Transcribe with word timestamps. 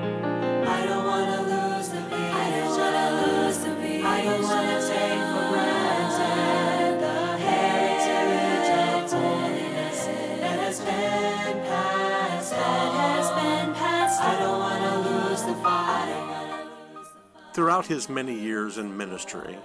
Throughout 17.58 17.86
his 17.88 18.08
many 18.08 18.38
years 18.38 18.78
in 18.78 18.96
ministry, 18.96 19.58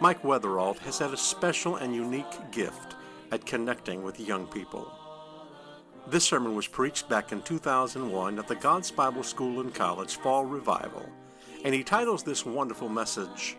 Mike 0.00 0.20
Wetherald 0.24 0.80
has 0.80 0.98
had 0.98 1.12
a 1.12 1.16
special 1.16 1.76
and 1.76 1.94
unique 1.94 2.50
gift 2.50 2.96
at 3.30 3.46
connecting 3.46 4.02
with 4.02 4.18
young 4.18 4.48
people. 4.48 4.90
This 6.08 6.24
sermon 6.24 6.56
was 6.56 6.66
preached 6.66 7.08
back 7.08 7.30
in 7.30 7.42
2001 7.42 8.40
at 8.40 8.48
the 8.48 8.56
God's 8.56 8.90
Bible 8.90 9.22
School 9.22 9.60
and 9.60 9.72
College 9.72 10.16
Fall 10.16 10.44
Revival, 10.44 11.08
and 11.64 11.72
he 11.72 11.84
titles 11.84 12.24
this 12.24 12.44
wonderful 12.44 12.88
message, 12.88 13.56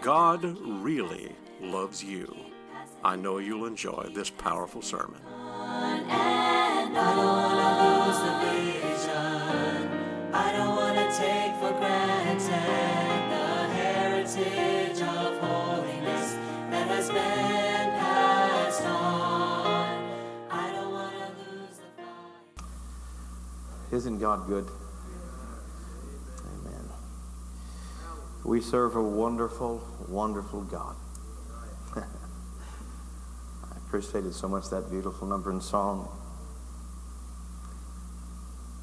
God 0.00 0.42
Really 0.60 1.30
Loves 1.60 2.02
You. 2.02 2.34
I 3.04 3.14
know 3.14 3.38
you'll 3.38 3.66
enjoy 3.66 4.10
this 4.12 4.30
powerful 4.30 4.82
sermon. 4.82 5.20
I 10.34 10.52
don't 10.56 10.74
want 10.74 10.96
to 10.96 11.04
take 11.16 11.54
for 11.60 11.78
granted 11.78 12.11
Isn't 23.92 24.18
God 24.20 24.46
good? 24.46 24.66
Amen. 26.46 26.88
We 28.42 28.62
serve 28.62 28.96
a 28.96 29.02
wonderful, 29.02 29.82
wonderful 30.08 30.62
God. 30.62 30.96
I 31.96 32.02
appreciated 33.86 34.32
so 34.32 34.48
much 34.48 34.70
that 34.70 34.90
beautiful 34.90 35.28
number 35.28 35.50
in 35.50 35.60
Psalm. 35.60 36.08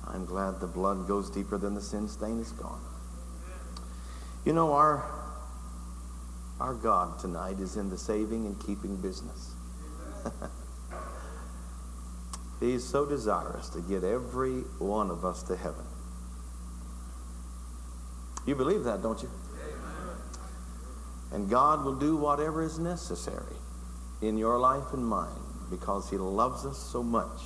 I'm 0.06 0.26
glad 0.26 0.60
the 0.60 0.68
blood 0.68 1.08
goes 1.08 1.32
deeper 1.32 1.58
than 1.58 1.74
the 1.74 1.82
sin 1.82 2.08
stain 2.08 2.40
is 2.40 2.52
gone. 2.52 2.82
You 4.46 4.54
know, 4.54 4.74
our, 4.74 5.19
our 6.60 6.74
God 6.74 7.20
tonight 7.20 7.60
is 7.60 7.78
in 7.78 7.90
the 7.90 7.98
saving 7.98 8.46
and 8.46 8.60
keeping 8.60 8.98
business. 8.98 9.54
he 12.60 12.74
is 12.74 12.88
so 12.88 13.06
desirous 13.06 13.70
to 13.70 13.82
get 13.82 14.04
every 14.04 14.60
one 14.80 15.10
of 15.10 15.24
us 15.24 15.44
to 15.44 15.56
heaven. 15.56 15.86
You 18.46 18.56
believe 18.56 18.84
that, 18.84 19.02
don't 19.02 19.22
you? 19.22 19.30
And 21.32 21.50
God 21.50 21.86
will 21.86 21.96
do 21.96 22.18
whatever 22.18 22.64
is 22.64 22.80
necessary 22.80 23.56
in 24.22 24.38
your 24.38 24.60
life 24.60 24.94
and 24.94 25.06
mine 25.06 25.30
because 25.70 26.10
He 26.10 26.18
loves 26.18 26.66
us 26.66 26.78
so 26.78 27.04
much. 27.04 27.42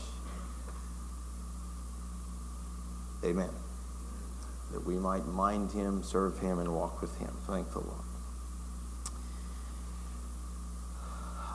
Amen. 3.23 3.49
That 4.71 4.85
we 4.85 4.95
might 4.95 5.25
mind 5.25 5.71
Him, 5.71 6.03
serve 6.03 6.39
Him, 6.39 6.59
and 6.59 6.73
walk 6.73 7.01
with 7.01 7.17
Him. 7.17 7.35
Thank 7.45 7.71
the 7.73 7.79
Lord. 7.79 8.12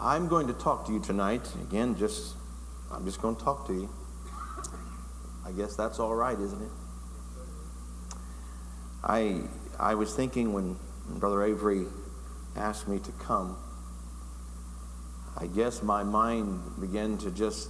I'm 0.00 0.28
going 0.28 0.46
to 0.46 0.52
talk 0.52 0.86
to 0.86 0.92
you 0.92 1.00
tonight. 1.00 1.42
Again, 1.60 1.96
just 1.96 2.36
I'm 2.92 3.04
just 3.04 3.20
going 3.20 3.34
to 3.34 3.44
talk 3.44 3.66
to 3.66 3.72
you. 3.72 3.90
I 5.44 5.50
guess 5.50 5.74
that's 5.74 5.98
all 5.98 6.14
right, 6.14 6.38
isn't 6.38 6.62
it? 6.62 6.70
I 9.02 9.42
I 9.78 9.94
was 9.94 10.14
thinking 10.14 10.52
when 10.52 10.76
Brother 11.18 11.42
Avery 11.42 11.86
asked 12.54 12.86
me 12.86 13.00
to 13.00 13.12
come, 13.12 13.56
I 15.36 15.46
guess 15.46 15.82
my 15.82 16.04
mind 16.04 16.60
began 16.80 17.18
to 17.18 17.32
just 17.32 17.68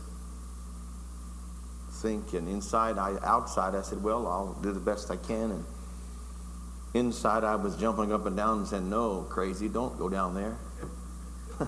think, 2.02 2.34
and 2.34 2.46
inside, 2.46 2.98
I 2.98 3.16
outside, 3.22 3.74
I 3.74 3.80
said, 3.80 4.02
"Well, 4.02 4.26
I'll 4.26 4.52
do 4.60 4.72
the 4.72 4.80
best 4.80 5.10
I 5.10 5.16
can." 5.16 5.50
And 5.50 5.64
inside, 6.92 7.42
I 7.42 7.56
was 7.56 7.74
jumping 7.76 8.12
up 8.12 8.26
and 8.26 8.36
down 8.36 8.58
and 8.58 8.68
saying, 8.68 8.90
"No, 8.90 9.22
crazy, 9.30 9.68
don't 9.68 9.98
go 9.98 10.10
down 10.10 10.34
there." 10.34 10.58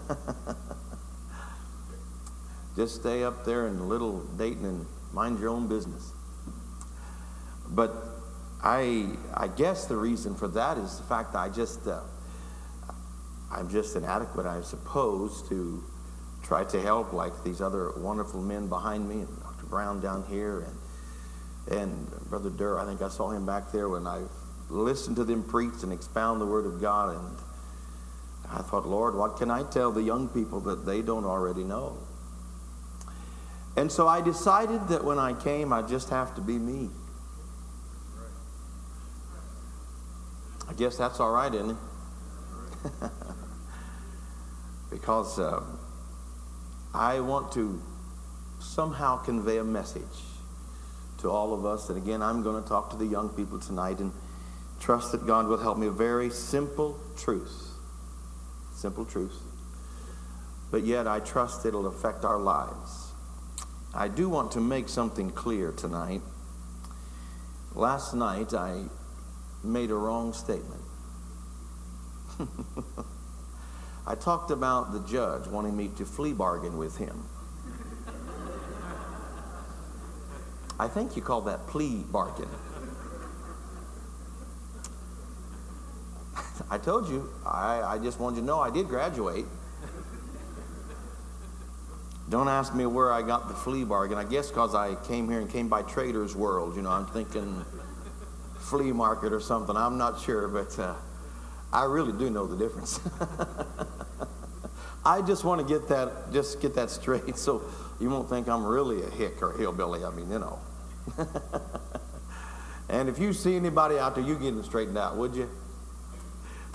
Just 2.77 3.01
stay 3.01 3.25
up 3.25 3.45
there 3.45 3.67
in 3.67 3.89
little 3.89 4.21
Dayton 4.37 4.65
and 4.65 4.87
mind 5.13 5.39
your 5.39 5.51
own 5.51 5.69
business. 5.69 6.13
But 7.69 7.95
I, 8.63 9.07
I 9.35 9.49
guess 9.49 9.87
the 9.87 9.97
reason 9.97 10.35
for 10.35 10.49
that 10.49 10.79
is 10.79 10.99
the 10.99 11.05
fact 11.05 11.33
that 11.33 11.39
I 11.39 11.49
just, 11.49 11.87
uh, 11.87 12.01
I'm 13.51 13.71
just 13.71 13.97
inadequate, 13.97 14.47
I 14.47 14.61
suppose, 14.63 15.49
to 15.49 15.83
try 16.43 16.65
to 16.65 16.81
help 16.81 17.13
like 17.13 17.33
these 17.45 17.61
other 17.61 17.93
wonderful 17.97 18.43
men 18.43 18.69
behind 18.69 19.09
me, 19.09 19.21
and 19.21 19.41
Dr. 19.41 19.67
Brown 19.67 20.01
down 20.01 20.25
here, 20.29 20.67
and, 21.69 21.79
and 21.81 22.11
Brother 22.29 22.51
Durr. 22.51 22.79
I 22.79 22.85
think 22.85 23.03
I 23.03 23.09
saw 23.09 23.31
him 23.31 23.47
back 23.47 23.73
there 23.73 23.89
when 23.89 24.07
I 24.07 24.23
listened 24.69 25.17
to 25.17 25.25
them 25.25 25.43
preach 25.43 25.83
and 25.83 25.93
expound 25.93 26.41
the 26.41 26.47
Word 26.47 26.67
of 26.67 26.81
God. 26.81 27.17
And 27.17 27.39
I 28.53 28.63
thought, 28.63 28.87
Lord, 28.87 29.15
what 29.15 29.37
can 29.37 29.51
I 29.51 29.63
tell 29.63 29.93
the 29.93 30.03
young 30.03 30.29
people 30.29 30.61
that 30.61 30.85
they 30.85 31.03
don't 31.03 31.25
already 31.25 31.63
know? 31.63 31.99
And 33.77 33.91
so 33.91 34.09
I 34.09 34.21
decided 34.21 34.89
that 34.89 35.05
when 35.05 35.19
I 35.19 35.33
came, 35.33 35.73
I 35.73 35.83
just 35.83 36.11
have 36.11 36.35
to 36.35 36.41
be 36.41 36.59
me. 36.59 36.91
I 40.69 40.73
guess 40.75 40.97
that's 40.97 41.21
all 41.21 41.31
right, 41.31 41.53
isn't 41.55 41.71
it? 41.71 41.77
because 44.91 45.39
uh, 45.39 45.63
I 46.93 47.21
want 47.21 47.53
to 47.53 47.81
somehow 48.59 49.17
convey 49.17 49.59
a 49.59 49.65
message 49.65 50.03
to 51.19 51.31
all 51.31 51.55
of 51.55 51.65
us. 51.65 51.89
And 51.89 51.99
again, 51.99 52.23
I'm 52.23 52.43
going 52.43 52.61
to 52.63 52.69
talk 52.69 52.91
to 52.91 52.97
the 52.97 53.07
young 53.07 53.29
people 53.29 53.61
tonight 53.61 54.01
and 54.01 54.13
trust 54.81 55.13
that 55.13 55.27
God 55.27 55.47
will 55.47 55.59
help 55.59 55.79
me. 55.79 55.87
A 55.87 55.93
very 55.93 56.31
simple 56.31 56.99
truth. 57.17 57.70
Simple 58.81 59.05
truth. 59.05 59.37
But 60.71 60.85
yet, 60.85 61.07
I 61.07 61.21
trust 61.21 61.67
it'll 61.67 61.87
affect 61.87 62.25
our 62.25 62.39
lives. 62.39 63.13
I 63.93 64.09
do 64.09 64.31
want 64.31 64.53
to 64.53 64.61
make 64.63 64.89
something 64.89 65.33
clear 65.33 65.71
tonight. 65.71 66.23
Last 67.75 68.15
night, 68.15 68.55
I 68.55 68.85
made 69.63 69.91
a 69.91 69.95
wrong 69.95 70.33
statement. 70.33 70.81
I 74.07 74.15
talked 74.15 74.51
about 74.51 74.95
the 74.95 75.01
judge 75.01 75.47
wanting 75.47 75.77
me 75.77 75.91
to 75.99 76.07
flea 76.07 76.33
bargain 76.33 76.79
with 76.79 76.97
him. 76.97 77.29
I 80.79 80.89
think 80.89 81.17
you 81.17 81.21
call 81.21 81.43
that 81.43 81.67
plea 81.67 82.03
bargain. 82.11 82.49
I 86.71 86.79
told 86.79 87.09
you, 87.09 87.29
I, 87.45 87.83
I 87.83 87.99
just 87.99 88.21
wanted 88.21 88.37
you 88.37 88.43
to 88.43 88.47
know 88.47 88.61
I 88.61 88.71
did 88.71 88.87
graduate. 88.87 89.45
Don't 92.29 92.47
ask 92.47 92.73
me 92.73 92.87
where 92.87 93.13
I 93.13 93.23
got 93.23 93.49
the 93.49 93.55
flea 93.55 93.83
bargain. 93.83 94.17
I 94.17 94.23
guess 94.23 94.51
because 94.51 94.73
I 94.73 94.95
came 95.07 95.29
here 95.29 95.41
and 95.41 95.51
came 95.51 95.69
by 95.69 95.83
Trader's 95.83 96.37
World. 96.37 96.77
You 96.77 96.83
know, 96.83 96.91
I'm 96.91 97.07
thinking 97.07 97.65
flea 98.61 98.93
market 98.93 99.33
or 99.33 99.41
something. 99.41 99.77
I'm 99.77 99.99
not 99.99 100.21
sure, 100.21 100.47
but 100.47 100.79
uh, 100.79 100.95
I 101.73 101.85
really 101.87 102.13
do 102.13 102.31
know 102.31 102.47
the 102.47 102.57
difference. 102.57 103.01
I 105.05 105.23
just 105.23 105.43
want 105.43 105.61
to 105.61 105.67
get 105.67 105.89
that, 105.89 106.33
just 106.33 106.61
get 106.61 106.77
that 106.77 106.91
straight, 106.91 107.37
so 107.37 107.65
you 107.99 108.09
won't 108.11 108.29
think 108.29 108.49
I'm 108.49 108.65
really 108.65 109.03
a 109.03 109.11
hick 109.11 109.43
or 109.43 109.53
a 109.53 109.59
hillbilly. 109.59 110.05
I 110.05 110.11
mean, 110.11 110.31
you 110.31 110.39
know. 110.39 110.61
and 112.89 113.09
if 113.09 113.19
you 113.19 113.33
see 113.33 113.57
anybody 113.57 113.99
out 113.99 114.15
there, 114.15 114.23
you 114.23 114.37
get 114.37 114.55
them 114.55 114.63
straightened 114.63 114.99
out, 114.99 115.17
would 115.17 115.35
you? 115.35 115.51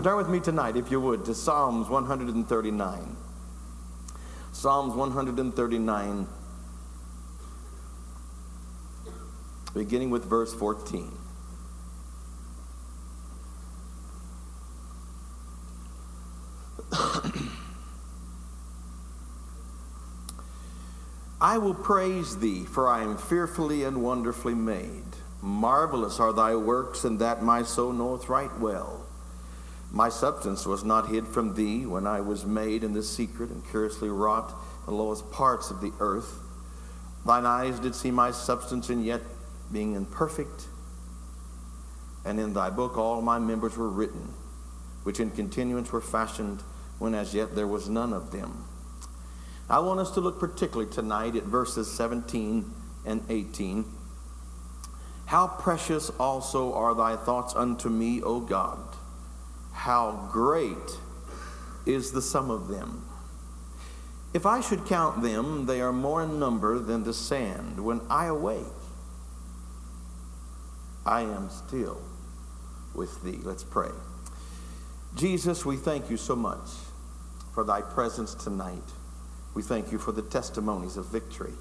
Turn 0.03 0.17
with 0.17 0.29
me 0.29 0.39
tonight, 0.39 0.77
if 0.77 0.91
you 0.91 1.01
would, 1.01 1.25
to 1.25 1.33
Psalms 1.33 1.89
139. 1.89 3.17
Psalms 4.51 4.93
139, 4.93 6.27
beginning 9.73 10.09
with 10.09 10.23
verse 10.25 10.53
14. 10.53 11.11
I 21.41 21.57
will 21.57 21.73
praise 21.73 22.37
thee, 22.37 22.63
for 22.63 22.87
I 22.87 23.01
am 23.03 23.17
fearfully 23.17 23.83
and 23.83 24.01
wonderfully 24.01 24.53
made. 24.53 25.03
Marvelous 25.41 26.19
are 26.19 26.31
thy 26.31 26.55
works, 26.55 27.03
and 27.03 27.19
that 27.19 27.43
my 27.43 27.63
soul 27.63 27.91
knoweth 27.91 28.29
right 28.29 28.57
well. 28.59 29.04
My 29.91 30.09
substance 30.09 30.65
was 30.65 30.83
not 30.83 31.07
hid 31.07 31.27
from 31.27 31.53
thee 31.53 31.85
when 31.85 32.05
I 32.05 32.21
was 32.21 32.45
made 32.45 32.83
in 32.83 32.93
the 32.93 33.03
secret 33.03 33.49
and 33.49 33.65
curiously 33.69 34.09
wrought 34.09 34.49
in 34.49 34.85
the 34.87 34.91
lowest 34.93 35.31
parts 35.31 35.71
of 35.71 35.81
the 35.81 35.93
earth. 35.99 36.39
Thine 37.25 37.45
eyes 37.45 37.79
did 37.79 37.95
see 37.95 38.11
my 38.11 38.31
substance, 38.31 38.89
and 38.89 39.03
yet 39.03 39.21
being 39.71 39.95
imperfect, 39.95 40.67
and 42.23 42.39
in 42.39 42.53
thy 42.53 42.69
book 42.69 42.97
all 42.97 43.21
my 43.21 43.39
members 43.39 43.77
were 43.77 43.89
written, 43.89 44.33
which 45.03 45.19
in 45.19 45.31
continuance 45.31 45.91
were 45.91 46.01
fashioned 46.01 46.61
when 46.99 47.15
as 47.15 47.33
yet 47.33 47.55
there 47.55 47.67
was 47.67 47.89
none 47.89 48.13
of 48.13 48.31
them. 48.31 48.65
I 49.69 49.79
want 49.79 49.99
us 49.99 50.11
to 50.11 50.21
look 50.21 50.39
particularly 50.39 50.91
tonight 50.91 51.35
at 51.35 51.43
verses 51.43 51.91
17 51.91 52.71
and 53.05 53.23
18. 53.29 53.85
How 55.25 55.47
precious 55.47 56.11
also 56.19 56.73
are 56.73 56.93
thy 56.93 57.15
thoughts 57.15 57.55
unto 57.55 57.89
me, 57.89 58.21
O 58.21 58.39
God! 58.39 58.95
How 59.75 60.27
great 60.31 60.97
is 61.85 62.11
the 62.11 62.21
sum 62.21 62.49
of 62.49 62.67
them! 62.69 63.07
If 64.33 64.45
I 64.45 64.59
should 64.59 64.85
count 64.85 65.21
them, 65.21 65.65
they 65.65 65.79
are 65.79 65.93
more 65.93 66.23
in 66.23 66.39
number 66.39 66.79
than 66.79 67.03
the 67.03 67.13
sand. 67.13 67.83
When 67.85 68.01
I 68.09 68.25
awake, 68.25 68.65
I 71.05 71.21
am 71.21 71.49
still 71.49 72.01
with 72.95 73.23
thee. 73.23 73.39
Let's 73.43 73.63
pray. 73.63 73.91
Jesus, 75.15 75.65
we 75.65 75.77
thank 75.77 76.09
you 76.09 76.17
so 76.17 76.35
much 76.35 76.67
for 77.53 77.63
thy 77.63 77.81
presence 77.81 78.33
tonight. 78.33 78.83
We 79.53 79.61
thank 79.61 79.91
you 79.91 79.97
for 79.97 80.11
the 80.11 80.23
testimonies 80.23 80.97
of 80.97 81.05
victory. 81.05 81.53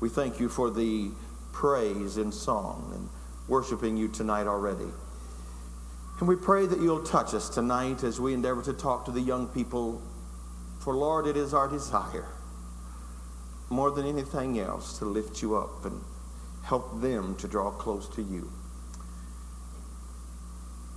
We 0.00 0.08
thank 0.08 0.38
you 0.38 0.48
for 0.48 0.70
the 0.70 1.10
praise 1.52 2.18
in 2.18 2.30
song 2.30 2.92
and 2.94 3.08
worshiping 3.48 3.96
you 3.96 4.06
tonight 4.08 4.46
already. 4.46 4.92
And 6.18 6.28
we 6.28 6.36
pray 6.36 6.66
that 6.66 6.80
you'll 6.80 7.02
touch 7.02 7.34
us 7.34 7.48
tonight 7.48 8.04
as 8.04 8.20
we 8.20 8.34
endeavor 8.34 8.62
to 8.62 8.72
talk 8.72 9.04
to 9.06 9.10
the 9.10 9.20
young 9.20 9.48
people. 9.48 10.00
For 10.78 10.94
Lord, 10.94 11.26
it 11.26 11.36
is 11.36 11.52
our 11.52 11.68
desire, 11.68 12.28
more 13.68 13.90
than 13.90 14.06
anything 14.06 14.58
else, 14.58 14.98
to 14.98 15.04
lift 15.04 15.42
you 15.42 15.56
up 15.56 15.84
and 15.84 16.00
help 16.62 17.00
them 17.00 17.34
to 17.36 17.48
draw 17.48 17.70
close 17.70 18.08
to 18.10 18.22
you. 18.22 18.50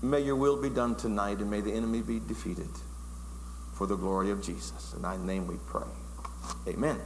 May 0.02 0.22
your 0.22 0.36
will 0.36 0.62
be 0.62 0.70
done 0.70 0.96
tonight 0.96 1.40
and 1.40 1.50
may 1.50 1.62
the 1.62 1.74
enemy 1.74 2.02
be 2.02 2.20
defeated 2.20 2.70
for 3.74 3.88
the 3.88 3.96
glory 3.96 4.30
of 4.30 4.44
Jesus. 4.44 4.94
In 4.94 5.02
thy 5.02 5.18
name 5.18 5.48
we 5.48 5.56
pray. 5.68 5.88
Amen. 6.68 7.00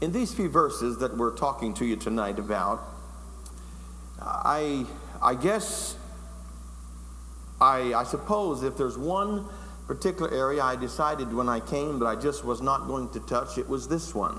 In 0.00 0.12
these 0.12 0.34
few 0.34 0.48
verses 0.48 0.98
that 0.98 1.16
we're 1.16 1.34
talking 1.34 1.72
to 1.74 1.84
you 1.84 1.96
tonight 1.96 2.38
about, 2.38 2.82
I, 4.20 4.86
I 5.24 5.34
guess, 5.34 5.96
I, 7.58 7.94
I 7.94 8.04
suppose 8.04 8.62
if 8.62 8.76
there's 8.76 8.98
one 8.98 9.48
particular 9.86 10.30
area 10.30 10.62
I 10.62 10.76
decided 10.76 11.32
when 11.32 11.48
I 11.48 11.60
came 11.60 11.98
that 12.00 12.06
I 12.06 12.14
just 12.14 12.44
was 12.44 12.60
not 12.60 12.86
going 12.86 13.08
to 13.10 13.20
touch, 13.20 13.56
it 13.56 13.66
was 13.66 13.88
this 13.88 14.14
one. 14.14 14.38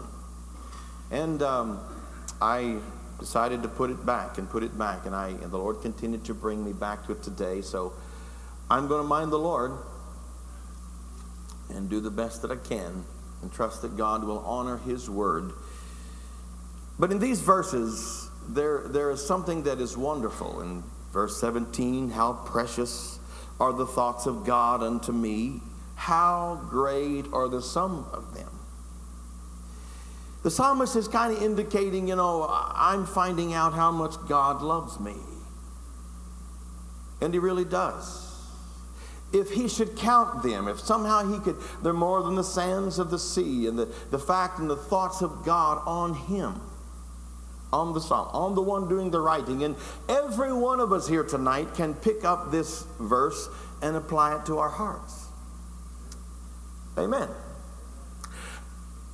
And 1.09 1.41
um, 1.41 1.79
I 2.39 2.77
decided 3.19 3.63
to 3.63 3.67
put 3.67 3.89
it 3.89 4.05
back 4.05 4.37
and 4.37 4.47
put 4.47 4.61
it 4.61 4.77
back, 4.77 5.07
and, 5.07 5.15
I, 5.15 5.29
and 5.29 5.51
the 5.51 5.57
Lord 5.57 5.81
continued 5.81 6.23
to 6.25 6.35
bring 6.35 6.63
me 6.63 6.71
back 6.71 7.05
to 7.07 7.13
it 7.13 7.23
today. 7.23 7.61
So 7.61 7.93
I'm 8.69 8.87
going 8.87 9.01
to 9.01 9.07
mind 9.07 9.31
the 9.31 9.39
Lord 9.39 9.71
and 11.69 11.89
do 11.89 11.99
the 11.99 12.11
best 12.11 12.43
that 12.43 12.51
I 12.51 12.57
can 12.57 13.03
and 13.41 13.51
trust 13.51 13.81
that 13.81 13.97
God 13.97 14.23
will 14.23 14.39
honor 14.39 14.77
His 14.77 15.09
word. 15.09 15.51
But 16.99 17.11
in 17.11 17.17
these 17.17 17.41
verses, 17.41 18.24
there, 18.49 18.87
there 18.87 19.11
is 19.11 19.25
something 19.25 19.63
that 19.63 19.79
is 19.79 19.97
wonderful. 19.97 20.61
In 20.61 20.83
verse 21.11 21.39
17, 21.39 22.09
how 22.09 22.33
precious 22.33 23.19
are 23.59 23.73
the 23.73 23.85
thoughts 23.85 24.25
of 24.25 24.45
God 24.45 24.83
unto 24.83 25.11
me, 25.11 25.61
how 25.95 26.61
great 26.69 27.25
are 27.31 27.47
the 27.47 27.61
sum 27.61 28.07
of 28.11 28.33
them. 28.33 28.49
The 30.43 30.51
psalmist 30.51 30.95
is 30.95 31.07
kind 31.07 31.35
of 31.35 31.41
indicating, 31.41 32.07
you 32.07 32.15
know, 32.15 32.47
I'm 32.49 33.05
finding 33.05 33.53
out 33.53 33.73
how 33.73 33.91
much 33.91 34.15
God 34.27 34.61
loves 34.61 34.99
me. 34.99 35.15
And 37.21 37.33
he 37.33 37.39
really 37.39 37.65
does 37.65 38.25
if 39.35 39.51
he 39.51 39.67
should 39.67 39.95
count 39.97 40.43
them, 40.43 40.67
if 40.67 40.79
somehow 40.79 41.29
he 41.29 41.39
could, 41.39 41.57
they're 41.83 41.93
more 41.93 42.23
than 42.23 42.35
the 42.35 42.43
sands 42.43 42.99
of 42.99 43.11
the 43.11 43.19
sea, 43.19 43.67
and 43.67 43.77
the, 43.77 43.93
the 44.11 44.19
fact 44.19 44.59
and 44.59 44.69
the 44.69 44.77
thoughts 44.77 45.21
of 45.21 45.43
God 45.43 45.81
on 45.85 46.13
him, 46.13 46.61
on 47.71 47.93
the 47.93 47.99
psalm, 47.99 48.29
on 48.33 48.55
the 48.55 48.61
one 48.61 48.87
doing 48.87 49.11
the 49.11 49.19
writing. 49.19 49.63
And 49.63 49.75
every 50.07 50.53
one 50.53 50.79
of 50.79 50.93
us 50.93 51.07
here 51.07 51.23
tonight 51.23 51.73
can 51.73 51.93
pick 51.93 52.23
up 52.23 52.51
this 52.51 52.85
verse 52.99 53.49
and 53.81 53.95
apply 53.95 54.35
it 54.35 54.45
to 54.45 54.59
our 54.59 54.69
hearts. 54.69 55.27
Amen. 56.97 57.27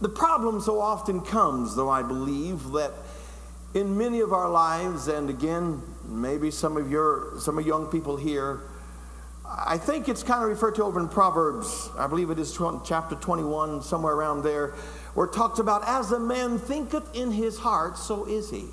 The 0.01 0.09
problem 0.09 0.61
so 0.61 0.79
often 0.79 1.21
comes, 1.21 1.75
though 1.75 1.89
I 1.89 2.03
believe, 2.03 2.71
that 2.71 2.91
in 3.73 3.97
many 3.97 4.19
of 4.19 4.33
our 4.33 4.49
lives, 4.49 5.07
and 5.07 5.29
again, 5.29 5.81
maybe 6.05 6.51
some 6.51 6.75
of 6.77 6.91
your 6.91 7.39
some 7.39 7.57
of 7.57 7.65
young 7.65 7.85
people 7.87 8.17
here 8.17 8.61
I 9.53 9.77
think 9.77 10.07
it's 10.07 10.23
kind 10.23 10.43
of 10.43 10.49
referred 10.49 10.75
to 10.75 10.83
over 10.85 10.99
in 10.99 11.09
Proverbs, 11.09 11.89
I 11.97 12.07
believe 12.07 12.29
it 12.29 12.39
is 12.39 12.57
chapter 12.85 13.15
21, 13.15 13.81
somewhere 13.81 14.13
around 14.13 14.43
there, 14.43 14.75
where 15.13 15.27
it 15.27 15.33
talks 15.33 15.59
about, 15.59 15.83
as 15.87 16.11
a 16.11 16.19
man 16.19 16.57
thinketh 16.57 17.15
in 17.15 17.31
his 17.31 17.59
heart, 17.59 17.97
so 17.97 18.25
is 18.25 18.49
he. 18.49 18.65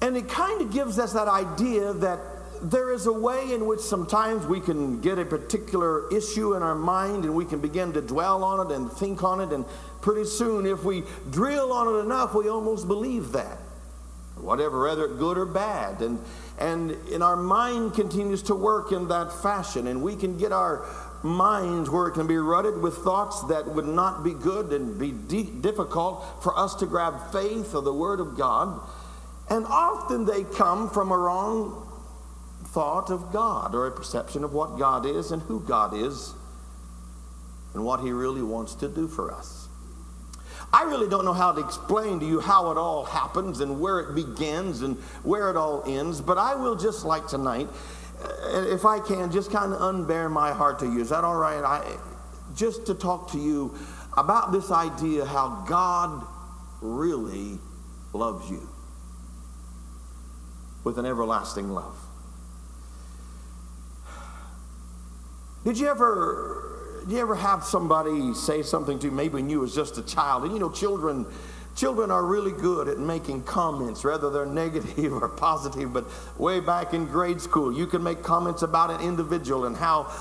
And 0.00 0.16
it 0.16 0.28
kind 0.28 0.60
of 0.60 0.72
gives 0.72 0.98
us 0.98 1.12
that 1.12 1.28
idea 1.28 1.92
that 1.92 2.18
there 2.62 2.92
is 2.92 3.06
a 3.06 3.12
way 3.12 3.52
in 3.52 3.66
which 3.66 3.80
sometimes 3.80 4.46
we 4.46 4.60
can 4.60 5.00
get 5.00 5.18
a 5.18 5.24
particular 5.24 6.08
issue 6.12 6.54
in 6.54 6.62
our 6.62 6.74
mind 6.74 7.24
and 7.24 7.34
we 7.34 7.44
can 7.44 7.60
begin 7.60 7.92
to 7.92 8.00
dwell 8.00 8.44
on 8.44 8.70
it 8.70 8.74
and 8.74 8.90
think 8.90 9.22
on 9.22 9.40
it. 9.40 9.52
And 9.52 9.64
pretty 10.00 10.24
soon, 10.24 10.66
if 10.66 10.84
we 10.84 11.02
drill 11.30 11.72
on 11.72 11.94
it 11.94 11.98
enough, 11.98 12.34
we 12.34 12.48
almost 12.48 12.86
believe 12.86 13.32
that. 13.32 13.58
Whatever, 14.36 14.82
whether 14.82 15.08
good 15.08 15.38
or 15.38 15.46
bad. 15.46 16.02
And, 16.02 16.18
and 16.58 16.92
in 17.08 17.22
our 17.22 17.36
mind 17.36 17.94
continues 17.94 18.42
to 18.44 18.54
work 18.54 18.90
in 18.92 19.08
that 19.08 19.32
fashion, 19.32 19.86
and 19.86 20.02
we 20.02 20.16
can 20.16 20.38
get 20.38 20.52
our 20.52 20.84
minds 21.24 21.88
where 21.90 22.08
it 22.08 22.12
can 22.12 22.26
be 22.26 22.36
rutted 22.36 22.80
with 22.80 22.96
thoughts 22.98 23.42
that 23.44 23.66
would 23.68 23.86
not 23.86 24.24
be 24.24 24.34
good 24.34 24.72
and 24.72 24.98
be 24.98 25.12
de- 25.12 25.50
difficult 25.50 26.24
for 26.42 26.58
us 26.58 26.74
to 26.76 26.86
grab 26.86 27.32
faith 27.32 27.74
of 27.74 27.84
the 27.84 27.94
Word 27.94 28.20
of 28.20 28.36
God. 28.36 28.80
And 29.48 29.64
often 29.66 30.24
they 30.24 30.44
come 30.44 30.90
from 30.90 31.12
a 31.12 31.16
wrong 31.16 31.88
thought 32.66 33.10
of 33.10 33.32
God 33.32 33.74
or 33.74 33.86
a 33.86 33.92
perception 33.92 34.44
of 34.44 34.52
what 34.52 34.78
God 34.78 35.04
is 35.04 35.30
and 35.30 35.42
who 35.42 35.60
God 35.60 35.94
is 35.94 36.34
and 37.74 37.84
what 37.84 38.00
He 38.00 38.12
really 38.12 38.42
wants 38.42 38.74
to 38.76 38.88
do 38.88 39.08
for 39.08 39.32
us. 39.32 39.68
I 40.72 40.84
really 40.84 41.08
don't 41.08 41.26
know 41.26 41.34
how 41.34 41.52
to 41.52 41.60
explain 41.60 42.20
to 42.20 42.26
you 42.26 42.40
how 42.40 42.70
it 42.70 42.78
all 42.78 43.04
happens 43.04 43.60
and 43.60 43.78
where 43.78 44.00
it 44.00 44.14
begins 44.14 44.80
and 44.80 44.96
where 45.22 45.50
it 45.50 45.56
all 45.56 45.82
ends, 45.86 46.22
but 46.22 46.38
I 46.38 46.54
will 46.54 46.76
just 46.76 47.04
like 47.04 47.26
tonight, 47.26 47.68
if 48.72 48.84
I 48.84 48.98
can, 49.00 49.30
just 49.30 49.50
kind 49.50 49.72
of 49.72 49.80
unbear 49.80 50.30
my 50.30 50.52
heart 50.52 50.78
to 50.80 50.86
you. 50.86 51.00
Is 51.00 51.08
that 51.10 51.24
all 51.24 51.36
right? 51.36 51.62
I, 51.62 51.96
just 52.54 52.86
to 52.86 52.94
talk 52.94 53.30
to 53.32 53.38
you 53.38 53.74
about 54.16 54.52
this 54.52 54.70
idea 54.70 55.24
how 55.24 55.64
God 55.66 56.26
really 56.80 57.58
loves 58.12 58.50
you 58.50 58.68
with 60.84 60.98
an 60.98 61.06
everlasting 61.06 61.70
love. 61.70 61.96
Did 65.64 65.78
you 65.78 65.88
ever 65.88 66.68
did 67.06 67.14
you 67.14 67.20
ever 67.20 67.34
have 67.34 67.64
somebody 67.64 68.32
say 68.32 68.62
something 68.62 68.98
to 69.00 69.06
you, 69.06 69.12
maybe 69.12 69.34
when 69.34 69.50
you 69.50 69.60
was 69.60 69.74
just 69.74 69.98
a 69.98 70.02
child? 70.02 70.44
And 70.44 70.52
you 70.52 70.60
know, 70.60 70.70
children, 70.70 71.26
children 71.76 72.10
are 72.10 72.24
really 72.24 72.52
good 72.52 72.88
at 72.88 72.98
making 72.98 73.42
comments, 73.44 74.04
whether 74.04 74.30
they're 74.30 74.46
negative 74.62 75.12
or 75.12 75.28
positive. 75.28 75.92
But 75.92 76.06
way 76.38 76.60
back 76.60 76.94
in 76.94 77.06
grade 77.06 77.40
school, 77.40 77.72
you 77.72 77.86
can 77.86 78.02
make 78.02 78.22
comments 78.22 78.62
about 78.62 78.90
an 78.90 79.00
individual 79.06 79.66
and 79.66 79.76
how. 79.76 80.12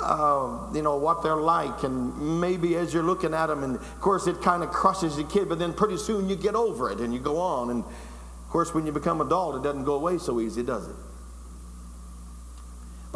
Uh, 0.00 0.70
you 0.72 0.80
know 0.80 0.96
what 0.96 1.24
they're 1.24 1.34
like, 1.34 1.82
and 1.82 2.40
maybe 2.40 2.76
as 2.76 2.94
you're 2.94 3.02
looking 3.02 3.34
at 3.34 3.48
them, 3.48 3.64
and 3.64 3.74
of 3.74 4.00
course 4.00 4.28
it 4.28 4.40
kind 4.40 4.62
of 4.62 4.70
crushes 4.70 5.16
the 5.16 5.24
kid, 5.24 5.48
but 5.48 5.58
then 5.58 5.72
pretty 5.72 5.96
soon 5.96 6.28
you 6.28 6.36
get 6.36 6.54
over 6.54 6.88
it 6.88 7.00
and 7.00 7.12
you 7.12 7.18
go 7.18 7.36
on. 7.38 7.70
And 7.70 7.82
of 7.82 8.48
course, 8.48 8.72
when 8.72 8.86
you 8.86 8.92
become 8.92 9.20
adult, 9.20 9.56
it 9.56 9.64
doesn't 9.64 9.82
go 9.82 9.94
away 9.94 10.18
so 10.18 10.38
easy, 10.38 10.62
does 10.62 10.86
it? 10.86 10.94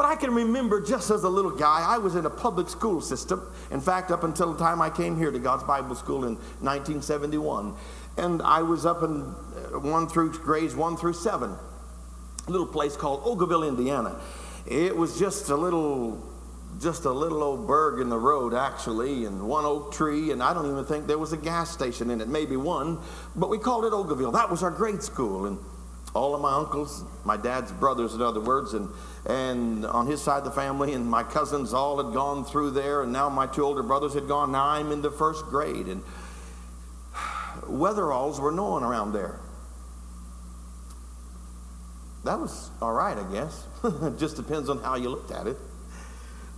But 0.02 0.09
I 0.09 0.16
can 0.16 0.35
remember 0.35 0.80
just 0.80 1.12
as 1.12 1.23
a 1.23 1.28
little 1.28 1.52
guy, 1.52 1.87
I 1.88 1.97
was 1.97 2.16
in 2.16 2.26
a 2.26 2.30
public 2.30 2.68
school 2.68 3.00
system. 3.00 3.40
In 3.71 3.80
fact, 3.80 4.11
up 4.11 4.25
until 4.25 4.52
the 4.52 4.59
time 4.59 4.82
I 4.82 4.90
came 4.90 5.16
here 5.16 5.30
to 5.30 5.38
God's 5.38 5.62
Bible 5.62 5.94
School 5.94 6.25
in 6.25 6.35
1971. 6.59 7.73
And 8.16 8.42
I 8.42 8.62
was 8.62 8.85
up 8.85 9.04
in 9.04 9.23
uh, 9.23 9.78
one 9.78 10.09
through 10.09 10.32
grades 10.32 10.75
one 10.75 10.97
through 10.97 11.12
seven, 11.12 11.52
a 11.52 12.50
little 12.50 12.66
place 12.66 12.97
called 12.97 13.23
Oakville, 13.25 13.62
Indiana. 13.62 14.21
It 14.66 14.97
was 14.97 15.21
just 15.21 15.50
a 15.50 15.56
little 15.56 16.28
just 16.80 17.04
a 17.04 17.12
little 17.12 17.40
old 17.40 17.68
burg 17.68 18.00
in 18.00 18.09
the 18.09 18.18
road, 18.18 18.54
actually, 18.54 19.25
and 19.26 19.47
one 19.47 19.64
oak 19.64 19.94
tree, 19.94 20.32
and 20.32 20.42
I 20.42 20.52
don't 20.52 20.68
even 20.68 20.85
think 20.85 21.06
there 21.06 21.18
was 21.18 21.32
a 21.32 21.37
gas 21.37 21.71
station 21.71 22.11
in 22.11 22.21
it, 22.21 22.26
maybe 22.26 22.56
one, 22.56 22.99
but 23.37 23.50
we 23.50 23.59
called 23.59 23.85
it 23.85 23.92
Oakville. 23.92 24.32
That 24.32 24.50
was 24.50 24.64
our 24.64 24.71
grade 24.71 25.02
school, 25.02 25.47
and 25.47 25.59
all 26.14 26.35
of 26.35 26.40
my 26.40 26.52
uncles, 26.52 27.04
my 27.25 27.37
dad's 27.37 27.73
brothers, 27.73 28.14
in 28.14 28.21
other 28.21 28.40
words, 28.40 28.75
and, 28.75 28.88
and 29.26 29.87
on 29.87 30.07
his 30.07 30.21
side 30.21 30.38
of 30.38 30.45
the 30.45 30.50
family, 30.50 30.92
and 30.92 31.07
my 31.07 31.23
cousins 31.23 31.73
all 31.73 32.02
had 32.02 32.12
gone 32.12 32.45
through 32.45 32.71
there, 32.73 33.02
and 33.02 33.12
now 33.12 33.28
my 33.28 33.47
two 33.47 33.64
older 33.64 33.83
brothers 33.83 34.14
had 34.14 34.28
gone. 34.28 34.52
Now 34.52 34.66
I'm 34.66 34.92
in 34.92 35.00
the 35.00 35.11
first 35.11 35.47
grade, 35.47 35.87
and 35.87 36.02
Wetheralds 37.62 38.40
were 38.40 38.52
known 38.52 38.83
around 38.83 39.12
there. 39.12 39.40
That 42.25 42.38
was 42.38 42.71
all 42.81 42.92
right, 42.92 43.16
I 43.16 43.33
guess. 43.33 43.66
it 43.85 44.16
just 44.19 44.37
depends 44.37 44.69
on 44.69 44.78
how 44.78 44.97
you 44.97 45.09
looked 45.09 45.31
at 45.31 45.47
it. 45.47 45.57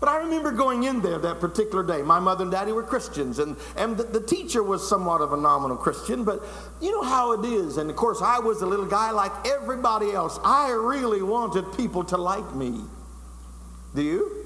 But 0.00 0.08
I 0.08 0.18
remember 0.18 0.50
going 0.50 0.84
in 0.84 1.00
there 1.00 1.18
that 1.18 1.40
particular 1.40 1.82
day. 1.82 2.02
My 2.02 2.20
mother 2.20 2.42
and 2.42 2.52
daddy 2.52 2.72
were 2.72 2.82
Christians, 2.82 3.38
and, 3.38 3.56
and 3.76 3.96
the, 3.96 4.04
the, 4.04 4.20
teacher 4.20 4.62
was 4.62 4.86
somewhat 4.86 5.20
of 5.20 5.32
a 5.32 5.36
nominal 5.36 5.76
Christian, 5.76 6.24
but 6.24 6.42
you 6.80 6.90
know 6.90 7.02
how 7.02 7.32
it 7.32 7.46
is. 7.46 7.78
And 7.78 7.88
of 7.88 7.96
course, 7.96 8.20
I 8.20 8.38
was 8.38 8.60
a 8.60 8.66
little 8.66 8.86
guy 8.86 9.12
like 9.12 9.32
everybody 9.46 10.12
else. 10.12 10.38
I 10.44 10.72
really 10.72 11.22
wanted 11.22 11.72
people 11.76 12.04
to 12.04 12.16
like 12.16 12.54
me. 12.54 12.80
Do 13.94 14.02
you? 14.02 14.44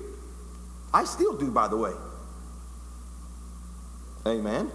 I 0.92 1.04
still 1.04 1.36
do, 1.36 1.50
by 1.50 1.68
the 1.68 1.76
way. 1.76 1.92
Amen. 4.26 4.70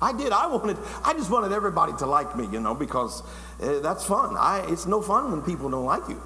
I 0.00 0.12
did. 0.12 0.32
I 0.32 0.46
wanted. 0.46 0.76
I 1.04 1.12
just 1.14 1.30
wanted 1.30 1.52
everybody 1.52 1.92
to 1.98 2.06
like 2.06 2.36
me, 2.36 2.46
you 2.50 2.60
know, 2.60 2.74
because 2.74 3.22
uh, 3.62 3.80
that's 3.80 4.04
fun. 4.04 4.36
I, 4.36 4.66
it's 4.68 4.86
no 4.86 5.00
fun 5.00 5.30
when 5.30 5.42
people 5.42 5.70
don't 5.70 5.86
like 5.86 6.08
you. 6.08 6.20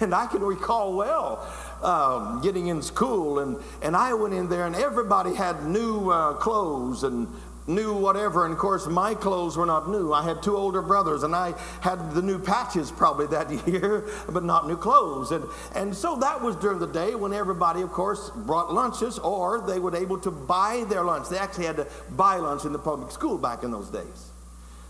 And 0.00 0.14
I 0.14 0.26
can 0.26 0.40
recall 0.40 0.96
well 0.96 1.46
um, 1.82 2.40
getting 2.42 2.68
in 2.68 2.82
school, 2.82 3.38
and, 3.38 3.56
and 3.82 3.96
I 3.96 4.14
went 4.14 4.34
in 4.34 4.48
there, 4.48 4.66
and 4.66 4.76
everybody 4.76 5.34
had 5.34 5.66
new 5.66 6.10
uh, 6.10 6.34
clothes 6.34 7.04
and 7.04 7.28
new 7.66 7.94
whatever. 7.94 8.44
And 8.44 8.52
of 8.52 8.58
course, 8.58 8.86
my 8.86 9.14
clothes 9.14 9.56
were 9.56 9.66
not 9.66 9.88
new. 9.88 10.12
I 10.12 10.22
had 10.22 10.42
two 10.42 10.56
older 10.56 10.82
brothers, 10.82 11.22
and 11.22 11.34
I 11.34 11.54
had 11.80 12.12
the 12.12 12.22
new 12.22 12.38
patches 12.38 12.90
probably 12.90 13.26
that 13.28 13.50
year, 13.66 14.08
but 14.28 14.44
not 14.44 14.66
new 14.66 14.76
clothes. 14.76 15.30
And, 15.30 15.44
and 15.74 15.94
so 15.94 16.16
that 16.16 16.42
was 16.42 16.56
during 16.56 16.78
the 16.78 16.86
day 16.86 17.14
when 17.14 17.32
everybody, 17.32 17.82
of 17.82 17.90
course, 17.90 18.30
brought 18.30 18.72
lunches, 18.72 19.18
or 19.18 19.60
they 19.60 19.78
were 19.78 19.94
able 19.94 20.18
to 20.20 20.30
buy 20.30 20.84
their 20.88 21.04
lunch. 21.04 21.28
They 21.28 21.38
actually 21.38 21.66
had 21.66 21.76
to 21.76 21.86
buy 22.10 22.36
lunch 22.36 22.64
in 22.64 22.72
the 22.72 22.78
public 22.78 23.10
school 23.10 23.38
back 23.38 23.62
in 23.62 23.70
those 23.70 23.88
days. 23.88 24.30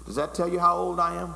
Does 0.07 0.17
that 0.17 0.35
tell 0.35 0.49
you 0.49 0.59
how 0.59 0.77
old 0.77 0.99
I 0.99 1.17
am? 1.17 1.35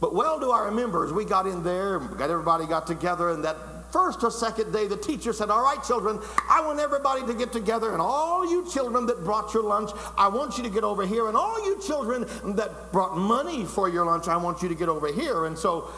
But 0.00 0.14
well 0.14 0.38
do 0.38 0.52
I 0.52 0.66
remember 0.66 1.04
as 1.04 1.12
we 1.12 1.24
got 1.24 1.46
in 1.46 1.64
there, 1.64 1.98
got 1.98 2.30
everybody 2.30 2.66
got 2.66 2.86
together, 2.86 3.30
and 3.30 3.44
that 3.44 3.56
first 3.92 4.22
or 4.22 4.30
second 4.30 4.72
day, 4.72 4.86
the 4.86 4.96
teacher 4.96 5.32
said, 5.32 5.50
All 5.50 5.62
right, 5.62 5.82
children, 5.82 6.20
I 6.48 6.60
want 6.60 6.80
everybody 6.80 7.26
to 7.26 7.34
get 7.34 7.52
together, 7.52 7.92
and 7.92 8.00
all 8.00 8.48
you 8.48 8.70
children 8.70 9.06
that 9.06 9.24
brought 9.24 9.54
your 9.54 9.64
lunch, 9.64 9.90
I 10.16 10.28
want 10.28 10.56
you 10.56 10.64
to 10.64 10.70
get 10.70 10.84
over 10.84 11.06
here, 11.06 11.28
and 11.28 11.36
all 11.36 11.64
you 11.64 11.80
children 11.80 12.26
that 12.56 12.92
brought 12.92 13.16
money 13.16 13.64
for 13.64 13.88
your 13.88 14.04
lunch, 14.04 14.28
I 14.28 14.36
want 14.36 14.62
you 14.62 14.68
to 14.68 14.74
get 14.74 14.88
over 14.88 15.12
here. 15.12 15.46
And 15.46 15.58
so, 15.58 15.90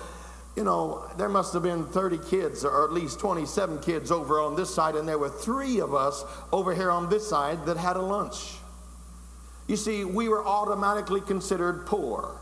you 0.57 0.65
know, 0.65 1.09
there 1.17 1.29
must 1.29 1.53
have 1.53 1.63
been 1.63 1.85
30 1.87 2.19
kids, 2.29 2.65
or 2.65 2.85
at 2.85 2.93
least 2.93 3.21
27 3.21 3.81
kids 3.81 4.11
over 4.11 4.41
on 4.41 4.57
this 4.57 4.73
side, 4.73 4.95
and 4.95 5.09
there 5.09 5.19
were 5.19 5.29
three 5.31 5.81
of 5.81 5.95
us 5.95 6.25
over 6.53 6.75
here 6.75 6.91
on 6.91 7.09
this 7.09 7.29
side 7.29 7.67
that 7.67 7.77
had 7.77 7.97
a 7.97 8.03
lunch. 8.03 8.57
You 9.67 9.77
see, 9.77 10.05
we 10.05 10.29
were 10.29 10.45
automatically 10.45 11.21
considered 11.21 11.87
poor 11.87 12.41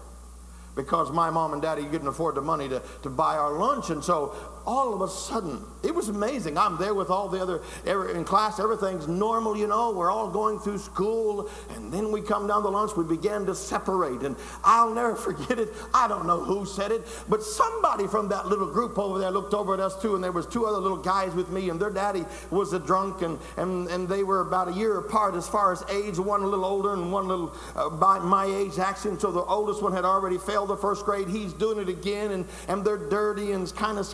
because 0.78 1.10
my 1.10 1.28
mom 1.28 1.52
and 1.52 1.60
daddy 1.60 1.84
couldn't 1.86 2.06
afford 2.06 2.36
the 2.36 2.40
money 2.40 2.68
to, 2.68 2.80
to 3.02 3.10
buy 3.10 3.36
our 3.36 3.52
lunch. 3.58 3.90
And 3.90 4.02
so 4.02 4.57
all 4.68 4.92
of 4.92 5.00
a 5.00 5.08
sudden, 5.08 5.64
it 5.82 5.94
was 5.94 6.10
amazing. 6.10 6.58
I'm 6.58 6.76
there 6.76 6.92
with 6.92 7.08
all 7.08 7.26
the 7.26 7.40
other, 7.40 7.62
in 7.86 8.22
class, 8.22 8.60
everything's 8.60 9.08
normal, 9.08 9.56
you 9.56 9.66
know. 9.66 9.92
We're 9.92 10.10
all 10.10 10.28
going 10.28 10.58
through 10.58 10.76
school. 10.76 11.48
And 11.70 11.90
then 11.90 12.12
we 12.12 12.20
come 12.20 12.46
down 12.46 12.62
the 12.62 12.70
lunch, 12.70 12.94
we 12.94 13.04
began 13.04 13.46
to 13.46 13.54
separate. 13.54 14.20
And 14.20 14.36
I'll 14.62 14.92
never 14.92 15.16
forget 15.28 15.58
it. 15.58 15.70
I 15.94 16.06
don't 16.06 16.26
know 16.26 16.44
who 16.44 16.66
said 16.66 16.92
it, 16.92 17.00
but 17.30 17.42
somebody 17.42 18.06
from 18.06 18.28
that 18.28 18.48
little 18.48 18.70
group 18.70 18.98
over 18.98 19.18
there 19.18 19.30
looked 19.30 19.54
over 19.54 19.72
at 19.72 19.80
us 19.80 20.00
too. 20.02 20.14
And 20.16 20.22
there 20.22 20.32
was 20.32 20.46
two 20.46 20.66
other 20.66 20.80
little 20.80 20.98
guys 20.98 21.34
with 21.34 21.48
me, 21.48 21.70
and 21.70 21.80
their 21.80 21.88
daddy 21.88 22.26
was 22.50 22.74
a 22.74 22.78
drunk. 22.78 23.22
And, 23.22 23.38
and, 23.56 23.88
and 23.88 24.06
they 24.06 24.22
were 24.22 24.42
about 24.42 24.68
a 24.68 24.72
year 24.72 24.98
apart 24.98 25.34
as 25.34 25.48
far 25.48 25.72
as 25.72 25.82
age, 25.90 26.18
one 26.18 26.42
a 26.42 26.46
little 26.46 26.66
older 26.66 26.92
and 26.92 27.10
one 27.10 27.26
little 27.26 27.56
uh, 27.74 27.88
by 27.88 28.18
my 28.18 28.44
age, 28.44 28.78
actually. 28.78 29.18
So 29.18 29.32
the 29.32 29.44
oldest 29.44 29.82
one 29.82 29.94
had 29.94 30.04
already 30.04 30.36
failed 30.36 30.68
the 30.68 30.76
first 30.76 31.06
grade. 31.06 31.26
He's 31.26 31.54
doing 31.54 31.78
it 31.78 31.88
again, 31.88 32.32
and, 32.32 32.44
and 32.68 32.84
they're 32.84 33.08
dirty 33.08 33.52
and 33.52 33.74
kind 33.74 33.98
of 33.98 34.04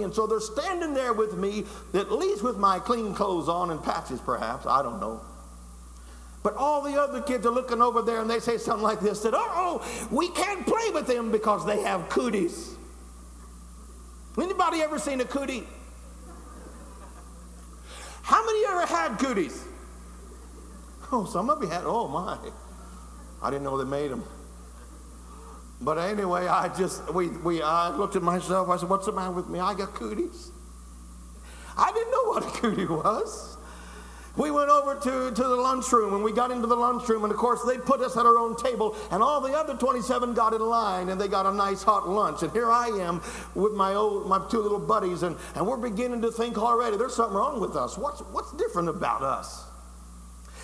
and 0.00 0.14
so 0.14 0.26
they're 0.26 0.40
standing 0.40 0.94
there 0.94 1.12
with 1.12 1.36
me, 1.36 1.64
at 1.92 2.10
least 2.10 2.42
with 2.42 2.56
my 2.56 2.78
clean 2.78 3.14
clothes 3.14 3.48
on 3.48 3.70
and 3.70 3.82
patches, 3.82 4.20
perhaps. 4.20 4.64
I 4.64 4.82
don't 4.82 5.00
know. 5.00 5.20
But 6.42 6.56
all 6.56 6.82
the 6.82 7.00
other 7.00 7.20
kids 7.20 7.46
are 7.46 7.52
looking 7.52 7.82
over 7.82 8.02
there 8.02 8.20
and 8.20 8.28
they 8.28 8.40
say 8.40 8.58
something 8.58 8.82
like 8.82 9.00
this 9.00 9.20
that, 9.20 9.34
oh, 9.34 9.84
we 10.10 10.28
can't 10.30 10.66
play 10.66 10.90
with 10.90 11.06
them 11.06 11.30
because 11.30 11.66
they 11.66 11.82
have 11.82 12.08
cooties. 12.08 12.74
Anybody 14.40 14.80
ever 14.80 14.98
seen 14.98 15.20
a 15.20 15.24
cootie? 15.24 15.64
How 18.22 18.44
many 18.46 18.64
ever 18.66 18.86
had 18.86 19.18
cooties? 19.18 19.64
Oh, 21.12 21.26
some 21.26 21.50
of 21.50 21.62
you 21.62 21.68
had, 21.68 21.82
oh 21.84 22.08
my. 22.08 22.38
I 23.42 23.50
didn't 23.50 23.64
know 23.64 23.76
they 23.76 23.88
made 23.88 24.10
them. 24.10 24.24
But 25.84 25.98
anyway, 25.98 26.46
I 26.46 26.68
just, 26.76 27.12
we, 27.12 27.28
we, 27.28 27.60
I 27.60 27.88
looked 27.88 28.14
at 28.14 28.22
myself. 28.22 28.68
I 28.68 28.76
said, 28.76 28.88
what's 28.88 29.06
the 29.06 29.12
matter 29.12 29.32
with 29.32 29.48
me? 29.48 29.58
I 29.58 29.74
got 29.74 29.94
cooties. 29.94 30.50
I 31.76 31.90
didn't 31.92 32.10
know 32.12 32.24
what 32.24 32.44
a 32.44 32.60
cootie 32.60 32.86
was. 32.86 33.56
We 34.36 34.50
went 34.50 34.70
over 34.70 34.94
to, 34.94 35.34
to 35.34 35.42
the 35.42 35.56
lunchroom 35.56 36.14
and 36.14 36.24
we 36.24 36.32
got 36.32 36.50
into 36.50 36.66
the 36.66 36.76
lunchroom, 36.76 37.24
and 37.24 37.32
of 37.32 37.38
course, 37.38 37.62
they 37.64 37.76
put 37.76 38.00
us 38.00 38.16
at 38.16 38.24
our 38.24 38.38
own 38.38 38.56
table, 38.56 38.96
and 39.10 39.22
all 39.22 39.42
the 39.42 39.52
other 39.52 39.74
27 39.74 40.32
got 40.32 40.54
in 40.54 40.62
line 40.62 41.10
and 41.10 41.20
they 41.20 41.28
got 41.28 41.44
a 41.44 41.52
nice 41.52 41.82
hot 41.82 42.08
lunch. 42.08 42.42
And 42.42 42.50
here 42.52 42.70
I 42.70 42.86
am 42.86 43.20
with 43.54 43.72
my 43.72 43.94
old, 43.94 44.26
my 44.28 44.42
two 44.50 44.60
little 44.60 44.78
buddies, 44.78 45.22
and, 45.22 45.36
and 45.54 45.66
we're 45.66 45.76
beginning 45.76 46.22
to 46.22 46.30
think 46.30 46.56
already 46.56 46.96
there's 46.96 47.14
something 47.14 47.36
wrong 47.36 47.60
with 47.60 47.76
us. 47.76 47.98
What's, 47.98 48.20
what's 48.20 48.52
different 48.52 48.88
about 48.88 49.22
us? 49.22 49.64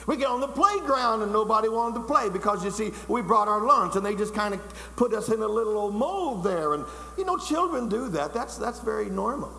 We 0.09 0.17
get 0.17 0.29
on 0.29 0.41
the 0.41 0.49
playground 0.49 1.21
and 1.21 1.31
nobody 1.31 1.69
wanted 1.69 1.97
to 1.97 2.07
play 2.07 2.31
because 2.31 2.65
you 2.65 2.71
see, 2.71 2.93
we 3.09 3.21
brought 3.21 3.47
our 3.47 3.67
lunch 3.67 3.95
and 3.95 4.05
they 4.05 4.15
just 4.15 4.35
kind 4.35 4.55
of 4.55 4.97
put 4.97 5.13
us 5.13 5.29
in 5.29 5.43
a 5.43 5.47
little 5.47 5.77
old 5.77 5.95
mold 5.95 6.43
there. 6.43 6.73
And 6.73 6.87
you 7.19 7.27
know, 7.27 7.37
children 7.37 7.91
do 7.91 8.09
that. 8.09 8.33
That's, 8.33 8.57
that's 8.57 8.81
very 8.81 9.11
normal. 9.11 9.53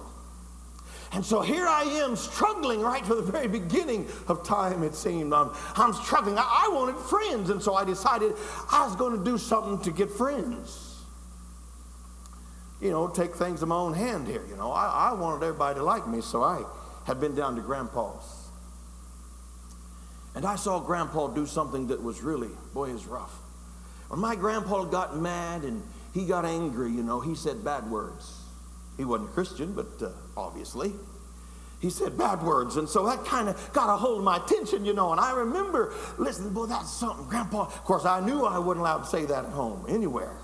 And 1.12 1.24
so 1.24 1.42
here 1.42 1.68
I 1.68 1.84
am 1.84 2.16
struggling 2.16 2.82
right 2.82 3.06
from 3.06 3.18
the 3.18 3.32
very 3.32 3.48
beginning 3.48 4.08
of 4.28 4.44
time, 4.44 4.82
it 4.82 4.96
seemed. 4.96 5.36
I'm, 5.36 5.52
I'm 5.76 5.94
struggling. 5.94 6.40
I, 6.40 6.66
I 6.66 6.70
wanted 6.74 6.98
friends. 6.98 7.52
And 7.52 7.62
so 7.62 7.76
I 7.76 7.86
decided 7.86 8.34
I 8.72 8.88
was 8.88 8.96
going 8.96 9.16
to 9.20 9.24
do 9.24 9.38
something 9.38 9.80
to 9.82 9.92
get 9.92 10.10
friends. 10.10 11.04
You 12.82 12.90
know, 12.90 13.08
take 13.08 13.36
things 13.36 13.62
in 13.62 13.70
my 13.70 13.76
own 13.76 13.94
hand 13.94 14.26
here. 14.26 14.44
You 14.50 14.56
know, 14.56 14.72
I, 14.72 15.12
I 15.12 15.14
wanted 15.14 15.46
everybody 15.46 15.76
to 15.76 15.84
like 15.84 16.08
me, 16.08 16.22
so 16.22 16.42
I 16.42 16.64
had 17.06 17.20
been 17.20 17.36
down 17.36 17.56
to 17.56 17.62
Grandpa's 17.62 18.39
and 20.40 20.46
I 20.46 20.56
saw 20.56 20.80
Grandpa 20.80 21.28
do 21.28 21.46
something 21.46 21.88
that 21.88 22.02
was 22.02 22.22
really, 22.22 22.48
boy, 22.74 22.92
is 22.92 23.06
rough. 23.06 23.42
When 24.08 24.22
my 24.22 24.38
grandpa 24.38 24.86
got 24.86 25.18
mad 25.18 25.64
and 25.64 25.84
he 26.14 26.26
got 26.26 26.46
angry, 26.46 26.92
you 26.92 27.04
know, 27.04 27.20
he 27.20 27.36
said 27.36 27.62
bad 27.62 27.92
words. 27.92 28.44
He 28.96 29.04
wasn't 29.04 29.34
Christian, 29.34 29.74
but 29.74 29.88
uh, 30.02 30.12
obviously. 30.38 30.94
He 31.82 31.90
said 31.90 32.18
bad 32.18 32.42
words. 32.42 32.78
And 32.78 32.88
so 32.88 33.06
that 33.08 33.26
kind 33.26 33.50
of 33.50 33.74
got 33.74 33.94
a 33.94 33.98
hold 33.98 34.20
of 34.20 34.24
my 34.24 34.38
attention, 34.38 34.86
you 34.86 34.94
know. 34.94 35.12
And 35.12 35.20
I 35.20 35.34
remember 35.34 35.94
listening, 36.18 36.54
boy, 36.54 36.68
that's 36.68 36.90
something. 36.90 37.28
Grandpa, 37.28 37.64
of 37.64 37.84
course, 37.84 38.06
I 38.06 38.22
knew 38.22 38.46
I 38.46 38.60
wasn't 38.60 38.80
allowed 38.80 39.00
to 39.00 39.08
say 39.08 39.26
that 39.26 39.44
at 39.44 39.52
home, 39.52 39.88
anywhere. 39.90 40.38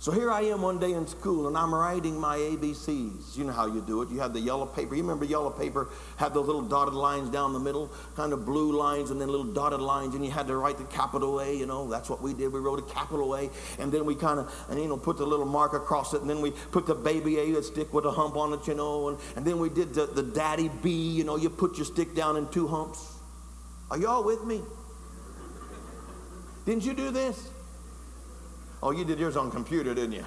So 0.00 0.12
here 0.12 0.30
I 0.30 0.40
am 0.44 0.62
one 0.62 0.78
day 0.78 0.94
in 0.94 1.06
school 1.06 1.46
and 1.46 1.58
I'm 1.58 1.74
writing 1.74 2.18
my 2.18 2.38
ABCs. 2.38 3.36
You 3.36 3.44
know 3.44 3.52
how 3.52 3.66
you 3.66 3.82
do 3.82 4.00
it. 4.00 4.08
You 4.08 4.18
have 4.20 4.32
the 4.32 4.40
yellow 4.40 4.64
paper. 4.64 4.94
You 4.94 5.02
remember 5.02 5.26
yellow 5.26 5.50
paper 5.50 5.90
had 6.16 6.32
those 6.32 6.46
little 6.46 6.62
dotted 6.62 6.94
lines 6.94 7.28
down 7.28 7.52
the 7.52 7.60
middle, 7.60 7.92
kind 8.16 8.32
of 8.32 8.46
blue 8.46 8.74
lines 8.74 9.10
and 9.10 9.20
then 9.20 9.28
little 9.28 9.52
dotted 9.52 9.80
lines, 9.80 10.14
and 10.14 10.24
you 10.24 10.30
had 10.30 10.46
to 10.46 10.56
write 10.56 10.78
the 10.78 10.84
capital 10.84 11.38
A, 11.40 11.54
you 11.54 11.66
know. 11.66 11.86
That's 11.86 12.08
what 12.08 12.22
we 12.22 12.32
did. 12.32 12.50
We 12.50 12.60
wrote 12.60 12.78
a 12.78 12.94
capital 12.94 13.36
A, 13.36 13.50
and 13.78 13.92
then 13.92 14.06
we 14.06 14.14
kind 14.14 14.40
of, 14.40 14.50
and 14.70 14.80
you 14.80 14.88
know, 14.88 14.96
put 14.96 15.18
the 15.18 15.26
little 15.26 15.44
mark 15.44 15.74
across 15.74 16.14
it, 16.14 16.22
and 16.22 16.30
then 16.30 16.40
we 16.40 16.52
put 16.72 16.86
the 16.86 16.94
baby 16.94 17.38
A, 17.38 17.58
a 17.58 17.62
stick 17.62 17.92
with 17.92 18.06
a 18.06 18.10
hump 18.10 18.36
on 18.36 18.54
it, 18.54 18.66
you 18.66 18.74
know, 18.74 19.10
and, 19.10 19.18
and 19.36 19.44
then 19.44 19.58
we 19.58 19.68
did 19.68 19.92
the, 19.92 20.06
the 20.06 20.22
daddy 20.22 20.70
B, 20.82 20.92
you 20.92 21.24
know, 21.24 21.36
you 21.36 21.50
put 21.50 21.76
your 21.76 21.84
stick 21.84 22.14
down 22.14 22.38
in 22.38 22.48
two 22.48 22.66
humps. 22.68 23.18
Are 23.90 23.98
y'all 23.98 24.24
with 24.24 24.46
me? 24.46 24.62
Didn't 26.64 26.86
you 26.86 26.94
do 26.94 27.10
this? 27.10 27.50
Oh, 28.82 28.90
you 28.90 29.04
did 29.04 29.18
yours 29.18 29.36
on 29.36 29.50
computer, 29.50 29.94
didn't 29.94 30.12
you? 30.12 30.24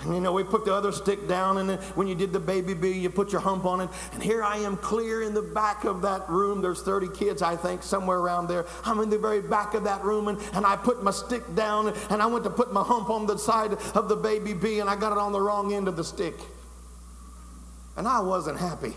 And 0.00 0.14
you 0.14 0.20
know, 0.20 0.32
we 0.32 0.44
put 0.44 0.64
the 0.64 0.72
other 0.72 0.92
stick 0.92 1.26
down, 1.26 1.58
and 1.58 1.68
then 1.68 1.78
when 1.96 2.06
you 2.06 2.14
did 2.14 2.32
the 2.32 2.38
baby 2.38 2.72
B, 2.72 2.92
you 2.92 3.10
put 3.10 3.32
your 3.32 3.40
hump 3.40 3.64
on 3.64 3.80
it. 3.80 3.90
And 4.12 4.22
here 4.22 4.44
I 4.44 4.58
am 4.58 4.76
clear 4.76 5.22
in 5.22 5.34
the 5.34 5.42
back 5.42 5.84
of 5.84 6.02
that 6.02 6.28
room. 6.28 6.62
There's 6.62 6.82
30 6.82 7.08
kids, 7.08 7.42
I 7.42 7.56
think, 7.56 7.82
somewhere 7.82 8.18
around 8.18 8.46
there. 8.46 8.64
I'm 8.84 9.00
in 9.00 9.10
the 9.10 9.18
very 9.18 9.40
back 9.40 9.74
of 9.74 9.84
that 9.84 10.04
room, 10.04 10.28
and, 10.28 10.38
and 10.52 10.64
I 10.64 10.76
put 10.76 11.02
my 11.02 11.10
stick 11.10 11.42
down, 11.56 11.92
and 12.10 12.22
I 12.22 12.26
went 12.26 12.44
to 12.44 12.50
put 12.50 12.72
my 12.72 12.82
hump 12.82 13.10
on 13.10 13.26
the 13.26 13.36
side 13.38 13.72
of 13.72 14.08
the 14.08 14.16
baby 14.16 14.54
B, 14.54 14.78
and 14.78 14.88
I 14.88 14.94
got 14.94 15.10
it 15.10 15.18
on 15.18 15.32
the 15.32 15.40
wrong 15.40 15.74
end 15.74 15.88
of 15.88 15.96
the 15.96 16.04
stick. 16.04 16.34
And 17.96 18.06
I 18.06 18.20
wasn't 18.20 18.60
happy. 18.60 18.94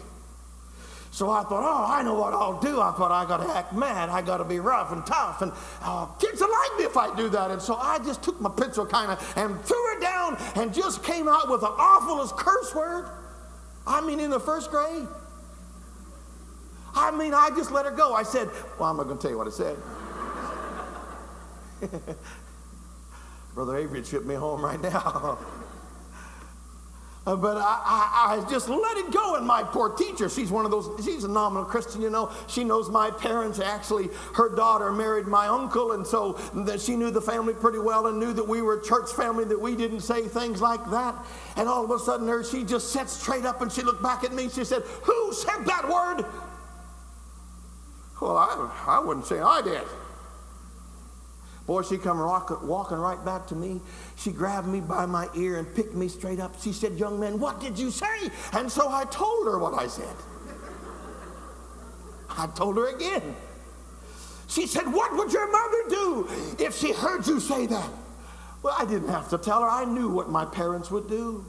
So 1.12 1.30
I 1.30 1.44
thought, 1.44 1.64
oh, 1.64 1.92
I 1.92 2.04
know 2.04 2.14
what 2.14 2.34
I'll 2.34 2.60
do. 2.62 2.80
I 2.80 2.92
thought 2.94 3.12
I 3.12 3.26
got 3.28 3.46
to 3.46 3.54
act 3.54 3.74
mad. 3.74 4.08
I 4.08 4.22
got 4.22 4.38
to 4.38 4.46
be 4.46 4.62
rough 4.62 4.94
and 4.94 5.06
tough, 5.06 5.42
and 5.42 5.52
uh, 5.82 6.06
kids 6.18 6.40
will 6.40 6.50
like 6.50 6.80
me 6.80 6.86
if 6.86 6.96
I 6.96 7.14
do 7.16 7.28
that. 7.30 7.52
And 7.52 7.62
so 7.62 7.76
I 7.76 8.00
just 8.00 8.24
took 8.24 8.40
my 8.40 8.50
pencil 8.50 8.86
kind 8.86 9.12
of 9.12 9.34
and 9.36 9.62
threw 9.62 9.98
it 9.98 10.02
down 10.02 10.38
and 10.56 10.74
just 10.74 11.04
came 11.04 11.28
out 11.28 11.50
with 11.50 11.62
the 11.62 11.68
awfulest 11.68 12.38
curse 12.38 12.74
word. 12.74 13.10
I 13.86 14.00
mean, 14.00 14.22
in 14.22 14.30
the 14.30 14.40
first 14.40 14.72
grade. 14.72 15.08
I 16.96 17.12
mean, 17.12 17.34
I 17.34 17.50
just 17.58 17.72
let 17.72 17.86
her 17.86 17.92
go. 17.92 18.14
I 18.14 18.24
said, 18.24 18.50
well, 18.80 18.90
I'm 18.90 18.98
not 18.98 19.04
going 19.04 19.18
to 19.18 19.22
tell 19.22 19.32
you 19.32 19.38
what 19.38 19.48
I 19.48 19.52
said. 19.52 19.78
Brother 23.54 23.78
Avery 23.78 24.04
shipped 24.04 24.26
me 24.26 24.36
home 24.36 24.64
right 24.64 24.82
now. 24.82 25.38
Uh, 27.24 27.36
but 27.36 27.56
I, 27.56 27.62
I, 27.62 28.36
I, 28.36 28.50
just 28.50 28.68
let 28.68 28.98
it 28.98 29.12
go. 29.12 29.36
And 29.36 29.46
my 29.46 29.64
poor 29.64 29.90
teacher, 29.90 30.28
she's 30.28 30.50
one 30.50 30.66
of 30.66 30.72
those, 30.72 30.90
she's 31.06 31.24
a 31.24 31.28
nominal 31.28 31.66
Christian, 31.66 32.02
you 32.02 32.10
know. 32.10 32.32
She 32.48 32.64
knows 32.64 32.90
my 32.90 33.12
parents. 33.12 33.60
Actually, 33.60 34.10
her 34.34 34.56
daughter 34.56 34.92
married 34.92 35.28
my 35.28 35.46
uncle. 35.48 35.92
And 35.92 36.06
so 36.06 36.34
that 36.66 36.82
she 36.82 36.96
knew 36.96 37.12
the 37.12 37.22
family 37.22 37.54
pretty 37.54 37.78
well 37.78 38.08
and 38.08 38.20
knew 38.20 38.34
that 38.34 38.48
we 38.48 38.64
were 38.64 38.80
a 38.80 38.84
church 38.84 39.12
family, 39.12 39.46
that 39.46 39.62
we 39.62 39.76
didn't 39.76 40.00
say 40.00 40.24
things 40.24 40.62
like 40.62 40.84
that. 40.90 41.16
And 41.58 41.70
all 41.70 41.84
of 41.86 41.92
a 41.92 42.00
sudden, 42.00 42.28
her, 42.28 42.44
she 42.44 42.64
just 42.64 42.92
sat 42.92 43.08
straight 43.08 43.46
up 43.46 43.62
and 43.62 43.72
she 43.72 43.84
looked 43.84 44.02
back 44.02 44.24
at 44.24 44.34
me. 44.34 44.50
She 44.50 44.66
said, 44.66 44.82
Who 45.04 45.32
said 45.32 45.64
that 45.66 45.88
word? 45.88 46.26
Well, 48.20 48.36
I, 48.36 48.72
I 48.88 49.00
wouldn't 49.00 49.28
say 49.28 49.40
I 49.40 49.62
did. 49.62 49.84
Boy, 51.72 51.84
she 51.84 51.98
come 51.98 52.20
rock, 52.20 52.64
walking 52.64 52.98
right 52.98 53.24
back 53.24 53.48
to 53.48 53.56
me. 53.56 53.80
She 54.18 54.34
grabbed 54.34 54.68
me 54.68 54.82
by 54.82 55.06
my 55.06 55.30
ear 55.38 55.58
and 55.58 55.74
picked 55.74 55.94
me 55.94 56.10
straight 56.10 56.42
up. 56.42 56.62
She 56.62 56.74
said, 56.74 57.00
young 57.00 57.18
man, 57.18 57.40
what 57.40 57.62
did 57.62 57.80
you 57.80 57.92
say? 57.92 58.30
And 58.52 58.70
so 58.70 58.90
I 58.90 59.06
told 59.06 59.46
her 59.46 59.58
what 59.58 59.76
I 59.76 59.88
said. 59.88 60.14
I 62.30 62.48
told 62.48 62.76
her 62.76 62.94
again. 62.94 63.38
She 64.50 64.68
said, 64.68 64.92
what 64.92 65.16
would 65.16 65.32
your 65.32 65.50
mother 65.50 65.84
do 65.88 66.28
if 66.60 66.76
she 66.76 66.92
heard 66.92 67.26
you 67.26 67.40
say 67.40 67.68
that? 67.68 67.90
Well, 68.64 68.76
I 68.78 68.84
didn't 68.84 69.08
have 69.08 69.30
to 69.30 69.38
tell 69.38 69.62
her. 69.62 69.70
I 69.70 69.86
knew 69.86 70.10
what 70.10 70.30
my 70.30 70.44
parents 70.44 70.92
would 70.92 71.08
do. 71.08 71.46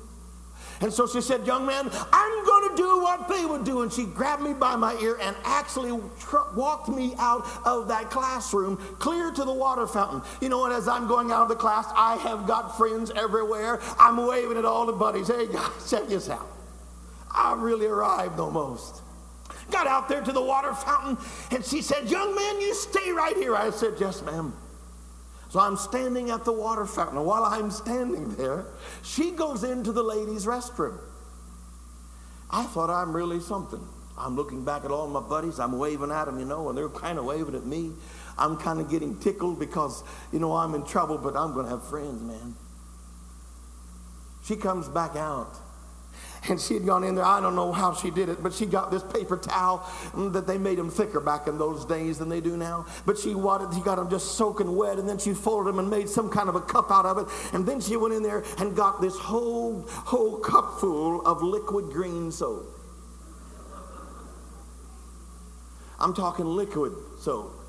And 0.83 0.93
so 0.93 1.07
she 1.07 1.21
said, 1.21 1.47
Young 1.47 1.65
man, 1.65 1.89
I'm 2.13 2.45
going 2.45 2.71
to 2.71 2.77
do 2.77 3.01
what 3.01 3.29
they 3.29 3.45
would 3.45 3.65
do. 3.65 3.83
And 3.83 3.93
she 3.93 4.05
grabbed 4.05 4.43
me 4.43 4.53
by 4.53 4.75
my 4.77 4.95
ear 4.97 5.17
and 5.23 5.37
actually 5.45 5.99
tr- 6.19 6.53
walked 6.55 6.89
me 6.89 7.15
out 7.19 7.47
of 7.65 7.89
that 7.89 8.11
classroom 8.11 8.77
clear 8.99 9.31
to 9.31 9.45
the 9.45 9.53
water 9.53 9.87
fountain. 9.87 10.23
You 10.41 10.49
know, 10.49 10.65
and 10.65 10.75
as 10.75 10.89
I'm 10.89 11.07
going 11.07 11.31
out 11.31 11.43
of 11.43 11.49
the 11.49 11.57
class, 11.57 11.87
I 11.95 12.17
have 12.17 12.47
got 12.47 12.77
friends 12.77 13.13
everywhere. 13.15 13.81
I'm 13.99 14.17
waving 14.27 14.59
at 14.59 14.65
all 14.65 14.85
the 14.87 14.93
buddies. 14.93 15.29
Hey, 15.29 15.47
guys, 15.47 15.71
check 15.91 16.09
this 16.09 16.29
out. 16.29 16.49
I 17.31 17.55
really 17.55 17.87
arrived 17.87 18.41
almost. 18.41 19.03
Got 19.71 19.87
out 19.87 20.09
there 20.09 20.21
to 20.21 20.33
the 20.33 20.43
water 20.43 20.75
fountain, 20.75 21.17
and 21.51 21.65
she 21.65 21.81
said, 21.81 22.11
Young 22.11 22.35
man, 22.35 22.61
you 22.61 22.75
stay 22.75 23.11
right 23.13 23.37
here. 23.37 23.55
I 23.55 23.71
said, 23.71 23.95
Yes, 23.99 24.21
ma'am. 24.23 24.53
So 25.53 25.61
I'm 25.61 25.77
standing 25.77 26.31
at 26.31 26.47
the 26.47 26.53
water 26.53 26.87
fountain. 26.87 27.19
And 27.19 27.27
while 27.27 27.45
I'm 27.45 27.71
standing 27.71 28.35
there, 28.37 28.65
she 29.03 29.33
goes 29.33 29.65
into 29.65 29.93
the 29.93 30.03
ladies' 30.03 30.47
restroom. 30.47 30.99
I 32.51 32.63
thought 32.63 32.89
I'm 32.89 33.15
really 33.15 33.39
something. 33.39 33.87
I'm 34.17 34.35
looking 34.35 34.65
back 34.65 34.87
at 34.87 34.91
all 34.91 35.07
my 35.09 35.21
buddies. 35.21 35.61
I'm 35.61 35.79
waving 35.79 36.11
at 36.11 36.25
them, 36.25 36.39
you 36.39 36.47
know, 36.47 36.71
and 36.71 36.79
they're 36.79 36.89
kind 36.89 37.19
of 37.19 37.27
waving 37.27 37.55
at 37.55 37.67
me. 37.67 37.93
I'm 38.39 38.57
kind 38.57 38.81
of 38.81 38.89
getting 38.89 39.19
tickled 39.21 39.61
because, 39.61 40.03
you 40.33 40.39
know, 40.39 40.57
I'm 40.57 40.75
in 40.75 40.87
trouble, 40.87 41.19
but 41.19 41.37
I'm 41.37 41.53
going 41.53 41.67
to 41.67 41.73
have 41.73 41.87
friends, 41.87 42.23
man. 42.23 42.55
She 44.45 44.57
comes 44.57 44.89
back 44.89 45.17
out. 45.17 45.55
And 46.49 46.61
she 46.61 46.75
had 46.75 46.85
gone 46.85 47.05
in 47.05 47.15
there. 47.15 47.25
I 47.25 47.41
don't 47.41 47.55
know 47.55 47.71
how 47.71 47.95
she 47.95 48.11
did 48.11 48.29
it, 48.29 48.43
but 48.43 48.53
she 48.53 48.67
got 48.67 48.91
this 48.91 49.05
paper 49.05 49.37
towel 49.37 49.89
that 50.33 50.47
they 50.47 50.59
made 50.59 50.77
them 50.77 50.91
thicker 50.91 51.21
back 51.21 51.47
in 51.47 51.57
those 51.57 51.85
days 51.85 52.19
than 52.19 52.29
they 52.29 52.41
do 52.41 52.57
now. 52.57 52.85
But 53.07 53.17
she 53.17 53.35
wanted, 53.35 53.73
she 53.75 53.81
got 53.81 53.97
them 53.97 54.11
just 54.11 54.33
soaking 54.33 54.75
wet, 54.75 54.99
and 54.99 55.09
then 55.09 55.19
she 55.19 55.35
folded 55.35 55.73
them 55.73 55.79
and 55.79 55.89
made 55.89 56.09
some 56.09 56.29
kind 56.29 56.49
of 56.49 56.57
a 56.57 56.61
cup 56.61 56.91
out 56.91 57.07
of 57.07 57.19
it. 57.19 57.55
And 57.55 57.65
then 57.65 57.81
she 57.81 57.97
went 57.97 58.15
in 58.15 58.23
there 58.25 58.43
and 58.59 58.75
got 58.75 59.01
this 59.01 59.17
whole 59.17 59.87
whole 59.89 60.39
cup 60.41 60.81
full 60.81 61.25
of 61.25 61.43
liquid 61.43 61.93
green 61.93 62.33
soap. 62.33 62.67
I'm 66.01 66.13
talking 66.13 66.47
liquid 66.47 66.93
soap. 67.21 67.62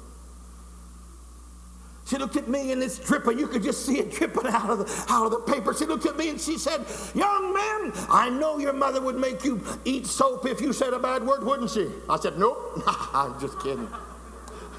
She 2.14 2.20
looked 2.20 2.36
at 2.36 2.48
me 2.48 2.72
and 2.72 2.84
it's 2.84 3.00
dripping. 3.00 3.40
You 3.40 3.48
could 3.48 3.64
just 3.64 3.88
see 3.88 3.98
it 3.98 4.12
dripping 4.12 4.46
out 4.46 4.70
of 4.70 4.78
the 4.78 5.06
out 5.12 5.26
of 5.26 5.32
the 5.32 5.40
paper. 5.52 5.74
She 5.74 5.88
looked 5.88 6.06
at 6.06 6.16
me 6.16 6.30
and 6.30 6.40
she 6.40 6.60
said, 6.60 6.86
"Young 7.16 7.52
man, 7.52 7.92
I 8.08 8.30
know 8.30 8.60
your 8.60 8.74
mother 8.74 9.02
would 9.02 9.16
make 9.16 9.44
you 9.44 9.60
eat 9.84 10.06
soap 10.06 10.46
if 10.46 10.62
you 10.62 10.74
said 10.74 10.94
a 10.94 11.00
bad 11.00 11.26
word, 11.26 11.44
wouldn't 11.44 11.72
she?" 11.72 11.90
I 12.08 12.20
said, 12.20 12.38
"Nope, 12.38 12.84
I'm 13.16 13.40
just 13.40 13.60
kidding." 13.62 13.90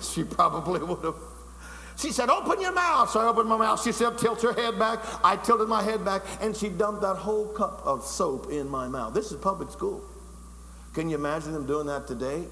She 0.01 0.23
probably 0.23 0.79
would 0.85 1.03
have. 1.03 1.17
She 1.97 2.13
said, 2.13 2.31
"Open 2.31 2.61
your 2.61 2.73
mouth." 2.73 3.11
So 3.11 3.19
I 3.19 3.27
opened 3.27 3.49
my 3.49 3.57
mouth. 3.57 3.83
She 3.83 3.91
said, 3.91 4.17
"Tilt 4.17 4.41
your 4.41 4.55
head 4.55 4.79
back." 4.79 5.01
I 5.25 5.35
tilted 5.35 5.69
my 5.69 5.83
head 5.83 6.05
back, 6.05 6.23
and 6.41 6.57
she 6.57 6.69
dumped 6.69 7.03
that 7.03 7.17
whole 7.17 7.49
cup 7.49 7.83
of 7.85 8.05
soap 8.05 8.53
in 8.53 8.69
my 8.69 8.87
mouth. 8.87 9.13
This 9.13 9.33
is 9.33 9.39
public 9.39 9.73
school. 9.73 10.05
Can 10.93 11.11
you 11.11 11.17
imagine 11.17 11.53
them 11.53 11.67
doing 11.67 11.89
that 11.89 12.07
today? 12.07 12.45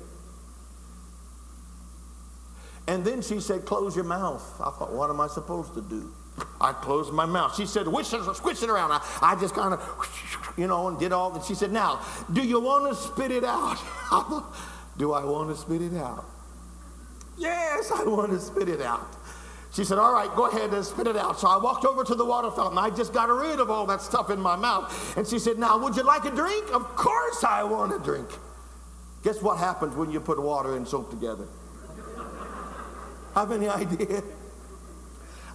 And 2.89 3.05
then 3.05 3.23
she 3.23 3.41
said, 3.41 3.65
Close 3.65 3.95
your 3.95 4.05
mouth. 4.05 4.43
I 4.61 4.71
thought, 4.71 4.93
What 4.93 5.11
am 5.11 5.21
I 5.21 5.29
supposed 5.29 5.75
to 5.75 5.83
do? 5.83 6.13
I 6.61 6.73
closed 6.73 7.13
my 7.13 7.27
mouth. 7.27 7.55
She 7.57 7.67
said, 7.67 7.87
Wish 7.87 8.13
it, 8.13 8.23
squish 8.35 8.63
it 8.63 8.71
around. 8.71 8.93
I, 8.93 9.01
I 9.21 9.37
just 9.37 9.55
kind 9.55 9.75
of, 9.75 10.55
you 10.57 10.67
know, 10.67 10.89
and 10.89 10.99
did 10.99 11.13
all 11.13 11.31
that. 11.31 11.45
She 11.45 11.55
said, 11.55 11.73
Now, 11.73 12.05
do 12.33 12.43
you 12.43 12.61
want 12.61 12.89
to 12.89 12.95
spit 12.95 13.31
it 13.31 13.45
out? 13.45 13.79
do 14.97 15.13
I 15.13 15.25
want 15.25 15.51
to 15.51 15.57
spit 15.57 15.83
it 15.83 15.95
out? 15.95 16.25
Yes, 17.39 17.91
I 17.95 18.05
want 18.05 18.33
to 18.33 18.41
spit 18.41 18.69
it 18.69 18.81
out. 18.81 19.07
She 19.73 19.85
said, 19.85 19.99
All 19.99 20.13
right, 20.13 20.35
go 20.35 20.47
ahead 20.47 20.73
and 20.73 20.85
spit 20.85 21.07
it 21.07 21.17
out. 21.17 21.39
So 21.39 21.49
I 21.49 21.57
walked 21.57 21.85
over 21.85 22.05
to 22.05 22.15
the 22.15 22.25
water 22.25 22.51
fountain. 22.51 22.79
I 22.79 22.91
just 22.91 23.13
got 23.13 23.29
rid 23.29 23.61
of 23.61 23.71
all 23.71 23.87
that 23.87 24.03
stuff 24.03 24.31
in 24.31 24.41
my 24.41 24.57
mouth. 24.57 25.17
And 25.17 25.27
she 25.27 25.39
said, 25.39 25.59
Now, 25.59 25.79
would 25.79 25.97
you 25.97 26.03
like 26.03 26.25
a 26.25 26.31
drink? 26.31 26.73
Of 26.73 26.83
course 26.97 27.45
I 27.45 27.63
want 27.63 27.95
a 27.95 27.99
drink. 27.99 28.29
Guess 29.23 29.41
what 29.41 29.59
happens 29.59 29.95
when 29.95 30.11
you 30.11 30.21
put 30.21 30.43
water 30.43 30.77
and 30.77 30.87
soap 30.87 31.11
together? 31.11 31.47
Have 33.35 33.53
any 33.53 33.69
idea? 33.69 34.23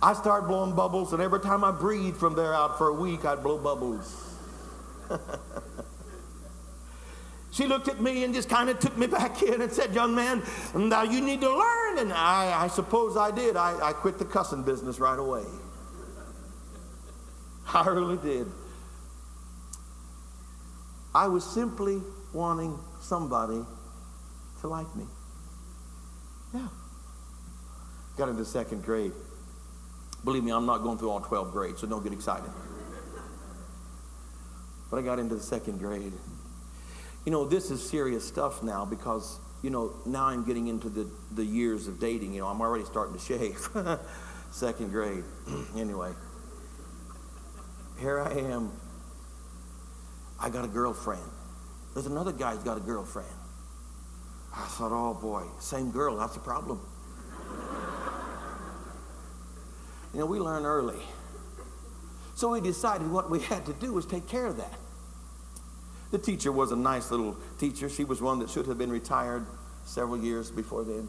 I 0.01 0.13
started 0.13 0.47
blowing 0.47 0.75
bubbles, 0.75 1.13
and 1.13 1.21
every 1.21 1.39
time 1.39 1.63
I 1.63 1.71
breathed 1.71 2.17
from 2.17 2.35
there 2.35 2.53
out 2.53 2.77
for 2.77 2.89
a 2.89 2.93
week, 2.93 3.25
I'd 3.25 3.41
blow 3.41 3.57
bubbles. 3.57 4.35
she 7.51 7.65
looked 7.65 7.87
at 7.87 7.99
me 8.01 8.23
and 8.23 8.33
just 8.33 8.49
kind 8.49 8.69
of 8.69 8.79
took 8.79 8.95
me 8.97 9.07
back 9.07 9.41
in 9.43 9.61
and 9.61 9.71
said, 9.71 9.93
Young 9.95 10.13
man, 10.13 10.43
now 10.75 11.03
you 11.03 11.21
need 11.21 11.41
to 11.41 11.49
learn. 11.49 11.97
And 11.99 12.13
I, 12.13 12.63
I 12.63 12.67
suppose 12.67 13.17
I 13.17 13.31
did. 13.31 13.57
I, 13.57 13.89
I 13.89 13.93
quit 13.93 14.19
the 14.19 14.25
cussing 14.25 14.63
business 14.63 14.99
right 14.99 15.17
away. 15.17 15.43
I 17.73 17.87
really 17.87 18.17
did. 18.17 18.47
I 21.15 21.27
was 21.27 21.43
simply 21.43 22.01
wanting 22.33 22.77
somebody 23.01 23.61
to 24.61 24.67
like 24.67 24.95
me. 24.95 25.05
Yeah. 26.53 26.67
Got 28.17 28.29
into 28.29 28.45
second 28.45 28.83
grade. 28.83 29.11
Believe 30.23 30.43
me, 30.43 30.51
I'm 30.51 30.65
not 30.65 30.79
going 30.79 30.97
through 30.97 31.11
all 31.11 31.19
12 31.19 31.51
grades, 31.51 31.81
so 31.81 31.87
don't 31.87 32.03
get 32.03 32.13
excited. 32.13 32.49
But 34.89 34.97
I 34.97 35.01
got 35.03 35.19
into 35.19 35.35
the 35.35 35.41
second 35.41 35.79
grade. 35.79 36.13
You 37.25 37.31
know, 37.31 37.45
this 37.45 37.69
is 37.69 37.87
serious 37.87 38.27
stuff 38.27 38.63
now 38.63 38.85
because, 38.85 39.39
you 39.61 39.69
know, 39.69 39.93
now 40.05 40.25
I'm 40.25 40.45
getting 40.45 40.67
into 40.67 40.89
the, 40.89 41.09
the 41.31 41.43
years 41.43 41.87
of 41.87 41.99
dating. 41.99 42.33
You 42.33 42.41
know, 42.41 42.47
I'm 42.47 42.61
already 42.61 42.85
starting 42.85 43.13
to 43.13 43.19
shave. 43.19 43.69
second 44.51 44.89
grade. 44.89 45.23
anyway, 45.77 46.11
here 47.99 48.19
I 48.19 48.31
am. 48.31 48.71
I 50.39 50.49
got 50.49 50.65
a 50.65 50.69
girlfriend. 50.69 51.23
There's 51.93 52.05
another 52.05 52.31
guy 52.31 52.53
who's 52.53 52.63
got 52.63 52.77
a 52.77 52.81
girlfriend. 52.81 53.29
I 54.55 54.65
thought, 54.65 54.91
oh 54.91 55.13
boy, 55.13 55.43
same 55.59 55.91
girl, 55.91 56.17
that's 56.17 56.35
a 56.35 56.39
problem. 56.39 56.79
You 60.13 60.21
know, 60.21 60.25
we 60.25 60.39
learn 60.39 60.65
early. 60.65 60.99
So 62.35 62.49
we 62.49 62.61
decided 62.61 63.09
what 63.09 63.29
we 63.29 63.39
had 63.51 63.65
to 63.65 63.73
do 63.73 63.93
was 63.93 64.05
take 64.05 64.27
care 64.27 64.45
of 64.45 64.57
that. 64.57 64.73
The 66.11 66.17
teacher 66.17 66.51
was 66.51 66.71
a 66.71 66.75
nice 66.75 67.11
little 67.11 67.35
teacher. 67.59 67.89
She 67.89 68.05
was 68.05 68.21
one 68.21 68.39
that 68.39 68.49
should 68.49 68.67
have 68.67 68.77
been 68.77 68.91
retired 68.91 69.45
several 69.85 70.17
years 70.17 70.51
before 70.51 70.83
then. 70.83 71.07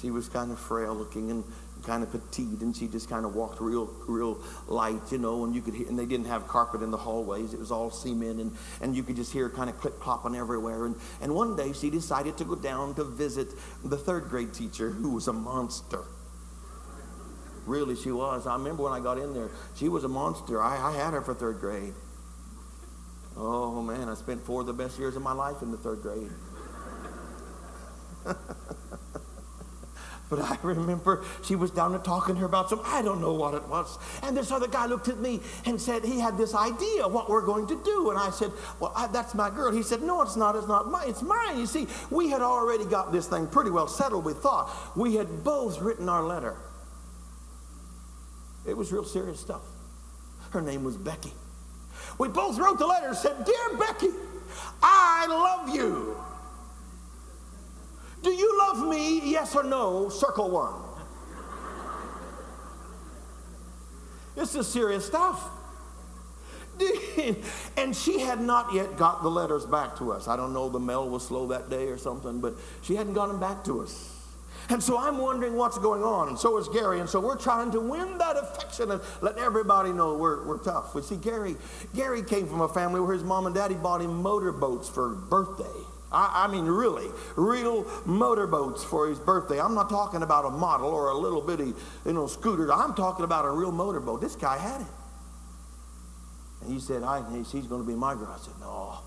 She 0.00 0.10
was 0.10 0.28
kind 0.28 0.50
of 0.50 0.58
frail 0.58 0.94
looking 0.94 1.30
and 1.30 1.44
kind 1.84 2.02
of 2.02 2.10
petite, 2.10 2.60
and 2.60 2.74
she 2.74 2.88
just 2.88 3.08
kind 3.08 3.24
of 3.24 3.34
walked 3.34 3.60
real, 3.60 3.86
real 4.06 4.42
light, 4.66 5.12
you 5.12 5.18
know. 5.18 5.44
And 5.44 5.54
you 5.54 5.60
could 5.60 5.74
hear, 5.74 5.86
and 5.88 5.98
they 5.98 6.06
didn't 6.06 6.26
have 6.26 6.48
carpet 6.48 6.82
in 6.82 6.90
the 6.90 6.96
hallways; 6.96 7.52
it 7.52 7.60
was 7.60 7.70
all 7.70 7.90
cement, 7.90 8.40
and 8.40 8.56
and 8.80 8.96
you 8.96 9.02
could 9.02 9.16
just 9.16 9.32
hear 9.32 9.48
kind 9.48 9.68
of 9.68 9.78
clip 9.78 9.98
clopping 10.00 10.36
everywhere. 10.36 10.86
And 10.86 10.96
and 11.20 11.34
one 11.34 11.56
day 11.56 11.72
she 11.72 11.90
decided 11.90 12.36
to 12.38 12.44
go 12.44 12.54
down 12.54 12.94
to 12.94 13.04
visit 13.04 13.48
the 13.84 13.96
third 13.96 14.24
grade 14.30 14.54
teacher, 14.54 14.90
who 14.90 15.10
was 15.10 15.28
a 15.28 15.32
monster. 15.32 16.04
Really, 17.66 17.96
she 17.96 18.10
was. 18.10 18.46
I 18.46 18.54
remember 18.54 18.82
when 18.84 18.92
I 18.92 19.00
got 19.00 19.18
in 19.18 19.32
there, 19.34 19.50
she 19.74 19.88
was 19.88 20.04
a 20.04 20.08
monster. 20.08 20.62
I, 20.62 20.90
I 20.90 20.92
had 20.96 21.14
her 21.14 21.22
for 21.22 21.34
third 21.34 21.60
grade. 21.60 21.94
Oh 23.36 23.82
man, 23.82 24.08
I 24.08 24.14
spent 24.14 24.42
four 24.42 24.60
of 24.60 24.66
the 24.66 24.72
best 24.72 24.98
years 24.98 25.16
of 25.16 25.22
my 25.22 25.32
life 25.32 25.62
in 25.62 25.70
the 25.70 25.76
third 25.76 26.02
grade. 26.02 26.30
But 30.30 30.40
I 30.40 30.58
remember 30.62 31.24
she 31.44 31.54
was 31.54 31.70
down 31.70 31.92
there 31.92 32.00
talking 32.00 32.34
to 32.34 32.40
her 32.40 32.46
about 32.46 32.70
some, 32.70 32.80
I 32.84 33.02
don't 33.02 33.20
know 33.20 33.34
what 33.34 33.54
it 33.54 33.68
was. 33.68 33.98
And 34.22 34.36
this 34.36 34.50
other 34.50 34.66
guy 34.66 34.86
looked 34.86 35.08
at 35.08 35.18
me 35.18 35.40
and 35.66 35.80
said 35.80 36.04
he 36.04 36.18
had 36.18 36.36
this 36.36 36.54
idea 36.54 37.06
what 37.06 37.28
we're 37.28 37.44
going 37.44 37.66
to 37.68 37.80
do. 37.84 38.10
And 38.10 38.18
I 38.18 38.30
said, 38.30 38.50
Well, 38.80 38.92
I, 38.96 39.06
that's 39.06 39.34
my 39.34 39.50
girl. 39.50 39.70
He 39.70 39.82
said, 39.82 40.02
No, 40.02 40.22
it's 40.22 40.36
not. 40.36 40.56
It's 40.56 40.66
not 40.66 40.90
mine. 40.90 41.08
It's 41.08 41.22
mine. 41.22 41.58
You 41.58 41.66
see, 41.66 41.86
we 42.10 42.30
had 42.30 42.40
already 42.42 42.84
got 42.84 43.12
this 43.12 43.28
thing 43.28 43.46
pretty 43.46 43.70
well 43.70 43.86
settled, 43.86 44.24
we 44.24 44.32
thought. 44.32 44.74
We 44.96 45.14
had 45.14 45.44
both 45.44 45.80
written 45.80 46.08
our 46.08 46.22
letter. 46.22 46.56
It 48.66 48.76
was 48.76 48.92
real 48.92 49.04
serious 49.04 49.40
stuff. 49.40 49.62
Her 50.50 50.60
name 50.60 50.84
was 50.84 50.96
Becky. 50.96 51.32
We 52.18 52.28
both 52.28 52.58
wrote 52.58 52.78
the 52.78 52.86
letter 52.86 53.08
and 53.08 53.16
said, 53.16 53.44
Dear 53.44 53.78
Becky, 53.78 54.08
I 54.82 55.26
love 55.28 55.74
you. 55.74 56.16
Do 58.22 58.30
you 58.30 58.58
love 58.58 58.88
me? 58.88 59.30
Yes 59.30 59.54
or 59.54 59.62
no? 59.62 60.08
Circle 60.08 60.50
one. 60.50 60.74
This 64.34 64.54
is 64.54 64.66
serious 64.66 65.04
stuff. 65.04 65.50
And 67.76 67.94
she 67.94 68.20
had 68.20 68.40
not 68.40 68.72
yet 68.72 68.96
got 68.96 69.22
the 69.22 69.28
letters 69.28 69.66
back 69.66 69.96
to 69.98 70.12
us. 70.12 70.28
I 70.28 70.36
don't 70.36 70.52
know, 70.52 70.68
the 70.68 70.80
mail 70.80 71.08
was 71.08 71.26
slow 71.26 71.48
that 71.48 71.68
day 71.68 71.88
or 71.88 71.98
something, 71.98 72.40
but 72.40 72.54
she 72.82 72.94
hadn't 72.94 73.14
got 73.14 73.26
them 73.26 73.40
back 73.40 73.64
to 73.64 73.82
us. 73.82 74.13
And 74.70 74.82
so 74.82 74.98
I'm 74.98 75.18
wondering 75.18 75.54
what's 75.56 75.78
going 75.78 76.02
on, 76.02 76.28
and 76.28 76.38
so 76.38 76.56
is 76.56 76.68
Gary. 76.68 77.00
And 77.00 77.08
so 77.08 77.20
we're 77.20 77.36
trying 77.36 77.70
to 77.72 77.80
win 77.80 78.18
that 78.18 78.36
affection 78.36 78.90
and 78.90 79.00
let 79.20 79.36
everybody 79.36 79.92
know 79.92 80.14
we're, 80.14 80.46
we're 80.46 80.62
tough. 80.62 80.94
We 80.94 81.02
see, 81.02 81.16
Gary, 81.16 81.56
Gary 81.94 82.22
came 82.22 82.46
from 82.46 82.62
a 82.62 82.68
family 82.68 83.00
where 83.00 83.12
his 83.12 83.24
mom 83.24 83.46
and 83.46 83.54
daddy 83.54 83.74
bought 83.74 84.00
him 84.00 84.22
motorboats 84.22 84.88
for 84.88 85.10
birthday. 85.10 85.64
I, 86.10 86.44
I 86.44 86.52
mean, 86.52 86.64
really, 86.64 87.08
real 87.36 87.86
motorboats 88.06 88.82
for 88.84 89.08
his 89.08 89.18
birthday. 89.18 89.60
I'm 89.60 89.74
not 89.74 89.90
talking 89.90 90.22
about 90.22 90.46
a 90.46 90.50
model 90.50 90.88
or 90.88 91.10
a 91.10 91.16
little 91.16 91.42
bitty, 91.42 91.74
you 92.06 92.12
know, 92.12 92.26
scooter. 92.26 92.72
I'm 92.72 92.94
talking 92.94 93.24
about 93.24 93.44
a 93.44 93.50
real 93.50 93.72
motorboat. 93.72 94.20
This 94.20 94.36
guy 94.36 94.56
had 94.56 94.80
it. 94.80 94.86
And 96.62 96.72
he 96.72 96.80
said, 96.80 97.02
I, 97.02 97.22
he's 97.52 97.66
going 97.66 97.82
to 97.82 97.86
be 97.86 97.94
my 97.94 98.14
girl. 98.14 98.34
I 98.34 98.42
said, 98.42 98.54
no. 98.60 98.98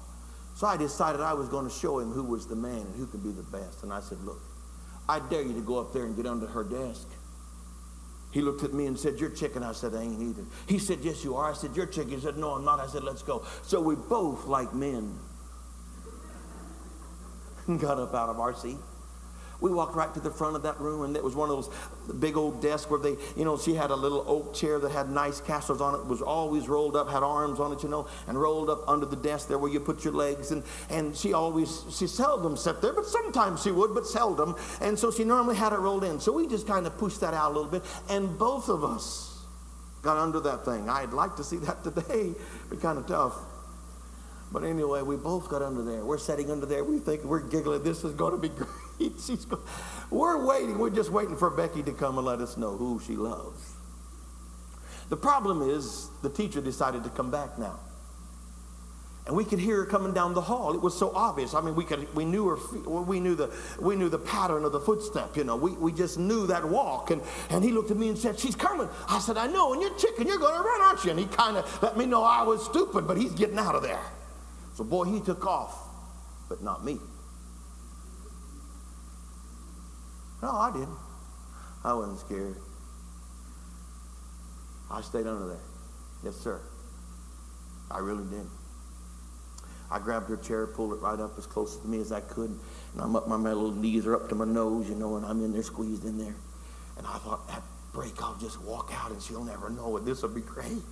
So 0.55 0.67
I 0.67 0.77
decided 0.77 1.21
I 1.21 1.33
was 1.33 1.49
going 1.49 1.67
to 1.67 1.73
show 1.73 1.99
him 1.99 2.11
who 2.11 2.23
was 2.23 2.47
the 2.47 2.55
man 2.55 2.81
and 2.81 2.95
who 2.95 3.07
could 3.07 3.23
be 3.23 3.31
the 3.31 3.43
best. 3.43 3.83
And 3.83 3.93
I 3.93 4.01
said, 4.01 4.19
look, 4.21 4.41
I 5.09 5.19
dare 5.19 5.41
you 5.41 5.53
to 5.53 5.61
go 5.61 5.79
up 5.79 5.93
there 5.93 6.05
and 6.05 6.15
get 6.15 6.25
under 6.25 6.47
her 6.47 6.63
desk. 6.63 7.07
He 8.31 8.41
looked 8.41 8.63
at 8.63 8.73
me 8.73 8.87
and 8.87 8.99
said, 8.99 9.19
You're 9.19 9.29
chicken. 9.29 9.63
I 9.63 9.71
said, 9.71 9.95
I 9.95 10.01
ain't 10.01 10.21
either. 10.21 10.43
He 10.67 10.79
said, 10.79 10.99
Yes, 11.01 11.23
you 11.23 11.35
are. 11.35 11.49
I 11.49 11.53
said, 11.53 11.75
You're 11.75 11.85
chicken. 11.85 12.11
He 12.11 12.19
said, 12.19 12.37
No, 12.37 12.51
I'm 12.51 12.65
not. 12.65 12.79
I 12.79 12.87
said, 12.87 13.03
Let's 13.03 13.23
go. 13.23 13.45
So 13.63 13.79
we 13.81 13.95
both, 13.95 14.45
like 14.45 14.73
men, 14.73 15.17
got 17.79 17.99
up 17.99 18.13
out 18.13 18.29
of 18.29 18.39
our 18.39 18.53
seat. 18.53 18.77
We 19.59 19.71
walked 19.71 19.95
right 19.95 20.13
to 20.13 20.19
the 20.19 20.29
front 20.29 20.55
of 20.55 20.63
that 20.63 20.79
room, 20.79 21.03
and 21.03 21.15
it 21.15 21.23
was 21.23 21.35
one 21.35 21.49
of 21.49 21.55
those 21.55 22.15
big 22.19 22.37
old 22.37 22.61
desks 22.61 22.89
where 22.91 22.99
they, 22.99 23.15
you 23.35 23.43
know, 23.43 23.57
she 23.57 23.73
had 23.73 23.89
a 23.89 23.95
little 23.95 24.23
oak 24.27 24.53
chair 24.53 24.77
that 24.77 24.91
had 24.91 25.09
nice 25.09 25.41
castles 25.41 25.81
on 25.81 25.95
it, 25.95 26.05
was 26.05 26.21
always 26.21 26.69
rolled 26.69 26.95
up, 26.95 27.09
had 27.09 27.23
arms 27.23 27.59
on 27.59 27.71
it, 27.71 27.81
you 27.81 27.89
know, 27.89 28.07
and 28.27 28.39
rolled 28.39 28.69
up 28.69 28.87
under 28.87 29.05
the 29.05 29.15
desk 29.15 29.47
there 29.47 29.57
where 29.57 29.71
you 29.71 29.79
put 29.79 30.03
your 30.03 30.13
legs. 30.13 30.51
And, 30.51 30.63
and 30.89 31.15
she 31.15 31.33
always, 31.33 31.83
she 31.89 32.05
seldom 32.05 32.55
sat 32.55 32.81
there, 32.81 32.93
but 32.93 33.05
sometimes 33.05 33.63
she 33.63 33.71
would, 33.71 33.95
but 33.95 34.05
seldom. 34.05 34.55
And 34.79 34.97
so 34.97 35.11
she 35.11 35.23
normally 35.23 35.55
had 35.55 35.73
it 35.73 35.79
rolled 35.79 36.03
in. 36.03 36.19
So 36.19 36.33
we 36.33 36.47
just 36.47 36.67
kind 36.67 36.85
of 36.85 36.97
pushed 36.97 37.21
that 37.21 37.33
out 37.33 37.51
a 37.51 37.53
little 37.55 37.71
bit, 37.71 37.83
and 38.09 38.37
both 38.37 38.69
of 38.69 38.83
us 38.83 39.43
got 40.03 40.17
under 40.17 40.39
that 40.39 40.65
thing. 40.65 40.87
I'd 40.89 41.13
like 41.13 41.35
to 41.37 41.43
see 41.43 41.57
that 41.57 41.83
today. 41.83 42.33
Be 42.69 42.77
kind 42.77 42.97
of 42.97 43.07
tough. 43.07 43.35
But 44.51 44.63
anyway, 44.63 45.01
we 45.01 45.17
both 45.17 45.49
got 45.49 45.61
under 45.61 45.83
there. 45.83 46.05
We're 46.05 46.17
sitting 46.17 46.49
under 46.51 46.65
there. 46.65 46.83
We 46.83 46.99
think 46.99 47.23
we're 47.23 47.41
giggling. 47.41 47.83
This 47.83 48.03
is 48.03 48.13
going 48.13 48.31
to 48.31 48.37
be 48.37 48.49
great. 48.55 48.86
She's 49.19 49.45
go- 49.45 49.61
we're 50.09 50.45
waiting. 50.45 50.77
We're 50.77 50.89
just 50.89 51.11
waiting 51.11 51.37
for 51.37 51.49
Becky 51.49 51.83
to 51.83 51.91
come 51.91 52.17
and 52.17 52.25
let 52.25 52.39
us 52.39 52.57
know 52.57 52.75
who 52.75 52.99
she 53.05 53.15
loves. 53.15 53.73
The 55.09 55.17
problem 55.17 55.69
is 55.69 56.09
the 56.21 56.29
teacher 56.29 56.61
decided 56.61 57.03
to 57.03 57.09
come 57.09 57.31
back 57.31 57.57
now. 57.57 57.79
And 59.25 59.35
we 59.35 59.43
could 59.43 59.59
hear 59.59 59.77
her 59.77 59.85
coming 59.85 60.13
down 60.13 60.33
the 60.33 60.41
hall. 60.41 60.73
It 60.73 60.81
was 60.81 60.97
so 60.97 61.11
obvious. 61.13 61.53
I 61.53 61.59
mean, 61.59 61.75
we 61.75 61.83
could 61.83 62.13
we 62.15 62.23
knew 62.23 62.47
her 62.47 62.55
we 62.85 63.19
knew 63.19 63.35
the 63.35 63.53
we 63.77 63.97
knew 63.97 64.07
the 64.07 64.17
pattern 64.17 64.63
of 64.63 64.71
the 64.71 64.79
footstep, 64.79 65.35
you 65.35 65.43
know. 65.43 65.57
We, 65.57 65.71
we 65.73 65.91
just 65.91 66.17
knew 66.17 66.47
that 66.47 66.63
walk. 66.63 67.11
And, 67.11 67.21
and 67.49 67.61
he 67.61 67.71
looked 67.71 67.91
at 67.91 67.97
me 67.97 68.07
and 68.07 68.17
said, 68.17 68.39
She's 68.39 68.55
coming. 68.55 68.87
I 69.09 69.19
said, 69.19 69.35
I 69.35 69.47
know, 69.47 69.73
and 69.73 69.81
you're 69.81 69.93
chicken, 69.95 70.27
you're 70.27 70.39
gonna 70.39 70.63
run, 70.63 70.81
aren't 70.81 71.03
you? 71.03 71.11
And 71.11 71.19
he 71.19 71.25
kind 71.25 71.57
of 71.57 71.83
let 71.83 71.97
me 71.97 72.05
know 72.05 72.23
I 72.23 72.43
was 72.43 72.63
stupid, 72.63 73.05
but 73.05 73.17
he's 73.17 73.33
getting 73.33 73.59
out 73.59 73.75
of 73.75 73.83
there. 73.83 73.99
So, 74.75 74.85
boy, 74.85 75.05
he 75.05 75.19
took 75.19 75.45
off, 75.45 75.77
but 76.47 76.63
not 76.63 76.85
me. 76.85 76.99
No, 80.41 80.51
I 80.51 80.71
didn't. 80.71 80.97
I 81.83 81.93
wasn't 81.93 82.19
scared. 82.19 82.57
I 84.89 85.01
stayed 85.01 85.27
under 85.27 85.47
there. 85.47 85.63
Yes, 86.23 86.35
sir. 86.35 86.61
I 87.89 87.99
really 87.99 88.25
did. 88.29 88.45
I 89.89 89.99
grabbed 89.99 90.29
her 90.29 90.37
chair, 90.37 90.67
pulled 90.67 90.93
it 90.93 90.97
right 90.97 91.19
up 91.19 91.37
as 91.37 91.45
close 91.45 91.77
to 91.77 91.87
me 91.87 92.01
as 92.01 92.11
I 92.11 92.19
could, 92.19 92.49
and 92.49 93.01
I'm 93.01 93.15
up, 93.15 93.27
my, 93.27 93.37
little 93.37 93.71
knees 93.71 94.05
are 94.05 94.15
up 94.15 94.27
to 94.29 94.35
my 94.35 94.45
nose, 94.45 94.89
you 94.89 94.95
know, 94.95 95.15
and 95.15 95.25
I'm 95.25 95.43
in 95.43 95.53
there 95.53 95.63
squeezed 95.63 96.03
in 96.03 96.17
there. 96.17 96.35
And 96.97 97.07
I 97.07 97.17
thought, 97.19 97.41
at 97.51 97.63
break, 97.93 98.21
I'll 98.21 98.37
just 98.37 98.61
walk 98.61 98.91
out 98.93 99.11
and 99.11 99.21
she'll 99.21 99.43
never 99.43 99.69
know 99.69 99.95
it. 99.97 100.05
This 100.05 100.21
will 100.21 100.29
be 100.29 100.41
great. 100.41 100.83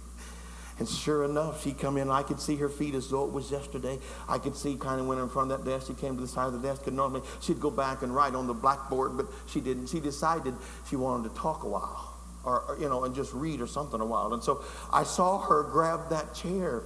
And 0.77 0.89
sure 0.89 1.23
enough, 1.23 1.63
she 1.63 1.71
come 1.71 1.95
in. 1.95 2.09
I 2.09 2.21
could 2.21 2.39
see 2.39 2.57
her 2.57 2.67
feet 2.67 2.95
as 2.95 3.09
though 3.09 3.25
it 3.25 3.31
was 3.31 3.49
yesterday. 3.49 3.97
I 4.27 4.39
could 4.39 4.57
see 4.57 4.75
kind 4.75 4.99
of 4.99 5.07
went 5.07 5.21
in 5.21 5.29
front 5.29 5.51
of 5.51 5.63
that 5.63 5.69
desk. 5.69 5.87
She 5.87 5.93
came 5.93 6.15
to 6.15 6.21
the 6.21 6.27
side 6.27 6.47
of 6.47 6.61
the 6.61 6.67
desk, 6.67 6.87
and 6.87 6.97
normally 6.97 7.21
she'd 7.39 7.61
go 7.61 7.71
back 7.71 8.01
and 8.01 8.13
write 8.13 8.35
on 8.35 8.45
the 8.45 8.53
blackboard, 8.53 9.15
but 9.15 9.27
she 9.47 9.61
didn't. 9.61 9.87
She 9.87 10.01
decided 10.01 10.53
she 10.89 10.97
wanted 10.97 11.29
to 11.29 11.35
talk 11.35 11.63
a 11.63 11.69
while, 11.69 12.19
or, 12.43 12.61
or 12.63 12.77
you 12.77 12.89
know, 12.89 13.05
and 13.05 13.15
just 13.15 13.33
read 13.33 13.61
or 13.61 13.67
something 13.67 14.01
a 14.01 14.05
while. 14.05 14.33
And 14.33 14.43
so 14.43 14.65
I 14.91 15.03
saw 15.03 15.39
her 15.39 15.63
grab 15.63 16.09
that 16.09 16.33
chair. 16.33 16.83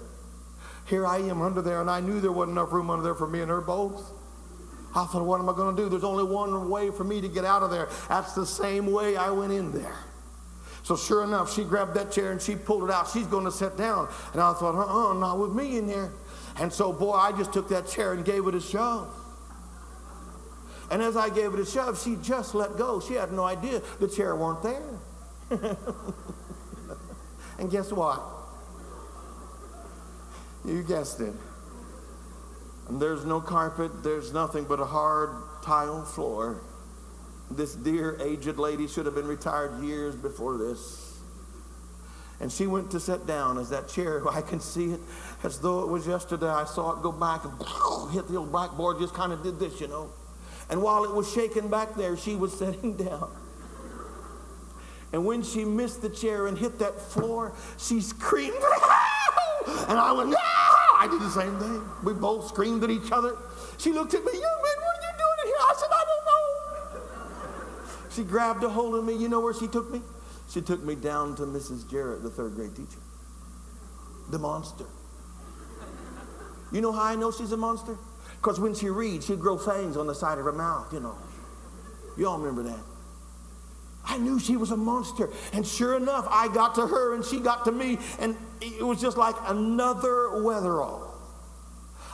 Here 0.86 1.08
I 1.08 1.18
am 1.18 1.42
under 1.42 1.64
there, 1.64 1.82
and 1.82 1.90
I 1.90 2.00
knew 2.00 2.20
there 2.20 2.32
wasn't 2.32 2.58
enough 2.58 2.72
room 2.72 2.92
under 2.92 3.04
there 3.04 3.16
for 3.16 3.28
me 3.28 3.42
and 3.42 3.50
her 3.50 3.62
both. 3.62 4.12
I 4.96 5.06
thought, 5.06 5.26
what 5.26 5.40
am 5.40 5.50
I 5.50 5.54
going 5.54 5.76
to 5.76 5.82
do? 5.82 5.90
There's 5.90 6.04
only 6.04 6.24
one 6.24 6.70
way 6.70 6.90
for 6.90 7.04
me 7.04 7.22
to 7.22 7.28
get 7.28 7.46
out 7.46 7.62
of 7.62 7.70
there. 7.70 7.90
That's 8.08 8.34
the 8.34 8.46
same 8.46 8.92
way 8.92 9.18
I 9.18 9.30
went 9.30 9.52
in 9.52 9.72
there. 9.72 9.98
So 10.90 10.96
sure 10.96 11.24
enough, 11.24 11.54
she 11.54 11.64
grabbed 11.66 11.94
that 11.94 12.12
chair 12.12 12.32
and 12.32 12.42
she 12.42 12.56
pulled 12.56 12.84
it 12.84 12.90
out. 12.90 13.08
She's 13.14 13.28
going 13.28 13.46
to 13.46 13.52
sit 13.52 13.78
down. 13.78 14.10
And 14.34 14.42
I 14.42 14.54
thought, 14.54 14.74
uh-uh, 14.74 15.14
not 15.20 15.38
with 15.38 15.52
me 15.52 15.78
in 15.78 15.86
there. 15.86 16.12
And 16.60 16.74
so, 16.74 16.92
boy, 16.92 17.12
I 17.12 17.32
just 17.32 17.54
took 17.54 17.70
that 17.70 17.88
chair 17.88 18.14
and 18.14 18.26
gave 18.26 18.48
it 18.48 18.56
a 18.56 18.60
shove. 18.60 19.08
And 20.90 21.04
as 21.04 21.16
I 21.16 21.30
gave 21.30 21.54
it 21.54 21.60
a 21.60 21.66
shove, 21.68 22.02
she 22.02 22.16
just 22.24 22.56
let 22.56 22.76
go. 22.76 23.00
She 23.00 23.14
had 23.14 23.32
no 23.32 23.44
idea 23.44 23.84
the 24.00 24.08
chair 24.08 24.36
weren't 24.36 24.64
there. 24.64 25.00
and 27.60 27.70
guess 27.70 27.92
what? 27.92 28.24
You 30.66 30.82
guessed 30.82 31.22
it. 31.22 31.36
And 32.88 33.00
there's 33.00 33.26
no 33.26 33.40
carpet, 33.40 34.02
there's 34.02 34.34
nothing 34.34 34.64
but 34.64 34.80
a 34.80 34.86
hard 34.86 35.30
tile 35.62 36.04
floor. 36.04 36.64
This 37.52 37.74
dear 37.76 38.18
aged 38.22 38.58
lady 38.58 38.88
should 38.88 39.06
have 39.06 39.16
been 39.16 39.28
retired 39.28 39.84
years 39.84 40.16
before 40.16 40.58
this. 40.58 41.18
And 42.42 42.52
she 42.52 42.68
went 42.68 42.92
to 42.92 43.00
sit 43.00 43.28
down 43.28 43.58
as 43.58 43.70
that 43.70 43.90
chair, 43.90 44.22
I 44.32 44.42
can 44.42 44.60
see 44.60 44.94
it 44.94 45.00
as 45.44 45.60
though 45.60 45.82
it 45.82 45.88
was 45.88 46.08
yesterday. 46.08 46.48
I 46.48 46.66
saw 46.66 46.98
it 46.98 47.02
go 47.02 47.12
back 47.12 47.44
and 47.44 47.54
hit 48.12 48.28
the 48.28 48.38
old 48.38 48.52
blackboard, 48.52 49.00
just 49.00 49.14
kind 49.14 49.34
of 49.34 49.44
did 49.44 49.60
this, 49.60 49.82
you 49.82 49.88
know. 49.88 50.12
And 50.70 50.82
while 50.82 51.04
it 51.04 51.14
was 51.14 51.32
shaking 51.32 51.68
back 51.68 51.96
there, 51.96 52.16
she 52.16 52.36
was 52.36 52.54
sitting 52.58 52.96
down. 52.96 53.32
And 55.12 55.26
when 55.26 55.42
she 55.42 55.66
missed 55.66 56.04
the 56.04 56.10
chair 56.10 56.46
and 56.46 56.58
hit 56.58 56.78
that 56.80 57.00
floor, 57.02 57.54
she 57.80 58.00
screamed, 58.00 58.54
and 58.54 59.98
I 59.98 60.12
went! 60.12 60.36
I 61.00 61.08
did 61.10 61.22
the 61.22 61.32
same 61.32 61.58
thing. 61.58 61.82
We 62.04 62.14
both 62.14 62.50
screamed 62.50 62.84
at 62.84 62.92
each 62.92 63.12
other. 63.12 63.38
She 63.78 63.92
looked 63.92 64.14
at 64.14 64.24
me, 64.24 64.34
young 64.34 64.42
man, 64.42 64.78
what 64.84 64.96
are 64.96 65.02
you 65.02 65.14
doing 65.18 65.48
here? 65.48 65.56
I 65.62 65.74
said, 65.78 65.90
I 65.90 66.04
don't 66.06 66.26
know. 66.26 66.49
She 68.20 68.26
grabbed 68.26 68.66
a 68.66 68.70
hold 68.70 68.96
of 68.96 69.06
me. 69.06 69.16
You 69.16 69.30
know 69.30 69.40
where 69.40 69.54
she 69.54 69.70
took 69.70 69.90
me? 69.90 70.02
She 70.50 70.60
took 70.60 70.84
me 70.84 70.94
down 70.94 71.38
to 71.38 71.44
Mrs. 71.44 71.90
Jarrett, 71.90 72.22
the 72.22 72.30
third 72.30 72.54
grade 72.54 72.76
teacher. 72.76 73.00
The 74.30 74.38
monster. 74.38 74.84
You 76.74 76.82
know 76.82 76.92
how 76.92 77.04
I 77.04 77.16
know 77.16 77.32
she's 77.32 77.54
a 77.54 77.58
monster? 77.58 77.98
Because 78.36 78.60
when 78.60 78.76
she 78.76 78.90
reads, 78.90 79.26
she'd 79.26 79.40
grow 79.40 79.58
fangs 79.58 79.96
on 79.96 80.06
the 80.06 80.14
side 80.14 80.38
of 80.38 80.44
her 80.44 80.52
mouth, 80.52 80.92
you 80.92 81.00
know. 81.00 81.16
You 82.18 82.28
all 82.28 82.38
remember 82.38 82.64
that. 82.64 82.84
I 84.04 84.18
knew 84.18 84.38
she 84.38 84.58
was 84.58 84.72
a 84.72 84.78
monster. 84.78 85.30
And 85.54 85.66
sure 85.66 85.96
enough, 85.96 86.28
I 86.30 86.54
got 86.54 86.76
to 86.76 86.88
her 86.88 87.16
and 87.16 87.24
she 87.24 87.40
got 87.40 87.64
to 87.66 87.72
me, 87.72 88.00
and 88.20 88.36
it 88.60 88.86
was 88.86 89.00
just 89.00 89.16
like 89.16 89.36
another 89.48 90.42
Wetherald. 90.42 91.09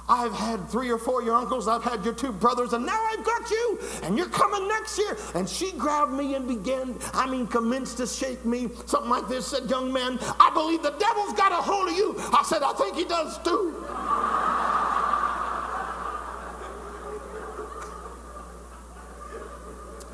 I've 0.08 0.34
had 0.34 0.70
three 0.70 0.91
or 0.91 1.00
four 1.00 1.22
of 1.22 1.26
your 1.26 1.36
uncles, 1.36 1.68
I've 1.68 1.84
had 1.84 2.06
your 2.06 2.13
two 2.13 2.32
brothers, 2.32 2.74
and 2.74 2.86
now 2.86 3.00
I've 3.12 3.26
got 3.26 3.50
you, 3.50 3.80
and 4.04 4.15
you're 4.18 4.30
coming 4.30 4.68
next 4.68 5.00
year. 5.00 5.18
And 5.34 5.50
she 5.50 5.72
grabbed 5.72 6.13
me 6.13 6.36
and 6.36 6.48
began, 6.48 6.96
I 7.13 7.28
mean, 7.30 7.48
commenced 7.48 7.98
to 7.98 8.06
shake 8.06 8.46
me. 8.46 8.70
Something 8.86 9.10
like 9.10 9.28
this 9.28 9.48
said, 9.48 9.68
Young 9.70 9.91
man, 9.91 10.20
I 10.39 10.52
believe 10.54 10.84
the 10.84 10.91
devil's 10.91 11.34
got 11.34 11.52
a 11.52 11.56
hold 11.56 11.89
of 11.89 11.96
you. 11.96 12.15
I 12.18 12.44
said, 12.44 12.62
I 12.62 12.74
think 12.74 12.96
he 12.96 13.06
does 13.06 13.39
too. 13.39 13.74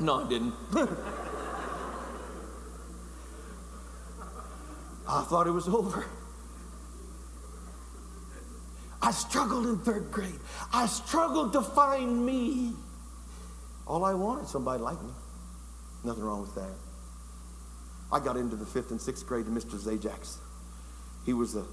no, 0.00 0.24
I 0.24 0.28
didn't. 0.28 0.54
I 5.06 5.22
thought 5.24 5.46
it 5.46 5.50
was 5.50 5.68
over. 5.68 6.06
I 9.02 9.10
struggled 9.10 9.66
in 9.66 9.78
third 9.78 10.12
grade. 10.12 10.38
I 10.72 10.86
struggled 10.86 11.52
to 11.54 11.62
find 11.62 12.24
me. 12.24 12.72
All 13.86 14.04
I 14.04 14.14
wanted, 14.14 14.46
somebody 14.46 14.80
like 14.80 15.02
me. 15.02 15.10
Nothing 16.04 16.22
wrong 16.22 16.40
with 16.40 16.54
that. 16.54 16.74
I 18.12 18.20
got 18.20 18.36
into 18.36 18.54
the 18.54 18.64
fifth 18.66 18.92
and 18.92 19.00
sixth 19.00 19.26
grade 19.26 19.46
to 19.46 19.50
Mr. 19.50 19.76
Zajax. 19.76 20.36
He 21.26 21.32
was 21.32 21.56
a 21.56 21.64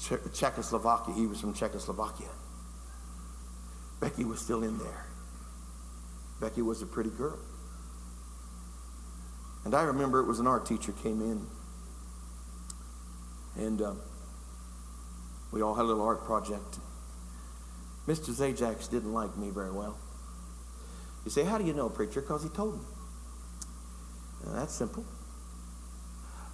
che- 0.00 0.18
Czechoslovakia. 0.34 1.14
He 1.14 1.26
was 1.26 1.40
from 1.40 1.54
Czechoslovakia. 1.54 2.28
Becky 4.00 4.24
was 4.24 4.40
still 4.40 4.62
in 4.62 4.76
there. 4.78 5.06
Becky 6.40 6.60
was 6.60 6.82
a 6.82 6.86
pretty 6.86 7.10
girl. 7.10 7.38
And 9.64 9.74
I 9.74 9.84
remember 9.84 10.20
it 10.20 10.26
was 10.26 10.40
an 10.40 10.46
art 10.46 10.66
teacher 10.66 10.92
came 10.92 11.22
in. 11.22 11.46
And 13.56 13.80
um, 13.80 14.00
we 15.54 15.62
all 15.62 15.74
had 15.74 15.82
a 15.82 15.86
little 15.86 16.02
art 16.02 16.24
project. 16.24 16.80
Mr. 18.08 18.30
Zajax 18.30 18.90
didn't 18.90 19.12
like 19.12 19.36
me 19.36 19.50
very 19.50 19.70
well. 19.70 19.96
You 21.24 21.30
say, 21.30 21.44
How 21.44 21.58
do 21.58 21.64
you 21.64 21.72
know, 21.72 21.88
preacher? 21.88 22.20
Because 22.20 22.42
he 22.42 22.48
told 22.48 22.74
me. 22.74 22.86
That's 24.46 24.74
simple. 24.74 25.04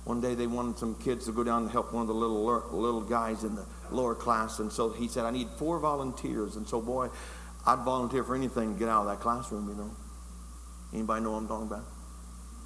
One 0.05 0.21
day 0.21 0.35
they 0.35 0.47
wanted 0.47 0.79
some 0.79 0.95
kids 0.97 1.25
to 1.27 1.33
go 1.33 1.43
down 1.43 1.63
and 1.63 1.71
help 1.71 1.93
one 1.93 2.03
of 2.03 2.09
the 2.09 2.15
little 2.15 2.45
little 2.71 3.01
guys 3.01 3.43
in 3.43 3.55
the 3.57 3.67
lower 3.91 4.15
class, 4.15 4.59
and 4.61 4.71
so 4.71 4.91
he 4.91 5.09
said, 5.09 5.25
"I 5.25 5.31
need 5.31 5.49
four 5.59 5.79
volunteers." 5.79 6.57
And 6.57 6.69
so, 6.69 6.81
boy, 6.81 7.09
I'd 7.67 7.81
volunteer 7.81 8.23
for 8.23 8.35
anything 8.35 8.75
to 8.75 8.79
get 8.79 8.89
out 8.89 9.03
of 9.03 9.09
that 9.09 9.21
classroom. 9.21 9.69
You 9.69 9.75
know, 9.75 9.91
anybody 10.93 11.25
know 11.25 11.33
what 11.33 11.39
I'm 11.39 11.49
talking 11.49 11.67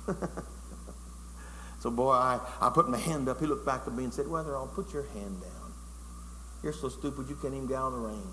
about? 0.07 0.29
so, 1.81 1.91
boy, 1.91 2.13
I, 2.13 2.41
I 2.61 2.71
put 2.71 2.89
my 2.89 2.99
hand 2.99 3.29
up. 3.29 3.41
He 3.41 3.47
looked 3.47 3.67
back 3.67 3.83
at 3.87 3.95
me 3.95 4.05
and 4.05 4.13
said, 4.13 4.27
"Wetherald, 4.27 4.75
put 4.75 4.93
your 4.93 5.05
hand 5.05 5.41
down." 5.41 5.54
You're 6.65 6.73
so 6.73 6.89
stupid 6.89 7.29
you 7.29 7.37
can't 7.37 7.53
even 7.53 7.67
get 7.67 7.77
out 7.77 7.91
the 7.91 7.99
rain. 7.99 8.27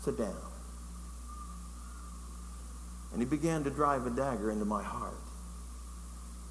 Sit 0.00 0.18
down. 0.18 0.34
And 3.12 3.22
he 3.22 3.26
began 3.26 3.62
to 3.62 3.70
drive 3.70 4.04
a 4.04 4.10
dagger 4.10 4.50
into 4.50 4.64
my 4.64 4.82
heart 4.82 5.20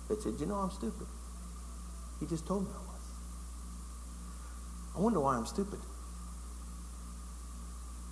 that 0.08 0.22
said, 0.22 0.36
You 0.40 0.46
know, 0.46 0.56
I'm 0.56 0.72
stupid. 0.72 1.08
He 2.22 2.28
just 2.28 2.48
told 2.48 2.64
me 2.64 2.70
I 2.74 2.80
was. 2.80 3.02
I 4.96 5.00
wonder 5.02 5.20
why 5.20 5.36
I'm 5.36 5.46
stupid. 5.46 5.80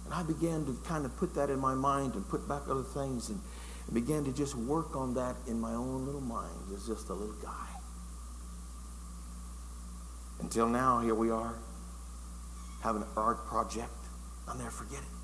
And 0.03 0.13
I 0.13 0.23
began 0.23 0.65
to 0.65 0.77
kind 0.85 1.05
of 1.05 1.15
put 1.15 1.33
that 1.35 1.49
in 1.49 1.59
my 1.59 1.73
mind 1.73 2.15
and 2.15 2.27
put 2.27 2.49
back 2.49 2.63
other 2.67 2.83
things 2.83 3.29
and, 3.29 3.39
and 3.85 3.93
began 3.93 4.25
to 4.25 4.33
just 4.33 4.55
work 4.55 4.93
on 4.93 5.13
that 5.13 5.37
in 5.47 5.57
my 5.57 5.71
own 5.71 6.05
little 6.05 6.19
mind 6.19 6.73
as 6.75 6.85
just 6.85 7.07
a 7.07 7.13
little 7.13 7.37
guy. 7.41 7.67
Until 10.41 10.67
now, 10.67 10.99
here 10.99 11.15
we 11.15 11.29
are 11.29 11.55
have 12.81 12.95
an 12.95 13.05
art 13.15 13.45
project. 13.47 13.91
I'll 14.47 14.57
never 14.57 14.71
forget 14.71 14.99
it. 14.99 15.19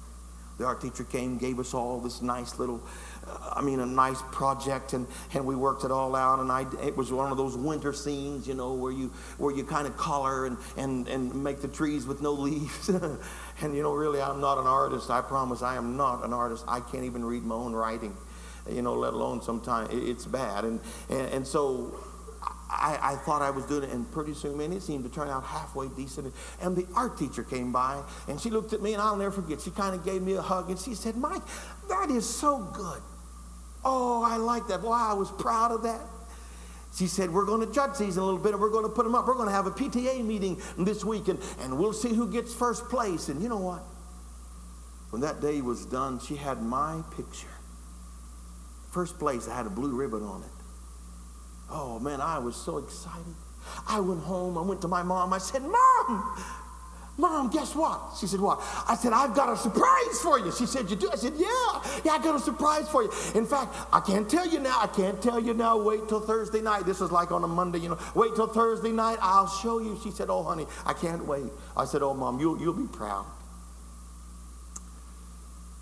The 0.57 0.63
art 0.65 0.79
teacher 0.79 1.03
came, 1.03 1.37
gave 1.37 1.59
us 1.59 1.73
all 1.73 1.99
this 1.99 2.21
nice 2.21 2.57
little, 2.59 2.81
uh, 3.27 3.55
I 3.57 3.61
mean, 3.61 3.81
a 3.81 3.85
nice 3.85 4.21
project, 4.31 4.93
and, 4.93 5.05
and 5.33 5.45
we 5.45 5.53
worked 5.53 5.83
it 5.83 5.91
all 5.91 6.15
out. 6.15 6.39
And 6.39 6.49
I, 6.49 6.65
it 6.81 6.95
was 6.95 7.11
one 7.11 7.29
of 7.29 7.37
those 7.37 7.57
winter 7.57 7.91
scenes, 7.91 8.47
you 8.47 8.53
know, 8.53 8.73
where 8.73 8.93
you 8.93 9.07
where 9.37 9.53
you 9.53 9.65
kind 9.65 9.85
of 9.85 9.97
color 9.97 10.45
and, 10.45 10.57
and, 10.77 11.09
and 11.09 11.43
make 11.43 11.59
the 11.59 11.67
trees 11.67 12.05
with 12.05 12.21
no 12.21 12.31
leaves. 12.47 12.87
and 12.87 13.75
you 13.75 13.83
know, 13.83 13.93
really, 13.93 14.21
I'm 14.21 14.39
not 14.39 14.57
an 14.57 14.67
artist. 14.67 15.09
I 15.09 15.19
promise, 15.19 15.61
I 15.61 15.75
am 15.75 15.97
not 15.97 16.23
an 16.23 16.31
artist. 16.31 16.63
I 16.69 16.79
can't 16.79 17.03
even 17.03 17.25
read 17.25 17.43
my 17.43 17.55
own 17.55 17.73
writing, 17.73 18.15
you 18.69 18.81
know, 18.81 18.93
let 18.93 19.13
alone 19.13 19.41
sometimes 19.41 19.89
it's 19.91 20.25
bad. 20.25 20.63
And 20.63 20.79
and, 21.09 21.27
and 21.33 21.47
so 21.47 21.99
I, 22.69 22.97
I, 23.01 23.15
thought 23.15 23.41
I 23.41 23.51
was 23.51 23.65
doing 23.65 23.83
it, 23.83 23.91
and 23.91 24.11
pretty 24.11 24.33
soon, 24.33 24.57
man, 24.57 24.73
it 24.73 24.81
seemed 24.81 25.03
to 25.03 25.09
turn 25.09 25.29
out 25.29 25.43
halfway 25.43 25.87
decent. 25.89 26.33
And 26.59 26.75
the 26.75 26.87
art 26.95 27.17
teacher 27.17 27.43
came 27.43 27.71
by, 27.71 28.01
and 28.27 28.41
she 28.41 28.49
looked 28.49 28.73
at 28.73 28.81
me, 28.81 28.93
and 28.93 29.01
I'll 29.01 29.15
never 29.15 29.31
forget. 29.31 29.61
She 29.61 29.69
kind 29.71 29.95
of 29.95 30.03
gave 30.03 30.21
me 30.21 30.33
a 30.33 30.41
hug, 30.41 30.69
and 30.69 30.79
she 30.79 30.95
said, 30.95 31.15
Mike, 31.15 31.43
that 31.89 32.09
is 32.09 32.27
so 32.27 32.59
good. 32.73 33.01
Oh, 33.83 34.23
I 34.23 34.37
like 34.37 34.67
that. 34.67 34.81
Boy, 34.81 34.93
I 34.93 35.13
was 35.13 35.31
proud 35.31 35.71
of 35.71 35.83
that. 35.83 36.01
She 36.95 37.07
said, 37.07 37.29
We're 37.29 37.45
going 37.45 37.65
to 37.65 37.71
judge 37.71 37.97
these 37.99 38.17
in 38.17 38.23
a 38.23 38.25
little 38.25 38.39
bit, 38.39 38.53
and 38.53 38.61
we're 38.61 38.69
going 38.69 38.85
to 38.85 38.91
put 38.91 39.03
them 39.03 39.13
up. 39.13 39.27
We're 39.27 39.35
going 39.35 39.49
to 39.49 39.53
have 39.53 39.67
a 39.67 39.71
PTA 39.71 40.23
meeting 40.25 40.59
this 40.77 41.05
week, 41.05 41.27
and, 41.27 41.39
and 41.59 41.77
we'll 41.77 41.93
see 41.93 42.13
who 42.13 42.31
gets 42.31 42.53
first 42.53 42.89
place. 42.89 43.29
And 43.29 43.43
you 43.43 43.49
know 43.49 43.59
what? 43.59 43.83
When 45.11 45.21
that 45.21 45.39
day 45.39 45.61
was 45.61 45.85
done, 45.85 46.19
she 46.19 46.35
had 46.35 46.61
my 46.61 47.03
picture. 47.15 47.47
First 48.91 49.19
place, 49.19 49.47
I 49.47 49.55
had 49.55 49.65
a 49.65 49.69
blue 49.69 49.93
ribbon 49.93 50.23
on 50.23 50.41
it. 50.41 50.54
Oh 51.69 51.99
man, 51.99 52.21
I 52.21 52.39
was 52.39 52.55
so 52.55 52.77
excited. 52.77 53.35
I 53.87 53.99
went 53.99 54.21
home, 54.21 54.57
I 54.57 54.61
went 54.61 54.81
to 54.81 54.87
my 54.87 55.03
mom, 55.03 55.33
I 55.33 55.39
said, 55.39 55.63
Mom, 55.63 56.37
Mom, 57.17 57.49
guess 57.49 57.73
what? 57.75 58.17
She 58.19 58.27
said, 58.27 58.41
What? 58.41 58.61
I 58.89 58.95
said, 58.95 59.13
I've 59.13 59.33
got 59.33 59.51
a 59.51 59.55
surprise 59.55 60.19
for 60.21 60.37
you. 60.37 60.51
She 60.51 60.65
said, 60.65 60.89
You 60.89 60.97
do? 60.97 61.09
I 61.11 61.15
said, 61.15 61.33
Yeah, 61.37 62.01
yeah, 62.03 62.11
I 62.11 62.19
got 62.21 62.35
a 62.35 62.39
surprise 62.39 62.89
for 62.89 63.03
you. 63.03 63.11
In 63.35 63.45
fact, 63.45 63.73
I 63.93 64.01
can't 64.01 64.29
tell 64.29 64.45
you 64.45 64.59
now. 64.59 64.77
I 64.81 64.87
can't 64.87 65.21
tell 65.21 65.39
you 65.39 65.53
now. 65.53 65.81
Wait 65.81 66.09
till 66.09 66.19
Thursday 66.19 66.61
night. 66.61 66.85
This 66.85 66.99
is 66.99 67.11
like 67.11 67.31
on 67.31 67.43
a 67.43 67.47
Monday, 67.47 67.79
you 67.79 67.89
know. 67.89 67.99
Wait 68.15 68.35
till 68.35 68.47
Thursday 68.47 68.91
night. 68.91 69.17
I'll 69.21 69.47
show 69.47 69.79
you. 69.79 69.97
She 70.03 70.11
said, 70.11 70.29
Oh, 70.29 70.43
honey, 70.43 70.65
I 70.85 70.91
can't 70.91 71.25
wait. 71.25 71.45
I 71.77 71.85
said, 71.85 72.01
Oh, 72.01 72.13
Mom, 72.13 72.39
you'll, 72.39 72.59
you'll 72.59 72.73
be 72.73 72.87
proud. 72.87 73.25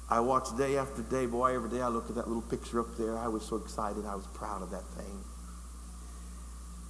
I 0.07 0.19
watched 0.19 0.55
day 0.55 0.77
after 0.77 1.01
day. 1.01 1.25
Boy, 1.25 1.55
every 1.55 1.71
day 1.71 1.81
I 1.81 1.87
looked 1.87 2.11
at 2.11 2.15
that 2.17 2.27
little 2.27 2.43
picture 2.43 2.79
up 2.79 2.95
there. 2.95 3.17
I 3.17 3.27
was 3.27 3.43
so 3.43 3.55
excited. 3.55 4.05
I 4.05 4.13
was 4.13 4.27
proud 4.35 4.61
of 4.61 4.69
that 4.69 4.85
thing 4.89 5.23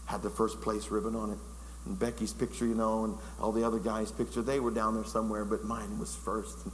had 0.05 0.21
the 0.21 0.29
first 0.29 0.61
place 0.61 0.89
ribbon 0.89 1.15
on 1.15 1.31
it. 1.31 1.37
And 1.85 1.99
Becky's 1.99 2.33
picture, 2.33 2.65
you 2.65 2.75
know, 2.75 3.03
and 3.05 3.17
all 3.39 3.51
the 3.51 3.65
other 3.65 3.79
guys' 3.79 4.11
picture, 4.11 4.41
they 4.41 4.59
were 4.59 4.71
down 4.71 4.95
there 4.95 5.03
somewhere, 5.03 5.43
but 5.43 5.63
mine 5.65 5.99
was 5.99 6.15
first. 6.15 6.63
And 6.63 6.73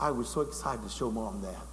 I 0.00 0.10
was 0.10 0.28
so 0.28 0.40
excited 0.40 0.82
to 0.82 0.88
show 0.88 1.10
mom 1.10 1.42
that. 1.42 1.66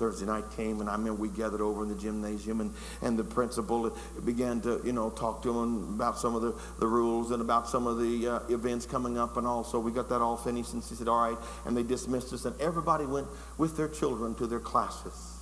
Thursday 0.00 0.24
night 0.24 0.44
came, 0.56 0.80
and 0.80 0.88
I 0.88 0.96
mean, 0.96 1.18
we 1.18 1.28
gathered 1.28 1.60
over 1.60 1.82
in 1.82 1.90
the 1.90 1.94
gymnasium, 1.94 2.62
and, 2.62 2.72
and 3.02 3.18
the 3.18 3.24
principal 3.24 3.94
began 4.24 4.58
to, 4.62 4.80
you 4.82 4.92
know, 4.92 5.10
talk 5.10 5.42
to 5.42 5.52
them 5.52 5.92
about 5.94 6.18
some 6.18 6.34
of 6.34 6.40
the, 6.40 6.54
the 6.78 6.86
rules 6.86 7.32
and 7.32 7.42
about 7.42 7.68
some 7.68 7.86
of 7.86 7.98
the 7.98 8.26
uh, 8.26 8.38
events 8.48 8.86
coming 8.86 9.18
up, 9.18 9.36
and 9.36 9.46
all. 9.46 9.62
So 9.62 9.78
we 9.78 9.92
got 9.92 10.08
that 10.08 10.22
all 10.22 10.38
finished, 10.38 10.72
and 10.72 10.82
she 10.82 10.94
said, 10.94 11.06
All 11.06 11.30
right. 11.30 11.38
And 11.66 11.76
they 11.76 11.82
dismissed 11.82 12.32
us, 12.32 12.46
and 12.46 12.58
everybody 12.58 13.04
went 13.04 13.26
with 13.58 13.76
their 13.76 13.88
children 13.88 14.34
to 14.36 14.46
their 14.46 14.58
classes. 14.58 15.36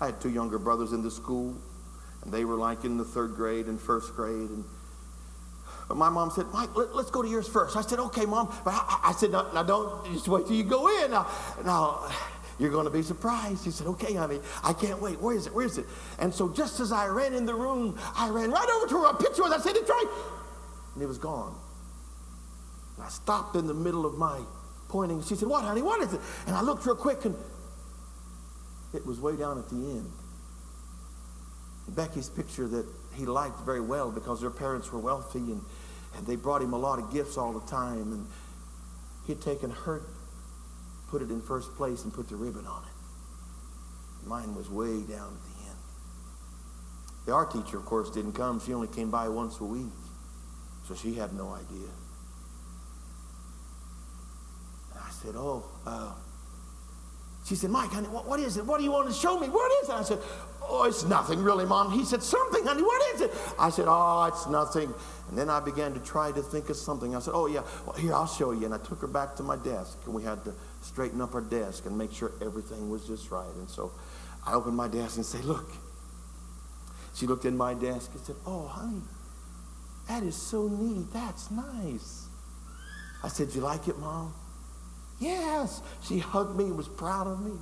I 0.00 0.06
had 0.06 0.20
two 0.20 0.30
younger 0.30 0.60
brothers 0.60 0.92
in 0.92 1.02
the 1.02 1.10
school. 1.10 1.56
And 2.22 2.32
they 2.32 2.44
were 2.44 2.56
like 2.56 2.84
in 2.84 2.96
the 2.96 3.04
third 3.04 3.34
grade 3.34 3.66
and 3.66 3.80
first 3.80 4.14
grade. 4.14 4.50
And 4.50 4.64
but 5.88 5.96
my 5.96 6.10
mom 6.10 6.30
said, 6.30 6.46
Mike, 6.52 6.76
let, 6.76 6.88
us 6.90 7.10
go 7.10 7.22
to 7.22 7.28
yours 7.28 7.48
first. 7.48 7.74
I 7.74 7.80
said, 7.80 7.98
okay, 7.98 8.26
mom. 8.26 8.54
But 8.62 8.74
I, 8.74 9.00
I 9.04 9.12
said, 9.12 9.30
no, 9.30 9.50
no, 9.52 9.64
don't 9.64 10.12
just 10.12 10.28
wait 10.28 10.46
till 10.46 10.54
you 10.54 10.64
go 10.64 10.86
in. 11.02 11.10
Now, 11.10 11.26
now 11.64 12.10
you're 12.58 12.70
going 12.70 12.84
to 12.84 12.90
be 12.90 13.02
surprised. 13.02 13.64
She 13.64 13.70
said, 13.70 13.86
okay, 13.86 14.12
honey, 14.12 14.40
I 14.62 14.74
can't 14.74 15.00
wait. 15.00 15.18
Where 15.18 15.34
is 15.34 15.46
it? 15.46 15.54
Where 15.54 15.64
is 15.64 15.78
it? 15.78 15.86
And 16.18 16.32
so 16.32 16.50
just 16.50 16.78
as 16.80 16.92
I 16.92 17.06
ran 17.06 17.32
in 17.32 17.46
the 17.46 17.54
room, 17.54 17.98
I 18.14 18.28
ran 18.28 18.50
right 18.50 18.68
over 18.76 18.86
to 18.86 18.94
her. 18.98 19.06
I 19.06 19.12
picture 19.18 19.42
was. 19.42 19.52
I 19.52 19.60
said, 19.60 19.76
it's 19.76 19.88
right. 19.88 20.06
And 20.94 21.02
it 21.02 21.06
was 21.06 21.18
gone. 21.18 21.56
And 22.96 23.06
I 23.06 23.08
stopped 23.08 23.56
in 23.56 23.66
the 23.66 23.74
middle 23.74 24.04
of 24.04 24.18
my 24.18 24.40
pointing. 24.88 25.22
She 25.22 25.36
said, 25.36 25.48
what, 25.48 25.64
honey? 25.64 25.80
What 25.80 26.02
is 26.02 26.12
it? 26.12 26.20
And 26.46 26.54
I 26.54 26.60
looked 26.60 26.84
real 26.84 26.96
quick, 26.96 27.24
and 27.24 27.34
it 28.92 29.06
was 29.06 29.20
way 29.20 29.36
down 29.36 29.58
at 29.58 29.70
the 29.70 29.76
end. 29.76 30.10
Becky's 31.94 32.28
picture 32.28 32.68
that 32.68 32.86
he 33.14 33.26
liked 33.26 33.60
very 33.60 33.80
well 33.80 34.10
because 34.10 34.40
their 34.40 34.50
parents 34.50 34.92
were 34.92 34.98
wealthy 34.98 35.38
and, 35.38 35.62
and 36.16 36.26
they 36.26 36.36
brought 36.36 36.62
him 36.62 36.72
a 36.72 36.78
lot 36.78 36.98
of 36.98 37.12
gifts 37.12 37.36
all 37.36 37.52
the 37.52 37.66
time. 37.66 38.12
And 38.12 38.26
he 39.26 39.32
had 39.32 39.42
taken 39.42 39.70
her, 39.70 40.02
put 41.08 41.22
it 41.22 41.30
in 41.30 41.40
first 41.40 41.74
place, 41.76 42.04
and 42.04 42.12
put 42.12 42.28
the 42.28 42.36
ribbon 42.36 42.66
on 42.66 42.82
it. 42.82 44.26
Mine 44.26 44.54
was 44.54 44.68
way 44.68 45.02
down 45.02 45.34
at 45.34 45.42
the 45.42 45.66
end. 45.68 45.78
The 47.26 47.32
art 47.32 47.50
teacher, 47.50 47.78
of 47.78 47.84
course, 47.84 48.10
didn't 48.10 48.32
come. 48.32 48.60
She 48.60 48.72
only 48.74 48.88
came 48.88 49.10
by 49.10 49.28
once 49.28 49.60
a 49.60 49.64
week. 49.64 49.92
So 50.86 50.94
she 50.94 51.14
had 51.14 51.32
no 51.34 51.50
idea. 51.50 51.88
I 54.96 55.10
said, 55.10 55.34
Oh, 55.36 55.64
uh, 55.86 56.12
She 57.46 57.54
said, 57.54 57.70
Mike, 57.70 57.90
honey, 57.90 58.08
what, 58.08 58.26
what 58.26 58.40
is 58.40 58.56
it? 58.56 58.64
What 58.64 58.78
do 58.78 58.84
you 58.84 58.92
want 58.92 59.08
to 59.08 59.14
show 59.14 59.38
me? 59.38 59.48
What 59.48 59.70
is 59.82 59.88
it? 59.88 59.94
I 59.94 60.02
said, 60.02 60.18
Oh, 60.62 60.84
it's 60.84 61.04
nothing 61.04 61.42
really, 61.42 61.64
Mom. 61.64 61.92
He 61.92 62.04
said, 62.04 62.22
Something, 62.22 62.64
honey. 62.64 62.82
What 62.82 63.14
is 63.14 63.20
it? 63.22 63.32
I 63.58 63.70
said, 63.70 63.86
Oh, 63.88 64.24
it's 64.24 64.46
nothing. 64.46 64.92
And 65.28 65.38
then 65.38 65.50
I 65.50 65.60
began 65.60 65.94
to 65.94 66.00
try 66.00 66.32
to 66.32 66.42
think 66.42 66.70
of 66.70 66.76
something. 66.76 67.14
I 67.14 67.20
said, 67.20 67.32
Oh, 67.34 67.46
yeah, 67.46 67.62
well, 67.86 67.96
here, 67.96 68.14
I'll 68.14 68.26
show 68.26 68.52
you. 68.52 68.66
And 68.66 68.74
I 68.74 68.78
took 68.78 69.00
her 69.00 69.06
back 69.06 69.36
to 69.36 69.42
my 69.42 69.56
desk, 69.56 69.98
and 70.04 70.14
we 70.14 70.22
had 70.22 70.44
to 70.44 70.54
straighten 70.82 71.20
up 71.20 71.34
our 71.34 71.40
desk 71.40 71.86
and 71.86 71.96
make 71.96 72.12
sure 72.12 72.32
everything 72.42 72.90
was 72.90 73.06
just 73.06 73.30
right. 73.30 73.54
And 73.56 73.68
so 73.68 73.92
I 74.46 74.54
opened 74.54 74.76
my 74.76 74.88
desk 74.88 75.16
and 75.16 75.24
said, 75.24 75.44
Look. 75.44 75.70
She 77.14 77.26
looked 77.26 77.46
in 77.46 77.56
my 77.56 77.74
desk 77.74 78.12
and 78.14 78.20
said, 78.24 78.36
Oh, 78.46 78.68
honey, 78.68 79.02
that 80.06 80.22
is 80.22 80.36
so 80.36 80.68
neat. 80.68 81.12
That's 81.12 81.50
nice. 81.50 82.28
I 83.24 83.28
said, 83.28 83.48
You 83.54 83.60
like 83.60 83.88
it, 83.88 83.98
Mom? 83.98 84.32
Yes. 85.18 85.82
She 86.02 86.20
hugged 86.20 86.56
me 86.56 86.64
and 86.64 86.76
was 86.76 86.88
proud 86.88 87.26
of 87.26 87.40
me. 87.40 87.58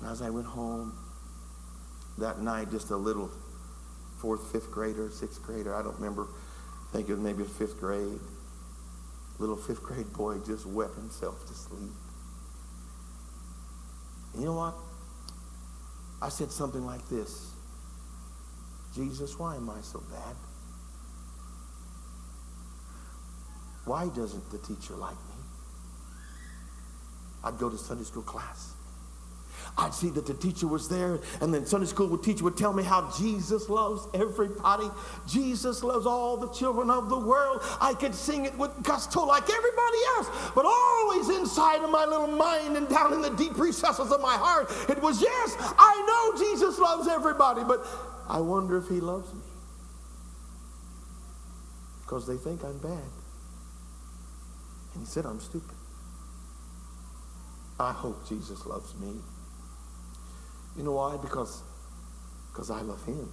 And 0.00 0.10
as 0.10 0.22
I 0.22 0.30
went 0.30 0.46
home 0.46 0.96
that 2.18 2.40
night, 2.40 2.70
just 2.70 2.90
a 2.90 2.96
little 2.96 3.30
fourth, 4.20 4.52
fifth 4.52 4.70
grader, 4.70 5.10
sixth 5.10 5.42
grader, 5.42 5.74
I 5.74 5.82
don't 5.82 5.96
remember, 5.96 6.26
I 6.88 6.92
think 6.92 7.08
it 7.08 7.12
was 7.12 7.20
maybe 7.20 7.44
fifth 7.44 7.80
grade, 7.80 8.20
little 9.38 9.56
fifth 9.56 9.82
grade 9.82 10.12
boy 10.12 10.38
just 10.46 10.66
wept 10.66 10.96
himself 10.96 11.46
to 11.46 11.54
sleep. 11.54 11.92
And 14.34 14.42
you 14.42 14.48
know 14.48 14.54
what? 14.54 14.74
I 16.22 16.28
said 16.28 16.50
something 16.50 16.84
like 16.84 17.08
this 17.08 17.52
Jesus, 18.94 19.38
why 19.38 19.56
am 19.56 19.70
I 19.70 19.80
so 19.80 20.02
bad? 20.10 20.36
Why 23.84 24.08
doesn't 24.08 24.50
the 24.50 24.58
teacher 24.58 24.94
like 24.94 25.12
me? 25.12 25.42
I'd 27.42 27.58
go 27.58 27.70
to 27.70 27.78
Sunday 27.78 28.04
school 28.04 28.22
class. 28.22 28.74
I'd 29.78 29.94
see 29.94 30.10
that 30.10 30.26
the 30.26 30.34
teacher 30.34 30.66
was 30.66 30.88
there, 30.88 31.20
and 31.40 31.54
then 31.54 31.64
Sunday 31.64 31.86
school 31.86 32.16
teacher 32.18 32.44
would 32.44 32.56
tell 32.56 32.72
me 32.72 32.82
how 32.82 33.10
Jesus 33.16 33.68
loves 33.68 34.06
everybody. 34.14 34.90
Jesus 35.26 35.82
loves 35.82 36.06
all 36.06 36.36
the 36.36 36.48
children 36.48 36.90
of 36.90 37.08
the 37.08 37.18
world. 37.18 37.62
I 37.80 37.94
could 37.94 38.14
sing 38.14 38.44
it 38.44 38.56
with 38.58 38.70
gusto 38.82 39.24
like 39.24 39.48
everybody 39.48 39.98
else, 40.16 40.28
but 40.54 40.64
always 40.66 41.30
inside 41.30 41.82
of 41.82 41.90
my 41.90 42.04
little 42.04 42.26
mind 42.26 42.76
and 42.76 42.88
down 42.88 43.12
in 43.12 43.22
the 43.22 43.30
deep 43.30 43.58
recesses 43.58 44.12
of 44.12 44.20
my 44.20 44.34
heart, 44.34 44.70
it 44.88 45.00
was 45.00 45.22
yes, 45.22 45.56
I 45.58 46.32
know 46.34 46.38
Jesus 46.38 46.78
loves 46.78 47.08
everybody, 47.08 47.62
but 47.64 47.86
I 48.28 48.40
wonder 48.40 48.76
if 48.76 48.88
he 48.88 49.00
loves 49.00 49.32
me. 49.32 49.40
Because 52.02 52.26
they 52.26 52.36
think 52.36 52.64
I'm 52.64 52.78
bad. 52.78 53.10
And 54.94 55.02
he 55.02 55.06
said 55.06 55.24
I'm 55.24 55.40
stupid. 55.40 55.76
I 57.78 57.92
hope 57.92 58.28
Jesus 58.28 58.66
loves 58.66 58.94
me. 58.96 59.14
You 60.76 60.84
know 60.84 60.92
why? 60.92 61.16
Because 61.16 61.62
because 62.52 62.70
I 62.70 62.80
love 62.82 63.04
him. 63.04 63.28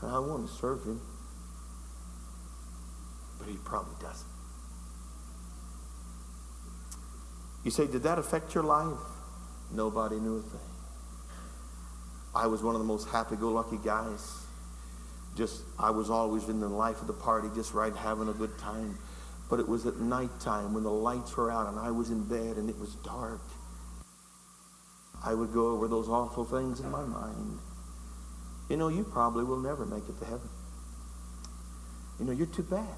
And 0.00 0.10
I 0.10 0.18
want 0.18 0.48
to 0.48 0.54
serve 0.54 0.84
him. 0.84 1.00
But 3.38 3.48
he 3.48 3.56
probably 3.64 3.94
doesn't. 4.00 4.28
You 7.64 7.70
say, 7.70 7.86
did 7.86 8.02
that 8.04 8.18
affect 8.18 8.54
your 8.54 8.64
life? 8.64 8.98
Nobody 9.72 10.16
knew 10.16 10.38
a 10.38 10.42
thing. 10.42 10.60
I 12.34 12.46
was 12.46 12.62
one 12.62 12.74
of 12.74 12.80
the 12.80 12.86
most 12.86 13.08
happy-go-lucky 13.08 13.78
guys. 13.84 14.44
Just, 15.36 15.62
I 15.78 15.90
was 15.90 16.08
always 16.08 16.48
in 16.48 16.60
the 16.60 16.68
life 16.68 17.00
of 17.00 17.06
the 17.06 17.12
party, 17.12 17.48
just 17.54 17.74
right, 17.74 17.94
having 17.94 18.28
a 18.28 18.32
good 18.32 18.56
time. 18.58 18.98
But 19.50 19.60
it 19.60 19.68
was 19.68 19.86
at 19.86 19.98
nighttime 19.98 20.72
when 20.72 20.82
the 20.84 20.90
lights 20.90 21.36
were 21.36 21.50
out 21.50 21.68
and 21.68 21.78
I 21.78 21.90
was 21.90 22.10
in 22.10 22.24
bed 22.24 22.56
and 22.56 22.70
it 22.70 22.78
was 22.78 22.94
dark. 22.96 23.42
I 25.24 25.34
would 25.34 25.52
go 25.52 25.68
over 25.68 25.88
those 25.88 26.08
awful 26.08 26.44
things 26.44 26.80
in 26.80 26.90
my 26.90 27.04
mind. 27.04 27.58
You 28.68 28.76
know, 28.76 28.88
you 28.88 29.04
probably 29.04 29.44
will 29.44 29.60
never 29.60 29.84
make 29.86 30.08
it 30.08 30.18
to 30.20 30.24
heaven. 30.24 30.48
You 32.18 32.26
know, 32.26 32.32
you're 32.32 32.46
too 32.46 32.62
bad. 32.62 32.96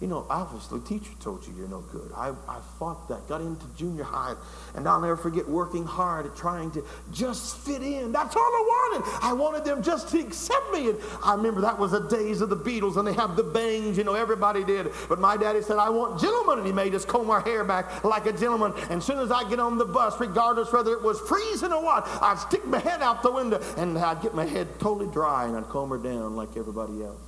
You 0.00 0.06
know, 0.06 0.26
obviously, 0.30 0.78
teacher 0.80 1.10
told 1.18 1.44
you 1.44 1.52
you're 1.56 1.66
no 1.66 1.80
good. 1.80 2.12
I, 2.14 2.28
I 2.48 2.60
fought 2.78 3.08
that, 3.08 3.28
got 3.28 3.40
into 3.40 3.66
junior 3.76 4.04
high, 4.04 4.36
and 4.76 4.88
I'll 4.88 5.00
never 5.00 5.16
forget 5.16 5.48
working 5.48 5.84
hard 5.84 6.26
at 6.26 6.36
trying 6.36 6.70
to 6.72 6.84
just 7.10 7.56
fit 7.58 7.82
in. 7.82 8.12
That's 8.12 8.36
all 8.36 8.42
I 8.42 8.64
wanted. 8.68 9.18
I 9.24 9.32
wanted 9.32 9.64
them 9.64 9.82
just 9.82 10.10
to 10.10 10.20
accept 10.20 10.72
me. 10.72 10.90
And 10.90 10.98
I 11.24 11.34
remember 11.34 11.60
that 11.62 11.76
was 11.76 11.90
the 11.90 12.00
days 12.00 12.40
of 12.40 12.48
the 12.48 12.56
Beatles, 12.56 12.96
and 12.96 13.08
they 13.08 13.12
have 13.14 13.34
the 13.34 13.42
bangs, 13.42 13.98
you 13.98 14.04
know, 14.04 14.14
everybody 14.14 14.62
did. 14.62 14.92
But 15.08 15.18
my 15.18 15.36
daddy 15.36 15.62
said, 15.62 15.78
I 15.78 15.88
want 15.90 16.20
gentlemen, 16.20 16.58
and 16.58 16.66
he 16.66 16.72
made 16.72 16.94
us 16.94 17.04
comb 17.04 17.28
our 17.28 17.40
hair 17.40 17.64
back 17.64 18.04
like 18.04 18.26
a 18.26 18.32
gentleman. 18.32 18.74
And 18.90 18.98
as 18.98 19.04
soon 19.04 19.18
as 19.18 19.32
I 19.32 19.48
get 19.50 19.58
on 19.58 19.78
the 19.78 19.84
bus, 19.84 20.20
regardless 20.20 20.72
whether 20.72 20.92
it 20.92 21.02
was 21.02 21.18
freezing 21.22 21.72
or 21.72 21.82
what, 21.82 22.06
I'd 22.22 22.38
stick 22.38 22.64
my 22.64 22.78
head 22.78 23.02
out 23.02 23.24
the 23.24 23.32
window, 23.32 23.60
and 23.76 23.98
I'd 23.98 24.22
get 24.22 24.32
my 24.32 24.46
head 24.46 24.68
totally 24.78 25.10
dry, 25.10 25.46
and 25.46 25.56
I'd 25.56 25.68
comb 25.68 25.90
her 25.90 25.98
down 25.98 26.36
like 26.36 26.56
everybody 26.56 27.02
else. 27.02 27.27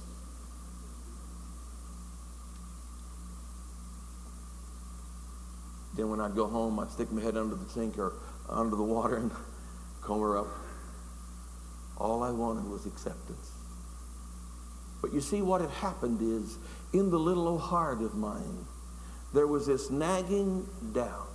Then 6.00 6.08
when 6.08 6.18
I'd 6.18 6.34
go 6.34 6.46
home, 6.46 6.80
I'd 6.80 6.90
stick 6.90 7.12
my 7.12 7.20
head 7.20 7.36
under 7.36 7.54
the 7.54 7.68
sink 7.68 7.98
or 7.98 8.14
under 8.48 8.74
the 8.74 8.82
water 8.82 9.16
and 9.16 9.30
comb 10.00 10.22
her 10.22 10.38
up. 10.38 10.46
All 11.98 12.22
I 12.22 12.30
wanted 12.30 12.64
was 12.70 12.86
acceptance. 12.86 13.50
But 15.02 15.12
you 15.12 15.20
see, 15.20 15.42
what 15.42 15.60
had 15.60 15.68
happened 15.68 16.22
is, 16.22 16.56
in 16.94 17.10
the 17.10 17.18
little 17.18 17.46
old 17.46 17.60
heart 17.60 18.00
of 18.00 18.14
mine, 18.14 18.64
there 19.34 19.46
was 19.46 19.66
this 19.66 19.90
nagging 19.90 20.66
doubt 20.94 21.29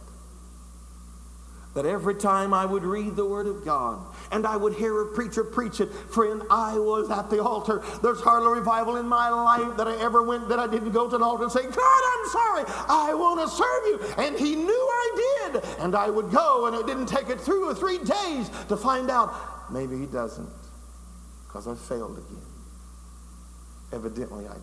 that 1.75 1.85
every 1.85 2.15
time 2.15 2.53
I 2.53 2.65
would 2.65 2.83
read 2.83 3.17
the 3.17 3.25
Word 3.25 3.47
of 3.47 3.65
God 3.65 3.99
and 4.31 4.47
I 4.47 4.55
would 4.55 4.73
hear 4.73 5.01
a 5.01 5.13
preacher 5.13 5.43
preach 5.43 5.81
it, 5.81 5.91
friend, 5.93 6.41
I 6.49 6.79
was 6.79 7.11
at 7.11 7.29
the 7.29 7.43
altar. 7.43 7.83
There's 8.01 8.21
hardly 8.21 8.47
a 8.47 8.51
revival 8.51 8.95
in 8.95 9.05
my 9.05 9.29
life 9.29 9.75
that 9.77 9.85
I 9.87 10.01
ever 10.01 10.23
went 10.23 10.47
that 10.47 10.57
I 10.57 10.67
didn't 10.67 10.91
go 10.91 11.09
to 11.09 11.15
an 11.17 11.21
altar 11.21 11.43
and 11.43 11.51
say, 11.51 11.63
God, 11.63 11.73
I'm 11.73 12.29
sorry, 12.29 12.63
I 12.87 13.13
want 13.13 13.41
to 13.41 13.47
serve 13.49 13.85
you. 13.87 14.23
And 14.23 14.39
he 14.39 14.55
knew 14.55 14.71
I 14.71 15.51
did. 15.51 15.63
And 15.79 15.95
I 15.95 16.09
would 16.09 16.31
go, 16.31 16.67
and 16.67 16.75
it 16.77 16.87
didn't 16.87 17.07
take 17.07 17.29
it 17.29 17.43
two 17.43 17.65
or 17.65 17.75
three 17.75 17.97
days 17.97 18.49
to 18.69 18.77
find 18.77 19.11
out 19.11 19.71
maybe 19.71 19.97
he 19.97 20.05
doesn't 20.05 20.49
because 21.45 21.67
I 21.67 21.75
failed 21.75 22.17
again. 22.17 22.41
Evidently, 23.91 24.47
I, 24.47 24.55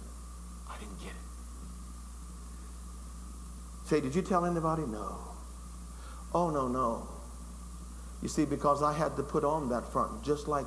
I 0.71 0.79
didn't 0.79 0.99
get 0.99 1.11
it. 1.11 1.17
Say, 3.85 4.01
did 4.01 4.15
you 4.15 4.23
tell 4.23 4.47
anybody? 4.47 4.85
No. 4.87 5.32
Oh, 6.35 6.51
no, 6.51 6.69
no. 6.69 7.09
You 8.23 8.29
see, 8.29 8.45
because 8.45 8.83
I 8.83 8.93
had 8.93 9.17
to 9.17 9.23
put 9.23 9.45
on 9.45 9.69
that 9.71 9.85
front, 9.85 10.23
just 10.23 10.49
like 10.49 10.67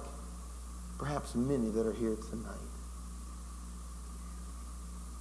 perhaps 0.97 1.36
many 1.36 1.69
that 1.69 1.86
are 1.86 1.93
here 1.93 2.17
tonight, 2.30 2.56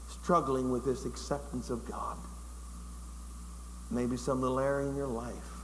struggling 0.08 0.70
with 0.70 0.84
this 0.84 1.04
acceptance 1.04 1.70
of 1.70 1.84
God. 1.86 2.18
Maybe 3.90 4.16
some 4.16 4.40
little 4.40 4.58
area 4.60 4.88
in 4.88 4.96
your 4.96 5.06
life 5.06 5.54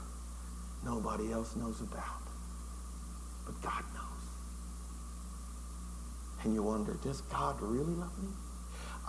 nobody 0.83 1.31
else 1.31 1.55
knows 1.55 1.81
about, 1.81 2.21
but 3.45 3.61
God 3.61 3.83
knows. 3.93 4.03
And 6.43 6.53
you 6.53 6.63
wonder, 6.63 6.97
does 7.03 7.21
God 7.21 7.61
really 7.61 7.93
love 7.93 8.17
me? 8.21 8.29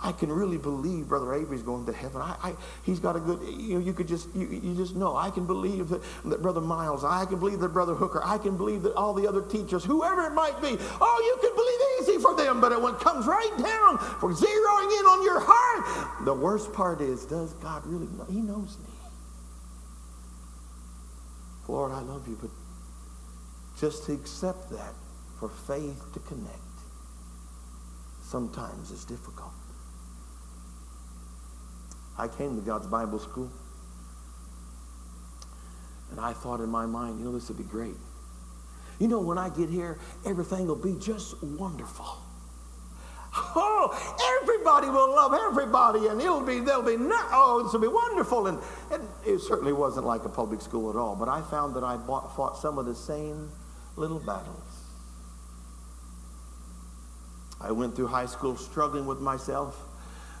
I 0.03 0.11
can 0.11 0.29
really 0.29 0.57
believe 0.57 1.07
Brother 1.07 1.33
Avery's 1.33 1.63
going 1.63 1.85
to 1.85 1.93
heaven. 1.93 2.21
I, 2.21 2.35
I, 2.43 2.55
he's 2.83 2.99
got 2.99 3.15
a 3.15 3.21
good, 3.21 3.39
you 3.57 3.75
know, 3.75 3.79
you 3.79 3.93
could 3.93 4.07
just, 4.07 4.27
you, 4.35 4.47
you 4.47 4.75
just 4.75 4.97
know. 4.97 5.15
I 5.15 5.29
can 5.29 5.47
believe 5.47 5.87
that, 5.89 6.01
that 6.25 6.41
Brother 6.41 6.59
Miles, 6.59 7.05
I 7.05 7.25
can 7.25 7.39
believe 7.39 7.61
that 7.61 7.69
Brother 7.69 7.93
Hooker, 7.93 8.21
I 8.21 8.37
can 8.37 8.57
believe 8.57 8.83
that 8.83 8.93
all 8.95 9.13
the 9.13 9.25
other 9.25 9.41
teachers, 9.41 9.85
whoever 9.85 10.25
it 10.25 10.33
might 10.33 10.61
be, 10.61 10.77
oh, 10.99 11.21
you 11.25 11.37
can 11.41 11.55
believe 11.55 11.73
easy 12.01 12.21
for 12.21 12.35
them, 12.35 12.59
but 12.59 12.79
when 12.81 12.95
it 12.95 12.99
comes 12.99 13.25
right 13.25 13.57
down 13.57 13.97
for 13.97 14.33
zeroing 14.33 14.99
in 14.99 15.05
on 15.05 15.23
your 15.23 15.39
heart, 15.39 16.25
the 16.25 16.33
worst 16.33 16.73
part 16.73 16.99
is, 16.99 17.25
does 17.25 17.53
God 17.53 17.85
really 17.85 18.07
know? 18.17 18.25
He 18.25 18.41
knows 18.41 18.77
me. 18.79 18.93
Lord, 21.69 21.93
I 21.93 22.01
love 22.01 22.27
you, 22.27 22.37
but 22.41 22.51
just 23.79 24.05
to 24.07 24.13
accept 24.13 24.69
that 24.71 24.93
for 25.39 25.47
faith 25.47 26.03
to 26.13 26.19
connect 26.19 26.59
sometimes 28.21 28.91
is 28.91 29.05
difficult. 29.05 29.53
I 32.17 32.27
came 32.27 32.55
to 32.55 32.61
God's 32.61 32.87
Bible 32.87 33.19
school. 33.19 33.51
And 36.11 36.19
I 36.19 36.33
thought 36.33 36.59
in 36.59 36.69
my 36.69 36.85
mind, 36.85 37.19
you 37.19 37.25
know, 37.25 37.31
this 37.31 37.47
would 37.49 37.57
be 37.57 37.63
great. 37.63 37.95
You 38.99 39.07
know, 39.07 39.19
when 39.19 39.37
I 39.37 39.49
get 39.49 39.69
here, 39.69 39.99
everything 40.25 40.67
will 40.67 40.75
be 40.75 40.95
just 40.99 41.41
wonderful. 41.41 42.05
Oh, 43.35 44.39
everybody 44.39 44.87
will 44.89 45.09
love 45.09 45.33
everybody, 45.33 46.07
and 46.07 46.21
it'll 46.21 46.41
be, 46.41 46.59
they'll 46.59 46.83
be, 46.83 46.97
not, 46.97 47.29
oh, 47.31 47.63
this 47.63 47.73
will 47.73 47.79
be 47.79 47.87
wonderful. 47.87 48.45
And, 48.45 48.59
and 48.91 49.01
it 49.25 49.39
certainly 49.39 49.73
wasn't 49.73 50.05
like 50.05 50.23
a 50.23 50.29
public 50.29 50.61
school 50.61 50.91
at 50.91 50.95
all, 50.95 51.15
but 51.15 51.27
I 51.27 51.41
found 51.41 51.75
that 51.75 51.83
I 51.83 51.97
bought, 51.97 52.35
fought 52.35 52.59
some 52.59 52.77
of 52.77 52.85
the 52.85 52.93
same 52.93 53.49
little 53.95 54.19
battles. 54.19 54.83
I 57.59 57.71
went 57.71 57.95
through 57.95 58.07
high 58.07 58.27
school 58.27 58.55
struggling 58.55 59.07
with 59.07 59.19
myself 59.19 59.87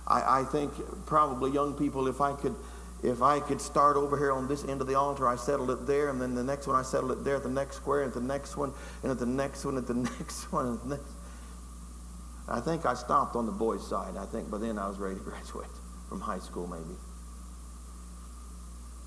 I, 0.07 0.41
I 0.41 0.43
think 0.43 0.71
probably 1.05 1.51
young 1.51 1.73
people, 1.73 2.07
if 2.07 2.21
I 2.21 2.33
could, 2.33 2.55
if 3.01 3.21
I 3.21 3.39
could 3.39 3.61
start 3.61 3.97
over 3.97 4.17
here 4.17 4.31
on 4.31 4.47
this 4.47 4.63
end 4.65 4.81
of 4.81 4.87
the 4.87 4.95
altar, 4.95 5.27
I 5.27 5.35
settled 5.35 5.71
it 5.71 5.85
there, 5.85 6.09
and 6.09 6.21
then 6.21 6.35
the 6.35 6.43
next 6.43 6.67
one 6.67 6.75
I 6.75 6.83
settled 6.83 7.11
it 7.11 7.23
there 7.23 7.35
at 7.35 7.43
the 7.43 7.49
next 7.49 7.77
square, 7.77 8.03
and 8.03 8.13
the 8.13 8.21
next 8.21 8.57
one, 8.57 8.73
and 9.01 9.11
at 9.11 9.19
the 9.19 9.25
next 9.25 9.65
one, 9.65 9.77
at 9.77 9.87
the 9.87 9.93
next 10.19 10.51
one, 10.51 10.67
and 10.67 10.79
the 10.81 10.87
next. 10.95 11.11
I 12.47 12.59
think 12.59 12.85
I 12.85 12.93
stopped 12.93 13.35
on 13.35 13.45
the 13.45 13.51
boys' 13.51 13.87
side. 13.87 14.17
I 14.17 14.25
think 14.25 14.49
by 14.51 14.57
then 14.57 14.77
I 14.77 14.87
was 14.87 14.97
ready 14.97 15.15
to 15.15 15.21
graduate 15.23 15.67
from 16.09 16.19
high 16.19 16.39
school, 16.39 16.67
maybe. 16.67 16.97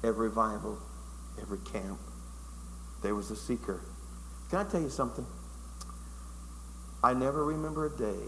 Every 0.02 0.28
revival, 0.28 0.78
every 1.40 1.58
camp, 1.58 1.98
there 3.02 3.14
was 3.14 3.30
a 3.30 3.36
seeker. 3.36 3.80
Can 4.50 4.60
I 4.60 4.70
tell 4.70 4.80
you 4.80 4.90
something? 4.90 5.26
I 7.02 7.12
never 7.12 7.44
remember 7.44 7.86
a 7.86 7.96
day 7.96 8.24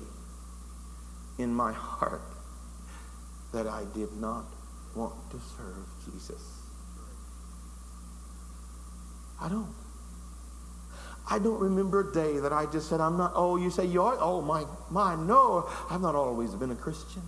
in 1.38 1.54
my 1.54 1.72
heart 1.74 2.37
that 3.52 3.66
I 3.66 3.84
did 3.94 4.12
not 4.14 4.44
want 4.94 5.30
to 5.30 5.40
serve 5.56 5.86
Jesus. 6.04 6.42
I 9.40 9.48
don't. 9.48 9.74
I 11.30 11.38
don't 11.38 11.60
remember 11.60 12.08
a 12.08 12.12
day 12.12 12.38
that 12.38 12.52
I 12.52 12.64
just 12.66 12.88
said, 12.88 13.00
I'm 13.00 13.18
not, 13.18 13.32
oh, 13.34 13.56
you 13.56 13.70
say 13.70 13.84
you 13.84 14.02
are? 14.02 14.16
Oh, 14.18 14.40
my, 14.40 14.64
my, 14.90 15.14
no, 15.14 15.68
I've 15.90 16.00
not 16.00 16.14
always 16.14 16.54
been 16.54 16.70
a 16.70 16.76
Christian. 16.76 17.22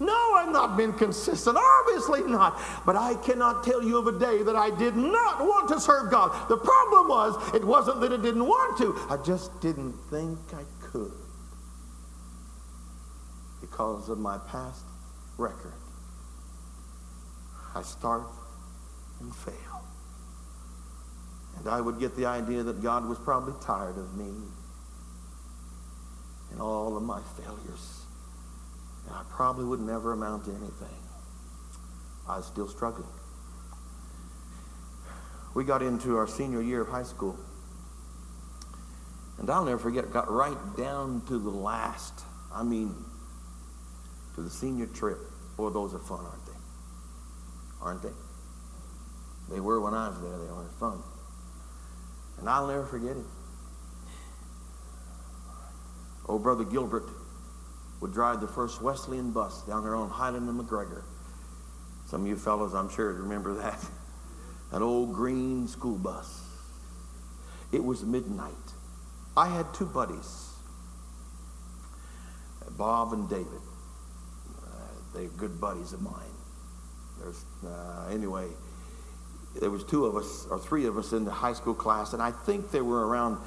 No, 0.00 0.34
I've 0.34 0.52
not 0.52 0.76
been 0.76 0.92
consistent. 0.92 1.56
Obviously 1.56 2.22
not. 2.22 2.60
But 2.86 2.96
I 2.96 3.14
cannot 3.14 3.64
tell 3.64 3.82
you 3.82 3.98
of 3.98 4.06
a 4.06 4.18
day 4.18 4.42
that 4.42 4.56
I 4.56 4.70
did 4.76 4.96
not 4.96 5.40
want 5.40 5.68
to 5.68 5.80
serve 5.80 6.10
God. 6.10 6.48
The 6.48 6.56
problem 6.56 7.08
was, 7.08 7.54
it 7.54 7.64
wasn't 7.64 8.00
that 8.00 8.12
I 8.12 8.16
didn't 8.16 8.46
want 8.46 8.78
to, 8.78 8.96
I 9.08 9.16
just 9.24 9.60
didn't 9.60 9.94
think 10.10 10.38
I 10.52 10.64
could 10.80 11.12
because 13.60 14.08
of 14.08 14.18
my 14.18 14.38
past 14.38 14.84
record. 15.38 15.72
I 17.74 17.82
start 17.82 18.26
and 19.20 19.34
fail. 19.34 19.54
And 21.56 21.68
I 21.68 21.80
would 21.80 21.98
get 21.98 22.16
the 22.16 22.26
idea 22.26 22.62
that 22.64 22.82
God 22.82 23.08
was 23.08 23.18
probably 23.18 23.54
tired 23.64 23.96
of 23.96 24.16
me 24.16 24.32
and 26.50 26.60
all 26.60 26.96
of 26.96 27.02
my 27.02 27.20
failures. 27.36 28.02
And 29.06 29.14
I 29.14 29.22
probably 29.30 29.64
would 29.64 29.80
never 29.80 30.12
amount 30.12 30.44
to 30.44 30.50
anything. 30.50 30.96
I 32.28 32.36
was 32.36 32.46
still 32.46 32.68
struggling. 32.68 33.08
We 35.54 35.64
got 35.64 35.82
into 35.82 36.16
our 36.16 36.28
senior 36.28 36.60
year 36.60 36.82
of 36.82 36.88
high 36.88 37.02
school. 37.02 37.38
And 39.38 39.48
I'll 39.50 39.64
never 39.64 39.78
forget, 39.78 40.12
got 40.12 40.30
right 40.30 40.58
down 40.76 41.22
to 41.28 41.38
the 41.38 41.50
last, 41.50 42.24
I 42.52 42.62
mean, 42.62 42.94
to 44.38 44.44
the 44.44 44.50
senior 44.50 44.86
trip. 44.86 45.18
Boy, 45.56 45.70
those 45.70 45.92
are 45.94 45.98
fun, 45.98 46.24
aren't 46.24 46.46
they? 46.46 46.52
Aren't 47.82 48.02
they? 48.02 49.52
They 49.52 49.58
were 49.58 49.80
when 49.80 49.94
I 49.94 50.08
was 50.08 50.20
there. 50.20 50.38
They 50.38 50.52
were 50.52 50.70
fun. 50.78 51.02
And 52.38 52.48
I'll 52.48 52.68
never 52.68 52.86
forget 52.86 53.16
it. 53.16 53.24
Old 56.26 56.44
Brother 56.44 56.62
Gilbert 56.62 57.08
would 58.00 58.12
drive 58.12 58.40
the 58.40 58.46
first 58.46 58.80
Wesleyan 58.80 59.32
bus 59.32 59.62
down 59.62 59.82
there 59.82 59.96
on 59.96 60.08
Highland 60.08 60.48
and 60.48 60.60
McGregor. 60.60 61.02
Some 62.06 62.22
of 62.22 62.28
you 62.28 62.36
fellows, 62.36 62.74
I'm 62.74 62.90
sure, 62.90 63.12
remember 63.12 63.54
that. 63.54 63.84
An 64.70 64.82
old 64.82 65.14
green 65.14 65.66
school 65.66 65.98
bus. 65.98 66.44
It 67.72 67.82
was 67.82 68.04
midnight. 68.04 68.52
I 69.36 69.48
had 69.48 69.74
two 69.74 69.86
buddies, 69.86 70.52
Bob 72.76 73.12
and 73.12 73.28
David. 73.28 73.62
They're 75.14 75.28
good 75.28 75.60
buddies 75.60 75.92
of 75.92 76.02
mine. 76.02 76.14
There's, 77.20 77.44
uh, 77.66 78.08
anyway, 78.10 78.48
there 79.60 79.70
was 79.70 79.84
two 79.84 80.04
of 80.06 80.16
us 80.16 80.46
or 80.50 80.58
three 80.58 80.86
of 80.86 80.96
us 80.96 81.12
in 81.12 81.24
the 81.24 81.30
high 81.30 81.52
school 81.52 81.74
class, 81.74 82.12
and 82.12 82.22
I 82.22 82.30
think 82.30 82.70
there 82.70 82.84
were 82.84 83.06
around 83.06 83.38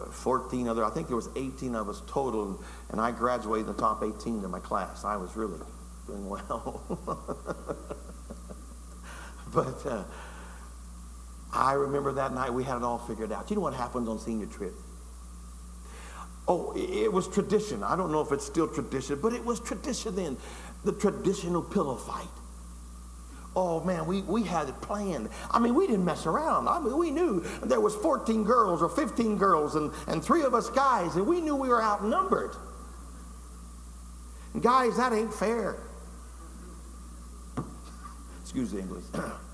uh, 0.00 0.06
14 0.06 0.68
other. 0.68 0.84
I 0.84 0.90
think 0.90 1.08
there 1.08 1.16
was 1.16 1.28
18 1.36 1.74
of 1.74 1.88
us 1.88 2.02
total, 2.06 2.62
and 2.90 3.00
I 3.00 3.10
graduated 3.10 3.68
in 3.68 3.74
the 3.74 3.80
top 3.80 4.02
18 4.02 4.42
in 4.42 4.50
my 4.50 4.60
class. 4.60 5.04
I 5.04 5.16
was 5.16 5.36
really 5.36 5.58
doing 6.06 6.28
well. 6.28 6.82
but 9.54 9.86
uh, 9.86 10.04
I 11.52 11.74
remember 11.74 12.12
that 12.12 12.32
night 12.32 12.52
we 12.52 12.64
had 12.64 12.78
it 12.78 12.82
all 12.82 12.98
figured 12.98 13.32
out. 13.32 13.50
You 13.50 13.56
know 13.56 13.62
what 13.62 13.74
happens 13.74 14.08
on 14.08 14.18
senior 14.18 14.46
trip? 14.46 14.72
Oh, 16.48 16.72
it 16.76 17.12
was 17.12 17.28
tradition. 17.28 17.84
I 17.84 17.94
don't 17.94 18.10
know 18.10 18.20
if 18.20 18.32
it's 18.32 18.44
still 18.44 18.66
tradition, 18.66 19.20
but 19.22 19.32
it 19.32 19.44
was 19.44 19.60
tradition 19.60 20.16
then. 20.16 20.36
The 20.84 20.92
traditional 20.92 21.62
pillow 21.62 21.96
fight. 21.96 22.26
Oh 23.54 23.80
man, 23.84 24.06
we, 24.06 24.22
we 24.22 24.44
had 24.44 24.68
it 24.68 24.80
planned. 24.80 25.28
I 25.50 25.58
mean, 25.58 25.74
we 25.74 25.86
didn't 25.86 26.04
mess 26.04 26.26
around. 26.26 26.68
I 26.68 26.80
mean, 26.80 26.96
we 26.96 27.10
knew 27.10 27.44
there 27.62 27.80
was 27.80 27.94
14 27.94 28.44
girls 28.44 28.82
or 28.82 28.88
15 28.88 29.36
girls 29.36 29.74
and, 29.74 29.92
and 30.08 30.24
three 30.24 30.42
of 30.42 30.54
us 30.54 30.70
guys, 30.70 31.16
and 31.16 31.26
we 31.26 31.40
knew 31.40 31.54
we 31.54 31.68
were 31.68 31.82
outnumbered. 31.82 32.56
And 34.54 34.62
guys, 34.62 34.96
that 34.96 35.12
ain't 35.12 35.34
fair. 35.34 35.82
Excuse 38.40 38.72
the 38.72 38.78
English. 38.78 39.04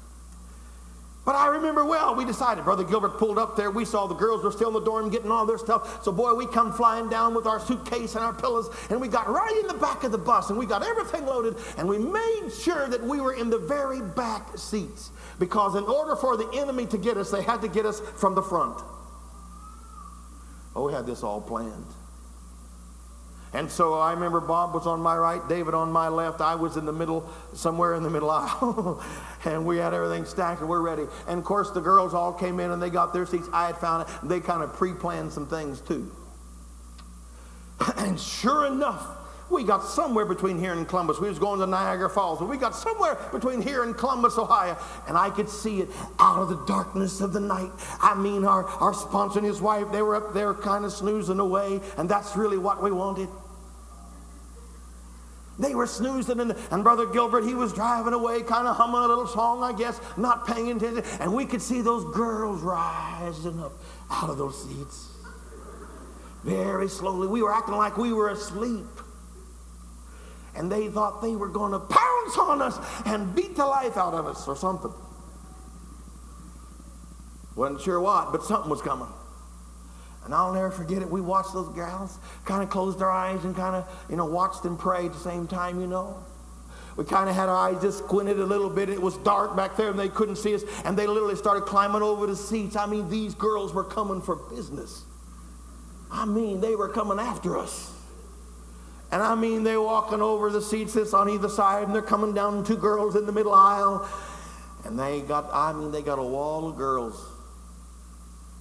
But 1.29 1.37
I 1.37 1.49
remember 1.49 1.85
well, 1.85 2.15
we 2.15 2.25
decided, 2.25 2.65
Brother 2.65 2.85
Gilbert 2.85 3.19
pulled 3.19 3.39
up 3.39 3.55
there. 3.55 3.71
We 3.71 3.85
saw 3.85 4.07
the 4.07 4.15
girls 4.15 4.43
were 4.43 4.51
still 4.51 4.69
in 4.69 4.73
the 4.73 4.81
dorm 4.81 5.11
getting 5.11 5.31
all 5.31 5.45
their 5.45 5.59
stuff. 5.59 6.03
So, 6.03 6.11
boy, 6.11 6.33
we 6.33 6.47
come 6.47 6.73
flying 6.73 7.11
down 7.11 7.35
with 7.35 7.47
our 7.47 7.61
suitcase 7.61 8.15
and 8.15 8.25
our 8.25 8.33
pillows, 8.33 8.75
and 8.89 8.99
we 8.99 9.09
got 9.09 9.29
right 9.29 9.55
in 9.61 9.67
the 9.67 9.75
back 9.75 10.05
of 10.05 10.13
the 10.13 10.17
bus, 10.17 10.49
and 10.49 10.59
we 10.59 10.65
got 10.65 10.83
everything 10.83 11.27
loaded, 11.27 11.57
and 11.77 11.87
we 11.87 11.99
made 11.99 12.49
sure 12.59 12.89
that 12.89 13.03
we 13.03 13.21
were 13.21 13.35
in 13.35 13.51
the 13.51 13.59
very 13.59 14.01
back 14.01 14.57
seats. 14.57 15.11
Because 15.39 15.75
in 15.75 15.85
order 15.85 16.17
for 16.17 16.39
the 16.39 16.49
enemy 16.55 16.87
to 16.87 16.97
get 16.97 17.19
us, 17.19 17.31
they 17.31 17.43
had 17.43 17.61
to 17.61 17.69
get 17.69 17.85
us 17.85 18.01
from 18.01 18.35
the 18.35 18.43
front. 18.43 18.81
Oh, 20.75 20.87
we 20.87 20.95
had 20.95 21.05
this 21.05 21.23
all 21.23 21.43
planned. 21.43 21.93
And 23.53 23.71
so 23.71 23.95
I 23.95 24.13
remember 24.13 24.41
Bob 24.41 24.75
was 24.75 24.87
on 24.87 25.01
my 25.01 25.17
right, 25.17 25.47
David 25.49 25.75
on 25.75 25.91
my 25.91 26.09
left. 26.09 26.41
I 26.41 26.55
was 26.55 26.77
in 26.77 26.85
the 26.85 26.93
middle, 26.93 27.29
somewhere 27.55 27.95
in 27.95 28.03
the 28.03 28.11
middle 28.11 28.31
aisle. 28.31 29.03
and 29.45 29.65
we 29.65 29.79
had 29.79 29.95
everything 29.95 30.25
stacked 30.25 30.61
and 30.61 30.69
we're 30.69 30.83
ready. 30.83 31.05
And 31.27 31.39
of 31.39 31.45
course, 31.45 31.71
the 31.71 31.81
girls 31.81 32.13
all 32.13 32.33
came 32.33 32.61
in 32.61 32.71
and 32.71 32.83
they 32.83 32.91
got 32.91 33.13
their 33.13 33.27
seats. 33.27 33.49
I 33.53 33.67
had 33.67 33.79
found 33.79 34.09
it. 34.09 34.15
They 34.23 34.41
kind 34.41 34.63
of 34.63 34.75
pre 34.75 34.93
planned 34.93 35.33
some 35.33 35.47
things 35.47 35.81
too. 35.81 36.11
and 37.97 38.21
sure 38.21 38.67
enough, 38.67 39.18
we 39.51 39.65
got 39.65 39.85
somewhere 39.85 40.27
between 40.27 40.59
here 40.59 40.73
and 40.73 40.87
Columbus. 40.87 41.19
We 41.21 41.29
was 41.29 41.39
going 41.39 41.61
to 41.61 41.67
Niagara 41.67 42.11
Falls, 42.11 42.39
but 42.39 42.49
we 42.49 42.57
got 42.57 42.75
somewhere 42.75 43.17
between 43.33 43.63
here 43.63 43.83
and 43.83 43.97
Columbus, 43.97 44.37
Ohio, 44.37 44.77
and 45.07 45.17
I 45.17 45.31
could 45.31 45.49
see 45.49 45.81
it 45.81 45.89
out 46.19 46.39
of 46.39 46.49
the 46.49 46.65
darkness 46.67 47.21
of 47.21 47.33
the 47.33 47.41
night. 47.41 47.71
I 48.01 48.15
mean, 48.15 48.45
our, 48.45 48.65
our 48.65 48.93
sponsor 48.93 49.39
and 49.39 49.47
his 49.47 49.61
wife, 49.61 49.91
they 49.91 50.03
were 50.03 50.17
up 50.17 50.35
there 50.35 50.53
kind 50.55 50.85
of 50.85 50.93
snoozing 50.93 51.39
away, 51.39 51.81
and 51.97 52.09
that's 52.09 52.37
really 52.37 52.59
what 52.59 52.83
we 52.83 52.91
wanted. 52.91 53.29
They 55.59 55.75
were 55.75 55.87
snoozing, 55.89 56.39
and, 56.39 56.55
and 56.71 56.85
Brother 56.85 57.07
Gilbert, 57.07 57.43
he 57.43 57.55
was 57.55 57.73
driving 57.73 58.13
away, 58.13 58.43
kind 58.43 58.69
of 58.69 58.77
humming 58.77 59.03
a 59.03 59.09
little 59.09 59.27
song, 59.27 59.65
I 59.65 59.77
guess, 59.77 60.01
not 60.17 60.47
paying 60.47 60.71
attention. 60.71 61.03
And 61.21 61.35
we 61.35 61.47
could 61.47 61.63
see 61.63 61.81
those 61.81 62.05
girls 62.15 62.61
rising 62.61 63.61
up 63.61 63.73
out 64.11 64.31
of 64.31 64.39
those 64.39 64.63
seats 64.63 65.09
very 66.45 66.89
slowly. 66.89 67.27
We 67.27 67.43
were 67.43 67.53
acting 67.53 67.75
like 67.75 67.99
we 67.99 68.13
were 68.13 68.29
asleep 68.31 68.87
and 70.59 70.71
they 70.71 70.89
thought 70.89 71.23
they 71.23 71.37
were 71.37 71.49
going 71.49 71.71
to 71.71 71.79
pounce 71.79 72.39
on 72.39 72.61
us 72.61 72.79
and 73.07 73.35
beat 73.35 73.55
the 73.55 73.65
life 73.65 73.97
out 73.97 74.13
of 74.13 74.27
us 74.27 74.49
or 74.49 74.57
something. 74.57 74.93
Wasn't 77.55 77.81
sure 77.81 78.01
what, 78.01 78.33
but 78.33 78.43
something 78.43 78.69
was 78.69 78.83
coming. 78.83 79.09
And 80.25 80.35
I'll 80.35 80.53
never 80.53 80.71
forget 80.71 81.01
it. 81.01 81.09
We 81.09 81.21
watched 81.21 81.53
those 81.55 81.75
gals 81.75 82.19
kind 82.45 82.63
of 82.63 82.71
closed 82.71 82.99
their 82.99 83.11
eyes 83.11 83.45
and 83.45 83.55
kind 83.55 83.77
of, 83.77 83.89
you 84.11 84.17
know, 84.17 84.27
watched 84.27 84.65
them 84.65 84.77
pray 84.77 85.07
at 85.07 85.13
the 85.13 85.19
same 85.19 85.47
time, 85.47 85.81
you 85.81 85.87
know. 85.87 86.25
We 86.97 87.05
kind 87.05 87.31
of 87.31 87.37
had 87.37 87.49
our 87.49 87.57
eyes 87.57 87.81
just 87.81 87.99
squinted 87.99 88.41
a 88.41 88.45
little 88.45 88.69
bit. 88.69 88.91
It 88.91 89.01
was 89.01 89.17
dark 89.19 89.57
back 89.57 89.77
there 89.77 89.91
and 89.91 89.99
they 89.99 90.09
couldn't 90.09 90.37
see 90.37 90.57
us. 90.57 90.65
And 90.85 90.99
they 90.99 91.07
literally 91.07 91.37
started 91.37 91.63
climbing 91.63 92.03
over 92.03 92.27
the 92.27 92.35
seats. 92.35 92.75
I 92.75 92.87
mean, 92.87 93.09
these 93.09 93.35
girls 93.35 93.73
were 93.73 93.85
coming 93.85 94.21
for 94.21 94.35
business. 94.35 95.05
I 96.11 96.25
mean, 96.25 96.61
they 96.61 96.75
were 96.75 96.89
coming 96.89 97.21
after 97.21 97.57
us. 97.57 97.98
And 99.11 99.23
I 99.23 99.35
mean, 99.35 99.65
they're 99.65 99.81
walking 99.81 100.21
over 100.21 100.51
the 100.51 100.61
seats 100.61 100.95
that's 100.95 101.15
on 101.15 101.31
either 101.31 101.49
side, 101.49 101.85
and 101.85 101.95
they're 101.95 102.03
coming 102.03 102.35
down 102.35 102.65
two 102.65 102.77
girls 102.77 103.17
in 103.17 103.25
the 103.25 103.33
middle 103.33 103.55
aisle. 103.55 104.07
And 104.85 104.99
they 104.99 105.23
got, 105.23 105.49
I 105.53 105.73
mean, 105.73 105.91
they 105.91 106.03
got 106.03 106.19
a 106.19 106.23
wall 106.23 106.69
of 106.69 106.77
girls 106.77 107.25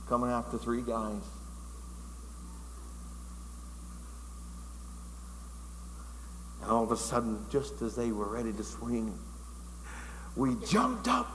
coming 0.07 0.29
after 0.29 0.57
three 0.57 0.81
guys. 0.81 1.21
And 6.61 6.71
all 6.71 6.83
of 6.83 6.91
a 6.91 6.97
sudden, 6.97 7.45
just 7.49 7.81
as 7.81 7.95
they 7.95 8.11
were 8.11 8.27
ready 8.27 8.53
to 8.53 8.63
swing, 8.63 9.17
we 10.35 10.55
jumped 10.65 11.07
up 11.07 11.29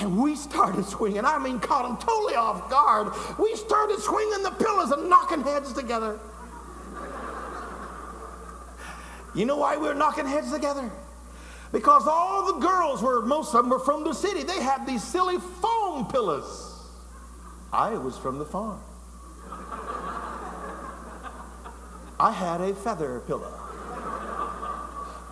and 0.00 0.20
we 0.20 0.34
started 0.34 0.84
swinging. 0.84 1.24
I 1.24 1.38
mean, 1.38 1.60
caught 1.60 1.88
them 1.88 1.96
totally 1.96 2.34
off 2.34 2.68
guard. 2.70 3.12
We 3.38 3.54
started 3.56 3.98
swinging 4.00 4.42
the 4.42 4.50
pillows 4.50 4.90
and 4.90 5.08
knocking 5.08 5.42
heads 5.42 5.72
together. 5.72 6.18
You 9.36 9.44
know 9.44 9.58
why 9.58 9.76
we 9.76 9.86
were 9.86 9.94
knocking 9.94 10.26
heads 10.26 10.50
together? 10.50 10.90
Because 11.70 12.06
all 12.08 12.54
the 12.54 12.58
girls 12.58 13.02
were, 13.02 13.20
most 13.20 13.54
of 13.54 13.62
them 13.62 13.70
were 13.70 13.78
from 13.78 14.02
the 14.02 14.14
city. 14.14 14.42
They 14.42 14.62
had 14.62 14.86
these 14.86 15.04
silly 15.04 15.36
foam 15.38 16.06
pillows. 16.06 16.72
I 17.70 17.90
was 17.90 18.16
from 18.16 18.38
the 18.38 18.46
farm. 18.46 18.80
I 22.18 22.32
had 22.32 22.62
a 22.62 22.74
feather 22.74 23.20
pillow 23.26 23.52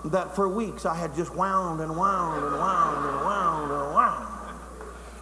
that 0.05 0.37
for 0.37 0.51
weeks 0.51 0.85
I 0.85 0.95
had 0.95 1.15
just 1.17 1.35
wound 1.35 1.81
and 1.81 1.97
wound 1.97 2.45
and 2.45 2.55
wound 2.57 3.07
and 3.07 3.17
wound 3.25 3.73
and 3.73 3.95
wound. 3.95 4.59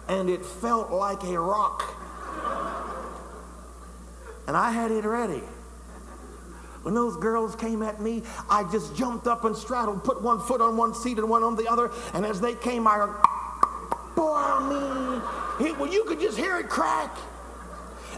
And 0.09 0.29
it 0.29 0.45
felt 0.45 0.91
like 0.91 1.23
a 1.23 1.39
rock. 1.39 1.83
And 4.45 4.57
I 4.57 4.71
had 4.71 4.91
it 4.91 5.05
ready. 5.05 5.43
When 6.83 6.93
those 6.93 7.15
girls 7.15 7.55
came 7.55 7.81
at 7.81 8.01
me, 8.01 8.23
I 8.49 8.69
just 8.69 8.95
jumped 8.95 9.25
up 9.25 9.45
and 9.45 9.55
straddled, 9.55 10.03
put 10.03 10.21
one 10.21 10.39
foot 10.39 10.61
on 10.61 10.77
one 10.77 10.93
seat 10.93 11.17
and 11.17 11.29
one 11.29 11.41
on 11.41 11.55
the 11.55 11.67
other. 11.67 11.91
And 12.13 12.25
as 12.25 12.41
they 12.41 12.55
came, 12.55 12.87
I, 12.87 13.07
boy, 14.15 14.59
mean, 14.67 15.67
it, 15.67 15.79
well, 15.79 15.91
you 15.91 16.03
could 16.03 16.19
just 16.19 16.37
hear 16.37 16.57
it 16.57 16.67
crack. 16.69 17.17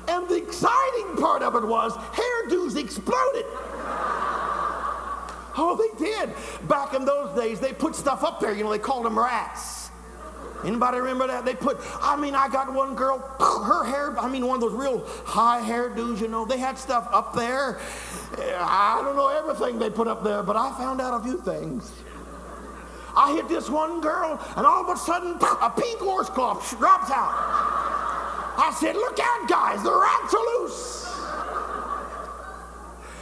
And 0.07 0.27
the 0.27 0.35
exciting 0.35 1.15
part 1.17 1.41
of 1.41 1.55
it 1.55 1.63
was 1.65 1.93
hairdos 1.93 2.75
exploded. 2.75 3.45
Oh, 5.57 5.75
they 5.77 6.03
did. 6.03 6.33
Back 6.67 6.93
in 6.93 7.05
those 7.05 7.35
days, 7.39 7.59
they 7.59 7.71
put 7.71 7.95
stuff 7.95 8.23
up 8.23 8.39
there. 8.39 8.53
You 8.53 8.63
know, 8.63 8.71
they 8.71 8.79
called 8.79 9.05
them 9.05 9.17
rats. 9.17 9.84
Anybody 10.65 10.97
remember 10.97 11.27
that? 11.27 11.45
They 11.45 11.53
put, 11.53 11.77
I 12.01 12.15
mean, 12.15 12.33
I 12.33 12.49
got 12.49 12.73
one 12.73 12.95
girl, 12.95 13.19
her 13.39 13.83
hair, 13.83 14.19
I 14.19 14.27
mean, 14.27 14.47
one 14.47 14.55
of 14.55 14.61
those 14.61 14.73
real 14.73 15.05
high 15.25 15.61
hairdos, 15.61 16.19
you 16.19 16.27
know, 16.27 16.45
they 16.45 16.57
had 16.57 16.77
stuff 16.77 17.07
up 17.11 17.33
there. 17.35 17.79
Eh, 18.39 18.55
I 18.57 19.01
don't 19.03 19.15
know 19.15 19.27
everything 19.27 19.77
they 19.77 19.89
put 19.89 20.07
up 20.07 20.23
there, 20.23 20.41
but 20.41 20.55
I 20.55 20.75
found 20.77 21.01
out 21.01 21.21
a 21.21 21.23
few 21.23 21.39
things. 21.41 21.91
I 23.15 23.33
hit 23.33 23.47
this 23.47 23.69
one 23.69 24.01
girl, 24.01 24.39
and 24.57 24.65
all 24.65 24.83
of 24.83 24.89
a 24.89 24.99
sudden, 24.99 25.37
a 25.61 25.69
pink 25.69 25.99
horse 25.99 26.29
washcloth 26.29 26.77
drops 26.79 27.11
out. 27.11 27.75
I 28.57 28.75
said, 28.79 28.95
Look 28.95 29.19
out, 29.19 29.49
guys, 29.49 29.83
the 29.83 29.93
rats 29.93 30.33
are 30.33 30.45
loose. 30.59 31.01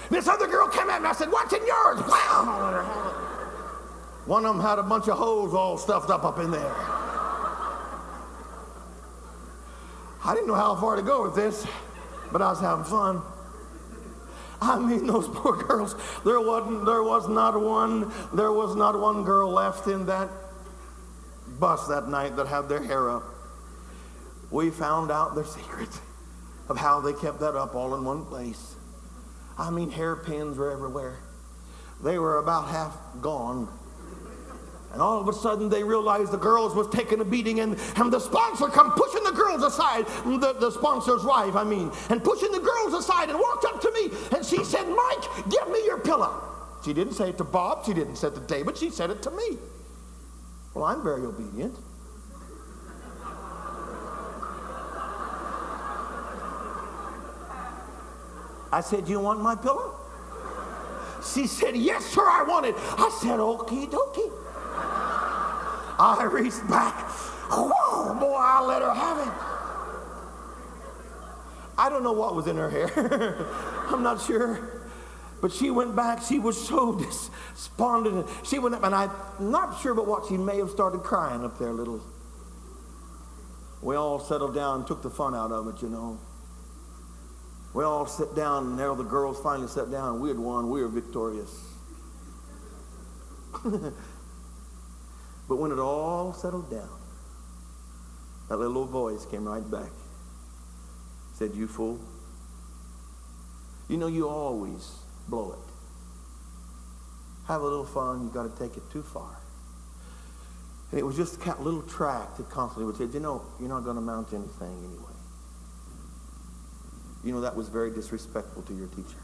This 0.09 0.27
other 0.27 0.47
girl 0.47 0.67
came 0.67 0.89
at 0.89 1.01
me. 1.01 1.09
I 1.09 1.13
said, 1.13 1.31
What's 1.31 1.53
in 1.53 1.65
yours? 1.65 1.99
Wow. 2.07 3.19
One 4.25 4.45
of 4.45 4.55
them 4.55 4.63
had 4.63 4.79
a 4.79 4.83
bunch 4.83 5.09
of 5.09 5.17
holes 5.17 5.53
all 5.53 5.77
stuffed 5.77 6.09
up 6.09 6.23
up 6.23 6.39
in 6.39 6.49
there. 6.49 7.02
I 10.25 10.33
didn't 10.33 10.47
know 10.47 10.55
how 10.55 10.75
far 10.75 10.95
to 10.95 11.01
go 11.01 11.23
with 11.23 11.35
this, 11.35 11.65
but 12.31 12.41
I 12.41 12.49
was 12.49 12.59
having 12.59 12.85
fun. 12.85 13.21
I 14.61 14.79
mean, 14.79 15.05
those 15.07 15.27
poor 15.27 15.57
girls. 15.57 15.95
There 16.23 16.39
wasn't. 16.39 16.85
There 16.85 17.03
was 17.03 17.27
not 17.27 17.59
one. 17.59 18.11
There 18.33 18.53
was 18.53 18.75
not 18.75 18.97
one 18.97 19.23
girl 19.23 19.49
left 19.49 19.87
in 19.87 20.05
that 20.05 20.29
bus 21.59 21.87
that 21.87 22.07
night 22.07 22.37
that 22.37 22.47
had 22.47 22.69
their 22.69 22.81
hair 22.81 23.09
up. 23.09 23.23
We 24.51 24.69
found 24.69 25.11
out 25.11 25.35
their 25.35 25.45
secret 25.57 25.89
of 26.69 26.77
how 26.77 27.01
they 27.01 27.13
kept 27.13 27.41
that 27.41 27.55
up 27.55 27.75
all 27.75 27.93
in 27.95 28.05
one 28.05 28.25
place. 28.25 28.75
I 29.57 29.69
mean, 29.69 29.91
hairpins 29.91 30.57
were 30.57 30.71
everywhere. 30.71 31.19
They 32.01 32.17
were 32.17 32.37
about 32.37 32.69
half 32.69 32.95
gone. 33.21 33.67
And 34.93 35.01
all 35.01 35.19
of 35.19 35.27
a 35.27 35.33
sudden 35.33 35.69
they 35.69 35.83
realized 35.83 36.31
the 36.31 36.37
girls 36.37 36.75
was 36.75 36.87
taking 36.89 37.19
a 37.19 37.25
beating 37.25 37.59
and, 37.61 37.79
and 37.95 38.13
the 38.13 38.19
sponsor 38.19 38.67
come 38.67 38.91
pushing 38.91 39.23
the 39.23 39.31
girls 39.31 39.63
aside, 39.63 40.05
the, 40.23 40.53
the 40.59 40.69
sponsor's 40.69 41.23
wife, 41.23 41.55
I 41.55 41.63
mean, 41.63 41.91
and 42.09 42.23
pushing 42.23 42.51
the 42.51 42.59
girls 42.59 42.93
aside 42.93 43.29
and 43.29 43.39
walked 43.39 43.65
up 43.65 43.81
to 43.81 43.91
me 43.91 44.11
and 44.35 44.45
she 44.45 44.63
said, 44.63 44.87
Mike, 44.87 45.49
give 45.49 45.67
me 45.69 45.83
your 45.83 45.97
pillow. 45.97 46.43
She 46.85 46.93
didn't 46.93 47.13
say 47.13 47.29
it 47.29 47.39
to 47.39 47.43
Bob, 47.43 47.85
she 47.85 47.93
didn't 47.93 48.17
say 48.17 48.27
it 48.27 48.35
to 48.35 48.41
David, 48.41 48.77
she 48.77 48.91
said 48.91 49.09
it 49.09 49.23
to 49.23 49.31
me. 49.31 49.57
Well, 50.75 50.85
I'm 50.85 51.01
very 51.01 51.25
obedient. 51.25 51.75
I 58.71 58.81
said, 58.81 59.07
You 59.07 59.19
want 59.19 59.41
my 59.41 59.55
pillow? 59.55 59.95
She 61.33 61.47
said, 61.47 61.75
Yes, 61.75 62.05
sir, 62.05 62.21
I 62.21 62.43
want 62.43 62.65
it. 62.65 62.75
I 62.77 63.09
said, 63.21 63.39
Okie 63.39 63.89
dokie. 63.89 64.42
I 65.99 66.23
reached 66.25 66.67
back. 66.67 66.95
Whoa, 67.49 68.13
boy, 68.19 68.35
I 68.35 68.61
let 68.65 68.81
her 68.81 68.93
have 68.93 69.27
it. 69.27 69.33
I 71.77 71.89
don't 71.89 72.03
know 72.03 72.13
what 72.13 72.35
was 72.35 72.47
in 72.47 72.57
her 72.57 72.69
hair. 72.69 73.47
I'm 73.87 74.03
not 74.03 74.21
sure. 74.21 74.81
But 75.41 75.51
she 75.51 75.71
went 75.71 75.95
back. 75.95 76.21
She 76.21 76.39
was 76.39 76.67
so 76.67 76.95
despondent. 77.53 78.27
She 78.43 78.59
went 78.59 78.75
up, 78.75 78.83
and 78.83 78.95
I'm 78.95 79.11
not 79.39 79.81
sure 79.81 79.93
but 79.93 80.07
what 80.07 80.27
she 80.27 80.37
may 80.37 80.57
have 80.57 80.69
started 80.69 81.01
crying 81.01 81.43
up 81.43 81.59
there 81.59 81.69
a 81.69 81.73
little. 81.73 82.01
We 83.81 83.95
all 83.95 84.19
settled 84.19 84.55
down 84.55 84.79
and 84.79 84.87
took 84.87 85.01
the 85.01 85.09
fun 85.09 85.35
out 85.35 85.51
of 85.51 85.67
it, 85.67 85.81
you 85.81 85.89
know. 85.89 86.19
We 87.73 87.83
all 87.83 88.05
sat 88.05 88.35
down, 88.35 88.67
and 88.67 88.79
there 88.79 88.95
the 88.95 89.03
girls 89.03 89.39
finally 89.41 89.67
sat 89.67 89.91
down, 89.91 90.21
we 90.21 90.29
had 90.29 90.39
won. 90.39 90.69
We 90.69 90.81
were 90.81 90.87
victorious. 90.87 91.53
but 95.47 95.57
when 95.57 95.71
it 95.71 95.79
all 95.79 96.33
settled 96.33 96.69
down, 96.69 96.99
that 98.49 98.57
little 98.57 98.85
voice 98.85 99.25
came 99.25 99.47
right 99.47 99.69
back. 99.69 99.91
Said, 101.33 101.55
You 101.55 101.67
fool. 101.67 101.99
You 103.89 103.97
know, 103.97 104.07
you 104.07 104.27
always 104.27 104.99
blow 105.27 105.53
it. 105.53 105.73
Have 107.47 107.61
a 107.61 107.63
little 107.63 107.85
fun, 107.85 108.23
you 108.23 108.29
got 108.29 108.43
to 108.43 108.57
take 108.57 108.77
it 108.77 108.83
too 108.91 109.03
far. 109.03 109.37
And 110.91 110.99
it 110.99 111.03
was 111.03 111.17
just 111.17 111.43
a 111.45 111.61
little 111.61 111.81
track 111.81 112.37
that 112.37 112.49
constantly 112.49 112.85
would 112.85 112.97
say, 112.97 113.05
You 113.05 113.19
know, 113.19 113.41
you're 113.59 113.69
not 113.69 113.83
going 113.83 113.95
to 113.95 114.01
mount 114.01 114.33
anything 114.33 114.77
anyway. 114.77 115.13
You 117.23 117.31
know, 117.31 117.41
that 117.41 117.55
was 117.55 117.69
very 117.69 117.91
disrespectful 117.91 118.63
to 118.63 118.75
your 118.75 118.87
teacher. 118.87 119.21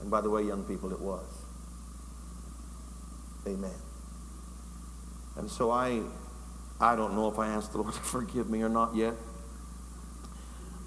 And 0.00 0.10
by 0.10 0.20
the 0.20 0.30
way, 0.30 0.42
young 0.42 0.64
people, 0.64 0.92
it 0.92 1.00
was. 1.00 1.42
Amen. 3.46 3.85
And 5.36 5.50
so 5.50 5.70
I, 5.70 6.02
I 6.80 6.96
don't 6.96 7.14
know 7.14 7.30
if 7.30 7.38
I 7.38 7.48
asked 7.48 7.72
the 7.72 7.78
Lord 7.82 7.94
to 7.94 8.00
forgive 8.00 8.48
me 8.48 8.62
or 8.62 8.68
not 8.68 8.94
yet. 8.94 9.14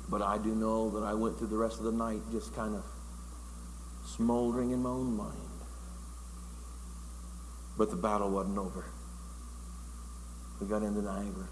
But 0.10 0.22
I 0.22 0.38
do 0.40 0.56
know 0.56 0.90
that 0.92 1.04
I 1.04 1.14
went 1.14 1.38
through 1.38 1.48
the 1.48 1.58
rest 1.58 1.78
of 1.78 1.84
the 1.86 1.92
night 1.92 2.22
just 2.32 2.56
kind 2.56 2.76
of 2.76 2.84
smoldering 4.06 4.72
in 4.72 4.82
my 4.82 4.90
own 4.90 5.16
mind. 5.16 5.38
But 7.78 7.92
the 7.92 7.96
battle 7.96 8.30
wasn't 8.32 8.58
over. 8.58 8.86
We 10.60 10.68
got 10.68 10.82
into 10.82 11.02
Niagara. 11.02 11.48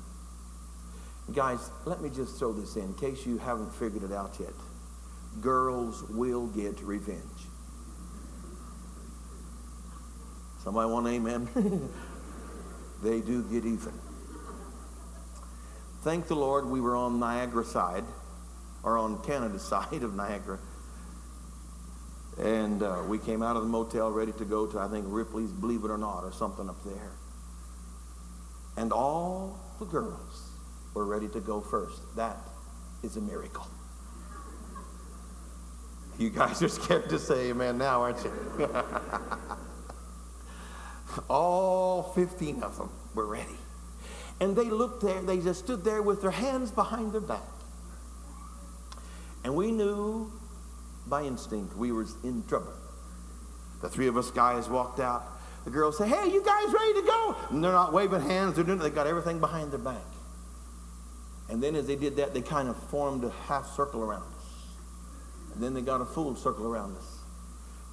Guys, 1.34 1.70
let 1.86 2.02
me 2.02 2.10
just 2.10 2.40
throw 2.40 2.52
this 2.52 2.76
in, 2.76 2.84
in 2.84 2.94
case 2.96 3.26
you 3.26 3.38
haven't 3.38 3.74
figured 3.74 4.04
it 4.04 4.12
out 4.12 4.38
yet. 4.40 4.54
Girls 5.40 6.04
will 6.10 6.48
get 6.48 6.82
revenge. 6.82 7.22
Somebody 10.64 10.90
want 10.90 11.08
an 11.08 11.14
amen? 11.14 11.90
they 13.02 13.22
do 13.22 13.44
get 13.44 13.66
even. 13.66 13.94
Thank 16.02 16.28
the 16.28 16.36
Lord 16.36 16.66
we 16.66 16.80
were 16.82 16.96
on 16.96 17.20
Niagara 17.20 17.66
side, 17.66 18.04
or 18.84 18.98
on 18.98 19.22
Canada 19.24 19.60
side 19.72 20.04
of 20.04 20.16
Niagara. 20.16 20.60
And 22.40 22.84
uh, 22.84 23.04
we 23.08 23.18
came 23.18 23.42
out 23.42 23.56
of 23.56 23.64
the 23.64 23.70
motel 23.70 24.12
ready 24.12 24.32
to 24.34 24.46
go 24.46 24.68
to, 24.68 24.80
I 24.80 24.88
think, 24.88 25.06
Ripley's 25.10 25.52
Believe 25.52 25.84
It 25.84 25.90
or 25.90 25.98
Not 25.98 26.24
or 26.24 26.32
something 26.32 26.70
up 26.70 26.84
there. 26.84 27.12
And 28.78 28.94
all 28.94 29.60
the 29.80 29.86
girls 29.86 30.52
we're 30.98 31.06
ready 31.06 31.28
to 31.28 31.40
go 31.40 31.62
first. 31.62 32.16
That 32.16 32.38
is 33.04 33.18
a 33.18 33.22
miracle. 33.22 33.68
You 36.18 36.32
guys 36.32 36.64
are 36.64 36.70
scared 36.70 37.08
to 37.10 37.20
say 37.20 37.52
amen 37.52 37.78
now, 37.78 38.02
aren't 38.02 38.24
you? 38.24 38.32
All 41.30 42.04
15 42.14 42.64
of 42.64 42.78
them 42.78 42.90
were 43.16 43.26
ready. 43.26 43.58
And 44.40 44.56
they 44.56 44.66
looked 44.66 45.02
there, 45.02 45.22
they 45.22 45.40
just 45.40 45.64
stood 45.64 45.84
there 45.84 46.02
with 46.02 46.22
their 46.22 46.32
hands 46.32 46.72
behind 46.72 47.14
their 47.14 47.22
back. 47.22 47.42
And 49.44 49.56
we 49.56 49.72
knew 49.72 50.32
by 51.08 51.24
instinct 51.24 51.76
we 51.76 51.92
were 51.92 52.06
in 52.24 52.44
trouble. 52.48 52.74
The 53.82 53.90
three 53.90 54.08
of 54.08 54.18
us 54.18 54.32
guys 54.32 54.68
walked 54.68 55.00
out. 55.00 55.24
The 55.66 55.72
girls 55.72 55.98
say, 55.98 56.08
Hey, 56.08 56.32
you 56.32 56.44
guys 56.44 56.74
ready 56.74 56.94
to 56.94 57.06
go? 57.06 57.36
And 57.50 57.64
they're 57.64 57.72
not 57.72 57.94
waving 57.94 58.22
hands, 58.22 58.56
they're 58.56 58.64
doing 58.64 58.80
they 58.80 58.90
got 58.90 59.08
everything 59.08 59.40
behind 59.40 59.72
their 59.72 59.80
back. 59.80 60.04
And 61.50 61.64
then 61.64 61.76
as 61.76 61.88
they 61.88 61.96
did 61.96 62.18
that, 62.18 62.34
they 62.34 62.42
kind 62.42 62.68
of 62.68 62.78
formed 62.90 63.24
a 63.24 63.30
half 63.48 63.74
circle 63.76 64.02
around 64.02 64.24
us. 64.38 64.46
And 65.54 65.64
then 65.64 65.74
they 65.74 65.82
got 65.82 66.02
a 66.02 66.06
full 66.06 66.36
circle 66.36 66.68
around 66.68 66.98
us. 66.98 67.20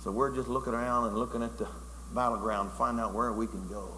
So 0.03 0.11
we're 0.11 0.35
just 0.35 0.49
looking 0.49 0.75
around 0.75 1.09
and 1.09 1.17
looking 1.17 1.43
at 1.43 1.57
the 1.57 1.69
battleground, 2.15 2.71
find 2.73 3.01
out 3.01 3.15
where 3.15 3.33
we 3.33 3.47
can 3.47 3.67
go. 3.69 3.89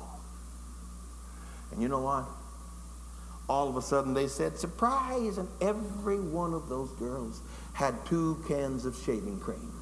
And 1.73 1.83
you 1.83 1.89
know 1.89 2.01
what? 2.01 2.27
All 3.49 3.69
of 3.69 3.77
a 3.77 3.83
sudden 3.83 4.15
they 4.15 4.29
said, 4.29 4.59
surprise! 4.59 5.39
And 5.39 5.49
every 5.61 6.21
one 6.21 6.55
of 6.55 6.69
those 6.69 6.91
girls 6.93 7.43
had 7.75 7.95
two 8.07 8.43
cans 8.49 8.87
of 8.87 8.97
shaving 8.97 9.39
cream. 9.41 9.73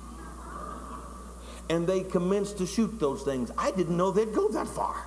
and 1.71 1.87
they 1.87 2.03
commenced 2.03 2.59
to 2.59 2.67
shoot 2.67 3.01
those 3.01 3.23
things. 3.23 3.51
I 3.57 3.71
didn't 3.71 3.97
know 3.97 4.11
they'd 4.11 4.35
go 4.35 4.49
that 4.51 4.67
far. 4.67 5.07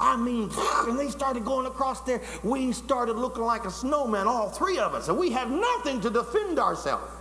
I 0.00 0.16
mean, 0.16 0.50
and 0.88 0.98
they 0.98 1.08
started 1.08 1.44
going 1.44 1.66
across 1.66 2.00
there. 2.02 2.22
We 2.42 2.72
started 2.72 3.16
looking 3.16 3.44
like 3.44 3.64
a 3.64 3.70
snowman, 3.70 4.26
all 4.26 4.48
three 4.48 4.78
of 4.78 4.94
us, 4.94 5.08
and 5.08 5.18
we 5.18 5.30
had 5.30 5.50
nothing 5.50 6.00
to 6.02 6.10
defend 6.10 6.58
ourselves. 6.58 7.12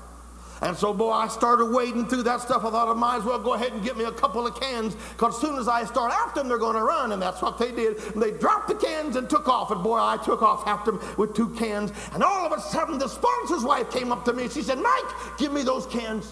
And 0.63 0.77
so, 0.77 0.93
boy, 0.93 1.11
I 1.11 1.27
started 1.27 1.65
wading 1.65 2.07
through 2.07 2.23
that 2.23 2.39
stuff. 2.39 2.63
I 2.63 2.71
thought 2.71 2.87
I 2.87 2.97
might 2.97 3.17
as 3.17 3.25
well 3.25 3.37
go 3.37 3.53
ahead 3.53 3.73
and 3.73 3.83
get 3.83 3.97
me 3.97 4.05
a 4.05 4.11
couple 4.13 4.47
of 4.47 4.57
cans 4.57 4.95
because 4.95 5.35
as 5.35 5.41
soon 5.41 5.59
as 5.59 5.67
I 5.67 5.83
start 5.83 6.13
after 6.13 6.39
them, 6.39 6.47
they're 6.47 6.57
going 6.57 6.77
to 6.77 6.83
run. 6.83 7.11
And 7.11 7.21
that's 7.21 7.41
what 7.41 7.59
they 7.59 7.73
did. 7.73 7.97
And 8.13 8.23
they 8.23 8.31
dropped 8.31 8.69
the 8.69 8.75
cans 8.75 9.17
and 9.17 9.29
took 9.29 9.49
off. 9.49 9.71
And 9.71 9.83
boy, 9.83 9.97
I 9.97 10.15
took 10.23 10.41
off 10.41 10.65
after 10.65 10.91
them 10.91 11.01
with 11.17 11.35
two 11.35 11.49
cans. 11.49 11.91
And 12.13 12.23
all 12.23 12.45
of 12.45 12.57
a 12.57 12.61
sudden, 12.61 12.97
the 12.97 13.09
sponsor's 13.09 13.65
wife 13.65 13.91
came 13.91 14.13
up 14.13 14.23
to 14.23 14.31
me. 14.31 14.47
She 14.47 14.61
said, 14.61 14.77
Mike, 14.79 15.37
give 15.37 15.51
me 15.51 15.63
those 15.63 15.85
cans. 15.85 16.31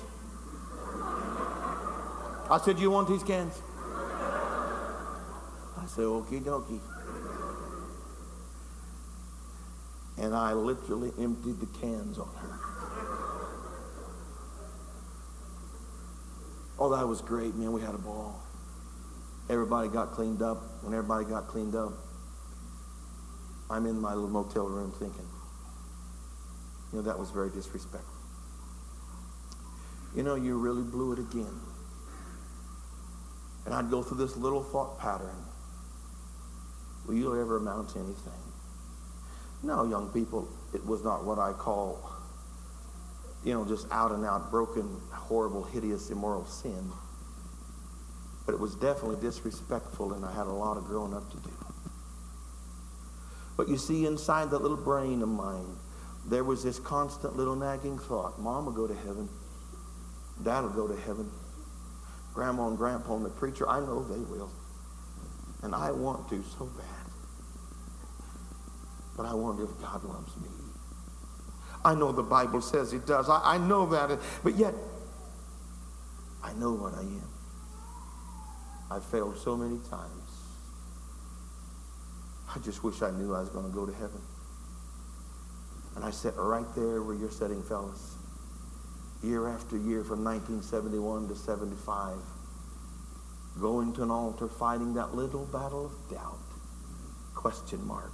I 2.49 2.57
said, 2.63 2.79
You 2.79 2.89
want 2.89 3.09
these 3.09 3.23
cans? 3.23 3.61
I 5.77 5.85
said, 5.87 6.05
Okie 6.05 6.41
dokie. 6.41 6.79
And 10.17 10.33
I 10.33 10.53
literally 10.53 11.11
emptied 11.19 11.59
the 11.59 11.79
cans 11.81 12.17
on 12.17 12.33
her. 12.35 12.50
Oh, 16.81 16.89
that 16.89 17.07
was 17.07 17.21
great, 17.21 17.53
man. 17.53 17.73
We 17.73 17.81
had 17.81 17.93
a 17.93 17.99
ball. 17.99 18.41
Everybody 19.51 19.87
got 19.87 20.13
cleaned 20.13 20.41
up. 20.41 20.63
When 20.81 20.95
everybody 20.95 21.25
got 21.25 21.47
cleaned 21.47 21.75
up, 21.75 21.93
I'm 23.69 23.85
in 23.85 24.01
my 24.01 24.15
little 24.15 24.31
motel 24.31 24.65
room 24.65 24.91
thinking, 24.97 25.27
you 26.91 26.97
know, 26.97 27.01
that 27.03 27.19
was 27.19 27.29
very 27.29 27.51
disrespectful. 27.51 28.15
You 30.15 30.23
know, 30.23 30.33
you 30.33 30.57
really 30.57 30.81
blew 30.81 31.13
it 31.13 31.19
again. 31.19 31.53
And 33.67 33.75
I'd 33.75 33.91
go 33.91 34.01
through 34.01 34.17
this 34.17 34.35
little 34.35 34.63
thought 34.63 34.97
pattern. 34.97 35.45
Will 37.05 37.13
you 37.13 37.39
ever 37.39 37.57
amount 37.57 37.89
to 37.89 37.99
anything? 37.99 38.41
No, 39.61 39.87
young 39.87 40.09
people, 40.09 40.49
it 40.73 40.83
was 40.83 41.03
not 41.03 41.25
what 41.25 41.37
I 41.37 41.53
call 41.53 42.20
you 43.43 43.53
know, 43.53 43.65
just 43.65 43.87
out 43.91 44.11
and 44.11 44.25
out 44.25 44.51
broken, 44.51 44.99
horrible, 45.11 45.63
hideous, 45.63 46.09
immoral 46.09 46.45
sin. 46.45 46.91
But 48.45 48.53
it 48.53 48.59
was 48.59 48.75
definitely 48.75 49.21
disrespectful, 49.21 50.13
and 50.13 50.25
I 50.25 50.33
had 50.33 50.47
a 50.47 50.51
lot 50.51 50.77
of 50.77 50.85
growing 50.85 51.13
up 51.13 51.29
to 51.31 51.37
do. 51.37 51.51
But 53.57 53.67
you 53.67 53.77
see, 53.77 54.05
inside 54.05 54.49
that 54.51 54.61
little 54.61 54.77
brain 54.77 55.21
of 55.21 55.29
mine, 55.29 55.75
there 56.27 56.43
was 56.43 56.63
this 56.63 56.79
constant 56.79 57.35
little 57.35 57.55
nagging 57.55 57.97
thought 57.97 58.39
Mom 58.39 58.65
will 58.65 58.73
go 58.73 58.87
to 58.87 58.95
heaven, 58.95 59.29
Dad 60.43 60.61
will 60.61 60.69
go 60.69 60.87
to 60.87 60.99
heaven, 61.01 61.29
Grandma 62.33 62.67
and 62.67 62.77
Grandpa 62.77 63.15
and 63.15 63.25
the 63.25 63.29
preacher, 63.29 63.67
I 63.69 63.79
know 63.79 64.03
they 64.03 64.19
will. 64.19 64.51
And 65.63 65.75
I 65.75 65.91
want 65.91 66.29
to 66.29 66.43
so 66.57 66.65
bad. 66.65 67.11
But 69.15 69.25
I 69.25 69.33
wonder 69.33 69.63
if 69.63 69.81
God 69.81 70.03
loves 70.03 70.35
me. 70.37 70.60
I 71.83 71.95
know 71.95 72.11
the 72.11 72.23
Bible 72.23 72.61
says 72.61 72.93
it 72.93 73.07
does. 73.07 73.29
I, 73.29 73.55
I 73.55 73.57
know 73.57 73.85
that. 73.87 74.19
But 74.43 74.55
yet, 74.55 74.73
I 76.43 76.53
know 76.53 76.73
what 76.73 76.93
I 76.93 77.01
am. 77.01 77.29
I've 78.91 79.05
failed 79.05 79.37
so 79.37 79.55
many 79.55 79.79
times. 79.89 80.31
I 82.53 82.59
just 82.59 82.83
wish 82.83 83.01
I 83.01 83.11
knew 83.11 83.33
I 83.33 83.39
was 83.39 83.49
going 83.49 83.65
to 83.65 83.71
go 83.71 83.85
to 83.85 83.93
heaven. 83.93 84.21
And 85.95 86.05
I 86.05 86.11
sat 86.11 86.35
right 86.37 86.65
there 86.75 87.01
where 87.01 87.15
you're 87.15 87.31
sitting, 87.31 87.63
fellas, 87.63 88.15
year 89.23 89.47
after 89.47 89.77
year 89.77 90.03
from 90.03 90.23
1971 90.23 91.29
to 91.29 91.35
75, 91.35 92.17
going 93.59 93.93
to 93.93 94.03
an 94.03 94.11
altar, 94.11 94.47
fighting 94.47 94.93
that 94.95 95.15
little 95.15 95.45
battle 95.45 95.85
of 95.85 96.09
doubt, 96.09 96.39
question 97.33 97.85
mark. 97.85 98.11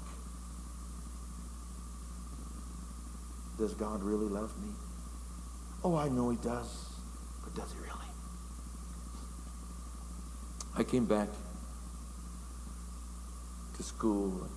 Does 3.58 3.74
God 3.74 4.03
really 4.03 4.28
love 4.28 4.51
me? 4.62 4.70
Oh, 5.84 5.95
I 5.95 6.10
know 6.10 6.30
he 6.30 6.38
does. 6.38 6.86
But 7.43 7.55
does 7.55 7.72
he 7.72 7.80
really? 7.80 7.93
I 10.76 10.84
came 10.84 11.05
back 11.05 11.30
to 13.76 13.84
school. 13.84 14.47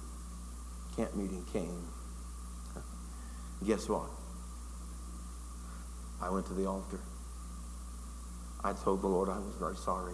Camp 0.96 1.14
meeting 1.14 1.44
came. 1.52 1.88
Guess 3.66 3.88
what? 3.88 4.10
I 6.20 6.28
went 6.28 6.46
to 6.46 6.54
the 6.54 6.66
altar. 6.66 7.00
I 8.62 8.74
told 8.74 9.00
the 9.00 9.06
Lord 9.06 9.30
I 9.30 9.38
was 9.38 9.54
very 9.58 9.76
sorry. 9.76 10.12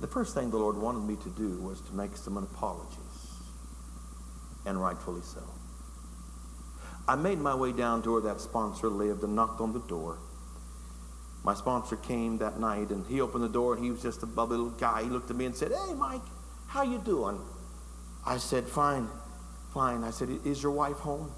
The 0.00 0.08
first 0.08 0.34
thing 0.34 0.50
the 0.50 0.56
Lord 0.56 0.76
wanted 0.76 1.02
me 1.06 1.16
to 1.22 1.30
do 1.30 1.60
was 1.60 1.80
to 1.82 1.92
make 1.92 2.16
some 2.16 2.36
apologies, 2.36 2.98
and 4.66 4.80
rightfully 4.80 5.22
so. 5.22 5.42
I 7.08 7.16
made 7.16 7.38
my 7.40 7.54
way 7.54 7.72
down 7.72 8.02
to 8.02 8.12
where 8.12 8.20
that 8.20 8.38
sponsor 8.38 8.88
lived 8.88 9.24
and 9.24 9.34
knocked 9.34 9.62
on 9.62 9.72
the 9.72 9.80
door. 9.80 10.18
My 11.42 11.54
sponsor 11.54 11.96
came 11.96 12.36
that 12.38 12.60
night 12.60 12.90
and 12.90 13.06
he 13.06 13.22
opened 13.22 13.44
the 13.44 13.48
door 13.48 13.74
and 13.74 13.82
he 13.82 13.90
was 13.90 14.02
just 14.02 14.22
a 14.22 14.26
bubbly 14.26 14.58
little 14.58 14.78
guy. 14.78 15.04
He 15.04 15.08
looked 15.08 15.30
at 15.30 15.36
me 15.36 15.46
and 15.46 15.56
said, 15.56 15.72
Hey, 15.72 15.94
Mike, 15.94 16.20
how 16.66 16.82
you 16.82 16.98
doing? 16.98 17.40
I 18.26 18.36
said, 18.36 18.64
Fine, 18.66 19.08
fine. 19.72 20.04
I 20.04 20.10
said, 20.10 20.28
Is 20.44 20.62
your 20.62 20.72
wife 20.72 20.96
home? 20.96 21.32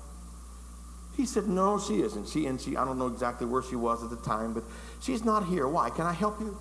He 1.16 1.24
said, 1.24 1.46
No, 1.46 1.78
she 1.78 2.00
isn't. 2.02 2.28
She 2.28 2.46
and 2.46 2.60
she, 2.60 2.76
I 2.76 2.84
don't 2.84 2.98
know 2.98 3.06
exactly 3.06 3.46
where 3.46 3.62
she 3.62 3.76
was 3.76 4.02
at 4.02 4.10
the 4.10 4.16
time, 4.16 4.52
but 4.52 4.64
she's 5.00 5.24
not 5.24 5.46
here. 5.46 5.68
Why? 5.68 5.90
Can 5.90 6.04
I 6.04 6.12
help 6.12 6.40
you? 6.40 6.58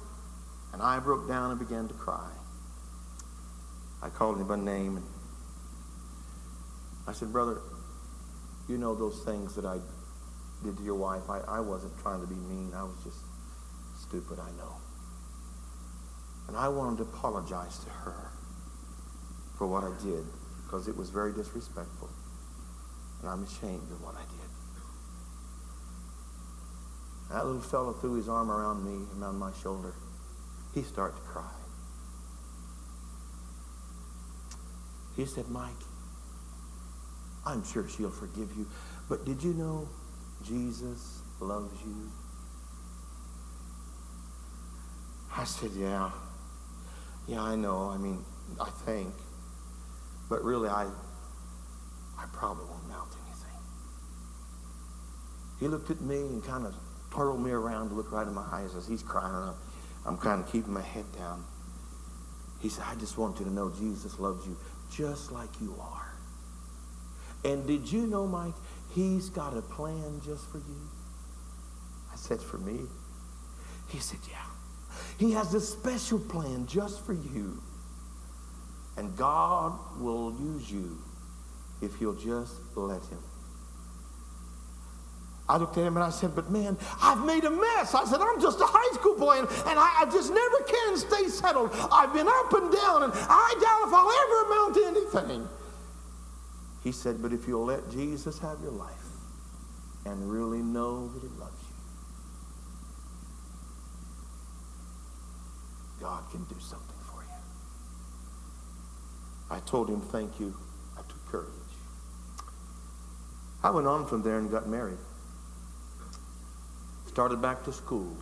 And 0.71 0.83
I 0.83 0.99
broke 0.99 1.27
down 1.27 1.49
and 1.49 1.59
began 1.59 1.87
to 1.87 1.95
cry. 1.95 2.29
I 4.03 4.09
called 4.09 4.39
him 4.39 4.47
by 4.47 4.55
name 4.57 4.97
and 4.97 5.05
I 7.07 7.11
said, 7.11 7.33
Brother, 7.33 7.59
you 8.69 8.77
know 8.77 8.93
those 8.93 9.23
things 9.23 9.55
that 9.55 9.65
I 9.65 9.79
did 10.63 10.77
to 10.77 10.83
your 10.83 10.95
wife. 10.95 11.29
I, 11.29 11.39
I 11.47 11.59
wasn't 11.59 11.97
trying 12.01 12.21
to 12.21 12.27
be 12.27 12.35
mean. 12.35 12.71
I 12.75 12.83
was 12.83 12.97
just 13.03 13.17
stupid, 13.99 14.39
I 14.39 14.51
know. 14.51 14.75
And 16.47 16.55
I 16.55 16.67
wanted 16.67 16.97
to 16.97 17.03
apologize 17.03 17.79
to 17.79 17.89
her 17.89 18.31
for 19.57 19.67
what 19.67 19.83
I 19.83 19.91
did 20.03 20.23
because 20.63 20.87
it 20.87 20.95
was 20.95 21.09
very 21.09 21.33
disrespectful. 21.33 22.09
And 23.21 23.29
I'm 23.29 23.43
ashamed 23.43 23.91
of 23.91 24.01
what 24.01 24.15
I 24.15 24.21
did. 24.21 24.49
That 27.31 27.45
little 27.45 27.61
fellow 27.61 27.93
threw 27.93 28.15
his 28.15 28.29
arm 28.29 28.49
around 28.49 28.83
me, 28.83 29.05
around 29.19 29.37
my 29.37 29.51
shoulder. 29.61 29.93
He 30.73 30.81
started 30.81 31.15
to 31.17 31.21
cry. 31.23 31.51
He 35.15 35.25
said, 35.25 35.49
Mike, 35.49 35.73
I'm 37.45 37.63
sure 37.63 37.87
she'll 37.87 38.09
forgive 38.09 38.49
you. 38.57 38.67
But 39.07 39.25
did 39.25 39.43
you 39.43 39.53
know 39.53 39.89
Jesus 40.43 41.21
loves 41.39 41.79
you? 41.81 42.11
I 45.35 45.43
said, 45.43 45.71
yeah. 45.75 46.11
Yeah, 47.27 47.41
I 47.41 47.55
know. 47.55 47.89
I 47.89 47.97
mean, 47.97 48.23
I 48.59 48.69
think. 48.69 49.13
But 50.29 50.43
really, 50.43 50.69
I, 50.69 50.89
I 52.17 52.25
probably 52.33 52.65
won't 52.65 52.87
mount 52.87 53.09
anything. 53.25 53.61
He 55.59 55.67
looked 55.67 55.91
at 55.91 56.01
me 56.01 56.17
and 56.17 56.43
kind 56.43 56.65
of 56.65 56.75
twirled 57.11 57.43
me 57.43 57.51
around 57.51 57.89
to 57.89 57.95
look 57.95 58.11
right 58.11 58.27
in 58.27 58.33
my 58.33 58.45
eyes 58.51 58.75
as 58.75 58.87
he's 58.87 59.03
crying. 59.03 59.33
I'm, 59.33 59.55
I'm 60.05 60.17
kind 60.17 60.43
of 60.43 60.51
keeping 60.51 60.73
my 60.73 60.81
head 60.81 61.05
down. 61.17 61.43
He 62.59 62.69
said, 62.69 62.83
I 62.87 62.95
just 62.95 63.17
want 63.17 63.39
you 63.39 63.45
to 63.45 63.51
know 63.51 63.69
Jesus 63.69 64.19
loves 64.19 64.45
you 64.45 64.57
just 64.91 65.31
like 65.31 65.49
you 65.61 65.75
are. 65.79 66.08
And 67.43 67.65
did 67.65 67.91
you 67.91 68.05
know, 68.05 68.27
Mike, 68.27 68.53
he's 68.93 69.29
got 69.29 69.55
a 69.55 69.61
plan 69.61 70.21
just 70.23 70.49
for 70.51 70.57
you? 70.57 70.89
I 72.11 72.15
said, 72.15 72.41
for 72.41 72.57
me? 72.57 72.81
He 73.87 73.99
said, 73.99 74.19
yeah. 74.29 74.37
He 75.17 75.31
has 75.31 75.53
a 75.53 75.61
special 75.61 76.19
plan 76.19 76.67
just 76.67 77.05
for 77.05 77.13
you. 77.13 77.61
And 78.97 79.15
God 79.15 79.79
will 79.99 80.35
use 80.39 80.69
you 80.69 80.97
if 81.81 82.01
you'll 82.01 82.15
just 82.15 82.55
let 82.75 83.01
him. 83.03 83.19
I 85.47 85.57
looked 85.57 85.77
at 85.77 85.83
him 85.83 85.97
and 85.97 86.03
I 86.03 86.11
said, 86.11 86.35
but 86.35 86.51
man, 86.51 86.77
I've 87.01 87.25
made 87.25 87.43
a 87.43 87.49
mess. 87.49 87.95
I 87.95 88.05
said, 88.05 88.19
I'm 88.21 88.39
just 88.39 88.61
a 88.61 88.67
high 88.67 88.95
school 88.95 89.17
boy 89.17 89.39
and, 89.39 89.47
and 89.47 89.79
I, 89.79 90.01
I, 90.01 90.05
just 90.05 90.31
never 90.31 90.57
can 90.61 90.95
stay 90.95 91.27
settled. 91.27 91.71
I've 91.91 92.13
been 92.13 92.27
up 92.27 92.53
and 92.53 92.71
down 92.71 93.03
and 93.03 93.13
I 93.15 93.55
doubt 93.59 93.87
if 93.87 93.93
I'll 93.93 94.11
ever 94.11 94.45
amount 94.45 94.75
to 94.75 94.85
anything. 94.85 95.49
He 96.83 96.91
said, 96.91 97.21
But 97.21 97.33
if 97.33 97.47
you'll 97.47 97.65
let 97.65 97.89
Jesus 97.91 98.39
have 98.39 98.59
your 98.61 98.71
life 98.71 98.93
and 100.05 100.31
really 100.31 100.59
know 100.59 101.07
that 101.09 101.21
he 101.21 101.27
loves 101.39 101.61
you, 101.61 101.75
God 105.99 106.23
can 106.31 106.43
do 106.45 106.55
something 106.59 106.97
for 107.03 107.21
you. 107.23 107.29
I 109.51 109.59
told 109.61 109.89
him, 109.89 110.01
Thank 110.01 110.39
you. 110.39 110.55
I 110.97 111.01
took 111.01 111.25
courage. 111.27 111.49
I 113.63 113.71
went 113.71 113.87
on 113.87 114.05
from 114.07 114.23
there 114.23 114.39
and 114.39 114.49
got 114.49 114.69
married. 114.69 114.99
Started 117.07 117.41
back 117.41 117.63
to 117.65 117.73
school. 117.73 118.15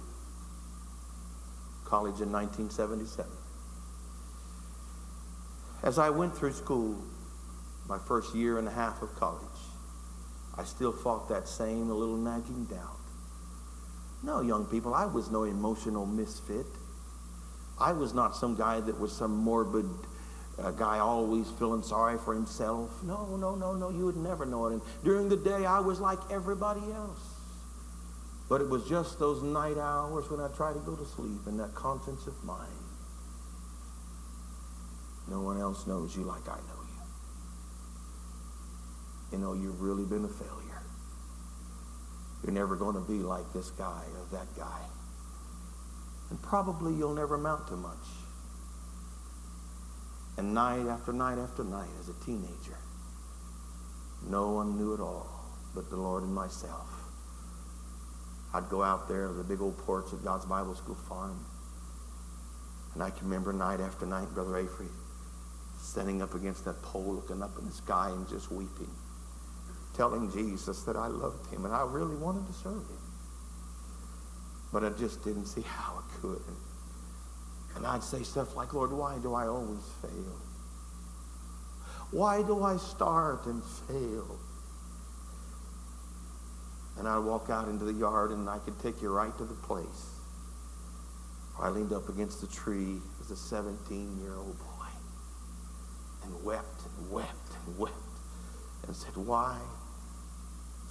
college 1.85 2.19
in 2.21 2.31
1977. 2.31 3.31
As 5.83 5.99
I 5.99 6.09
went 6.09 6.35
through 6.35 6.53
school, 6.53 6.97
my 7.87 7.97
first 7.97 8.35
year 8.35 8.59
and 8.59 8.67
a 8.67 8.71
half 8.71 9.01
of 9.01 9.13
college, 9.15 9.41
I 10.57 10.63
still 10.63 10.91
fought 10.91 11.29
that 11.29 11.47
same 11.47 11.89
little 11.89 12.17
nagging 12.17 12.65
doubt. 12.65 12.99
No, 14.23 14.41
young 14.41 14.65
people, 14.65 14.93
I 14.93 15.05
was 15.05 15.29
no 15.29 15.43
emotional 15.43 16.05
misfit. 16.05 16.65
I 17.79 17.93
was 17.93 18.13
not 18.13 18.35
some 18.35 18.55
guy 18.55 18.79
that 18.79 18.99
was 18.99 19.11
some 19.15 19.37
morbid 19.37 19.85
uh, 20.57 20.71
guy 20.71 20.97
always 20.97 21.49
feeling 21.59 21.83
sorry 21.83 22.17
for 22.17 22.33
himself. 22.33 22.91
No, 23.03 23.37
no, 23.37 23.55
no, 23.55 23.73
no, 23.75 23.89
you 23.89 24.05
would 24.05 24.17
never 24.17 24.45
know 24.45 24.65
it. 24.67 24.73
And 24.73 24.81
during 25.03 25.29
the 25.29 25.37
day, 25.37 25.65
I 25.65 25.79
was 25.79 25.99
like 25.99 26.17
everybody 26.31 26.81
else. 26.91 27.21
But 28.49 28.61
it 28.61 28.69
was 28.69 28.87
just 28.87 29.19
those 29.19 29.43
night 29.43 29.77
hours 29.77 30.29
when 30.31 30.39
I 30.39 30.47
tried 30.47 30.73
to 30.73 30.79
go 30.79 30.95
to 30.95 31.05
sleep 31.05 31.45
and 31.45 31.59
that 31.59 31.75
conscience 31.75 32.25
of 32.25 32.43
mine. 32.43 32.67
No 35.29 35.41
one 35.41 35.59
else 35.59 35.85
knows 35.85 36.15
you 36.15 36.23
like 36.23 36.47
I 36.47 36.55
know 36.55 36.76
you. 39.31 39.37
Know, 39.37 39.53
you've 39.53 39.81
really 39.81 40.05
been 40.05 40.25
a 40.25 40.29
failure. 40.29 40.83
You're 42.43 42.53
never 42.53 42.75
going 42.75 42.95
to 42.95 43.01
be 43.01 43.19
like 43.19 43.51
this 43.53 43.71
guy 43.71 44.03
or 44.15 44.37
that 44.37 44.47
guy. 44.55 44.81
And 46.29 46.41
probably 46.41 46.93
you'll 46.93 47.15
never 47.15 47.35
amount 47.35 47.67
to 47.67 47.75
much. 47.75 48.07
And 50.37 50.53
night 50.53 50.87
after 50.87 51.13
night 51.13 51.39
after 51.39 51.63
night 51.63 51.89
as 51.99 52.09
a 52.09 52.25
teenager, 52.25 52.77
no 54.29 54.51
one 54.51 54.77
knew 54.77 54.93
it 54.93 54.99
all 54.99 55.37
but 55.77 55.91
the 55.91 55.95
Lord 55.95 56.23
and 56.23 56.33
myself. 56.33 56.87
I'd 58.51 58.67
go 58.67 58.81
out 58.81 59.07
there 59.07 59.27
to 59.27 59.33
the 59.33 59.43
big 59.43 59.61
old 59.61 59.77
porch 59.77 60.11
at 60.11 60.23
God's 60.23 60.47
Bible 60.47 60.73
School 60.73 60.95
farm. 60.95 61.45
And 62.95 63.03
I 63.03 63.11
can 63.11 63.25
remember 63.27 63.53
night 63.53 63.79
after 63.79 64.07
night, 64.07 64.33
Brother 64.33 64.57
Avery, 64.57 64.87
standing 65.79 66.23
up 66.23 66.33
against 66.33 66.65
that 66.65 66.81
pole, 66.81 67.13
looking 67.13 67.43
up 67.43 67.59
in 67.59 67.65
the 67.65 67.71
sky 67.71 68.09
and 68.09 68.27
just 68.27 68.51
weeping, 68.51 68.89
telling 69.97 70.31
Jesus 70.31 70.83
that 70.83 70.95
I 70.95 71.07
loved 71.07 71.51
him 71.51 71.65
and 71.65 71.73
I 71.73 71.81
really 71.81 72.15
wanted 72.15 72.47
to 72.47 72.53
serve 72.53 72.87
him. 72.87 73.01
But 74.71 74.83
I 74.83 74.89
just 74.89 75.23
didn't 75.23 75.45
see 75.47 75.61
how 75.61 75.99
I 75.99 76.21
could. 76.21 76.41
And 77.75 77.85
I'd 77.85 78.03
say 78.03 78.23
stuff 78.23 78.55
like, 78.55 78.73
Lord, 78.73 78.91
why 78.91 79.17
do 79.17 79.33
I 79.33 79.47
always 79.47 79.83
fail? 80.01 80.39
Why 82.11 82.41
do 82.43 82.63
I 82.63 82.77
start 82.77 83.45
and 83.47 83.63
fail? 83.63 84.39
And 86.97 87.07
I'd 87.07 87.19
walk 87.19 87.49
out 87.49 87.67
into 87.67 87.85
the 87.85 87.93
yard 87.93 88.31
and 88.31 88.49
I 88.49 88.59
could 88.59 88.79
take 88.79 89.01
you 89.01 89.09
right 89.09 89.35
to 89.37 89.45
the 89.45 89.53
place 89.53 90.17
I 91.59 91.69
leaned 91.69 91.91
up 91.91 92.07
against 92.07 92.41
the 92.41 92.47
tree 92.47 93.01
as 93.19 93.31
a 93.31 93.33
17-year-old 93.33 94.57
boy 94.59 94.87
and 96.23 96.43
wept 96.43 96.81
and 96.85 97.11
wept 97.11 97.51
and 97.65 97.79
wept 97.79 97.95
and 98.85 98.95
said, 98.95 99.15
why 99.15 99.59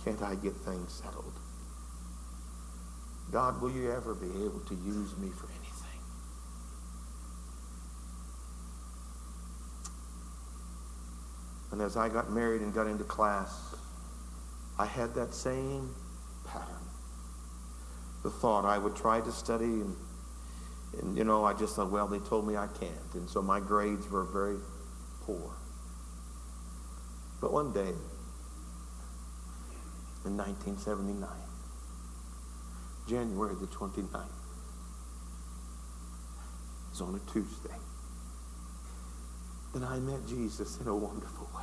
can't 0.07 0.22
I 0.22 0.36
get 0.36 0.54
things 0.54 0.92
settled? 0.92 1.32
God, 3.32 3.61
will 3.61 3.72
you 3.72 3.90
ever 3.90 4.14
be 4.14 4.28
able 4.44 4.61
to 4.61 4.74
use 4.74 5.16
me 5.18 5.30
for 5.30 5.46
anything? 5.46 6.00
And 11.72 11.82
as 11.82 11.96
I 11.96 12.09
got 12.09 12.30
married 12.30 12.62
and 12.62 12.72
got 12.72 12.86
into 12.86 13.02
class, 13.02 13.74
I 14.78 14.86
had 14.86 15.12
that 15.16 15.34
same 15.34 15.92
pattern. 16.46 16.86
The 18.22 18.30
thought 18.30 18.64
I 18.64 18.78
would 18.78 18.94
try 18.94 19.20
to 19.20 19.32
study 19.32 19.64
and, 19.64 19.96
and 21.00 21.18
you 21.18 21.24
know, 21.24 21.44
I 21.44 21.52
just 21.52 21.74
thought, 21.74 21.90
well, 21.90 22.07
they 22.07 22.20
told 22.20 22.46
me 22.46 22.57
I 22.57 22.68
can't. 22.68 23.14
And 23.14 23.28
so 23.28 23.42
my 23.42 23.59
grades 23.59 24.09
were 24.09 24.24
very 24.24 24.59
poor. 25.22 25.57
But 27.40 27.52
one 27.52 27.72
day, 27.72 27.92
in 30.27 30.37
1979, 30.37 31.29
January 33.09 33.55
the 33.61 33.66
29th, 33.66 34.24
it 36.85 36.91
was 36.91 37.01
on 37.01 37.14
a 37.14 37.31
Tuesday, 37.33 37.77
then 39.72 39.85
I 39.85 39.99
met 39.99 40.27
Jesus 40.27 40.81
in 40.81 40.89
a 40.89 40.97
wonderful 40.97 41.49
way. 41.55 41.62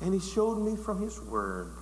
And 0.00 0.12
he 0.12 0.20
showed 0.20 0.56
me 0.56 0.76
from 0.76 1.00
his 1.00 1.20
word 1.20 1.72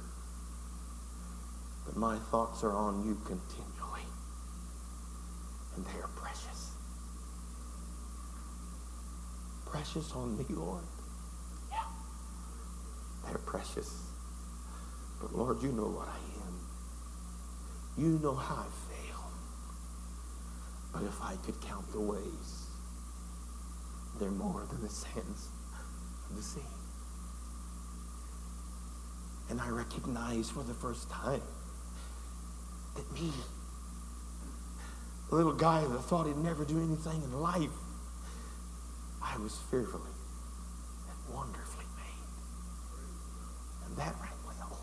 that 1.86 1.96
my 1.96 2.18
thoughts 2.30 2.62
are 2.62 2.76
on 2.76 3.04
you 3.04 3.14
continually. 3.24 4.06
And 5.74 5.84
they 5.86 5.98
are 6.00 6.10
precious. 6.14 6.72
Precious 9.64 10.12
on 10.12 10.36
me, 10.36 10.44
Lord. 10.50 10.84
They're 13.24 13.38
precious. 13.38 14.10
But 15.20 15.34
Lord, 15.34 15.62
you 15.62 15.72
know 15.72 15.86
what 15.86 16.08
I 16.08 16.18
am. 16.46 16.60
You 17.96 18.18
know 18.18 18.34
how 18.34 18.56
I 18.56 18.66
fail. 18.92 19.24
But 20.92 21.02
if 21.04 21.20
I 21.22 21.36
could 21.44 21.60
count 21.60 21.90
the 21.92 22.00
ways, 22.00 22.66
they're 24.18 24.30
more 24.30 24.66
than 24.70 24.82
the 24.82 24.88
sands 24.88 25.48
of 26.28 26.36
the 26.36 26.42
sea. 26.42 26.60
And 29.50 29.60
I 29.60 29.68
recognize 29.68 30.50
for 30.50 30.62
the 30.62 30.74
first 30.74 31.10
time 31.10 31.42
that 32.96 33.12
me, 33.12 33.32
the 35.28 35.36
little 35.36 35.54
guy 35.54 35.84
that 35.86 36.04
thought 36.04 36.26
he'd 36.26 36.36
never 36.36 36.64
do 36.64 36.78
anything 36.78 37.22
in 37.22 37.32
life, 37.40 37.70
I 39.22 39.36
was 39.38 39.58
fearfully 39.70 40.10
and 41.08 41.34
wonderfully 41.34 41.71
that 43.96 44.14
rang 44.20 44.32
well. 44.46 44.78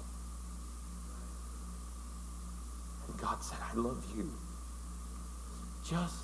And 3.07 3.17
God 3.19 3.43
said, 3.43 3.59
I 3.61 3.75
love 3.75 4.03
you 4.15 4.31
just 5.87 6.23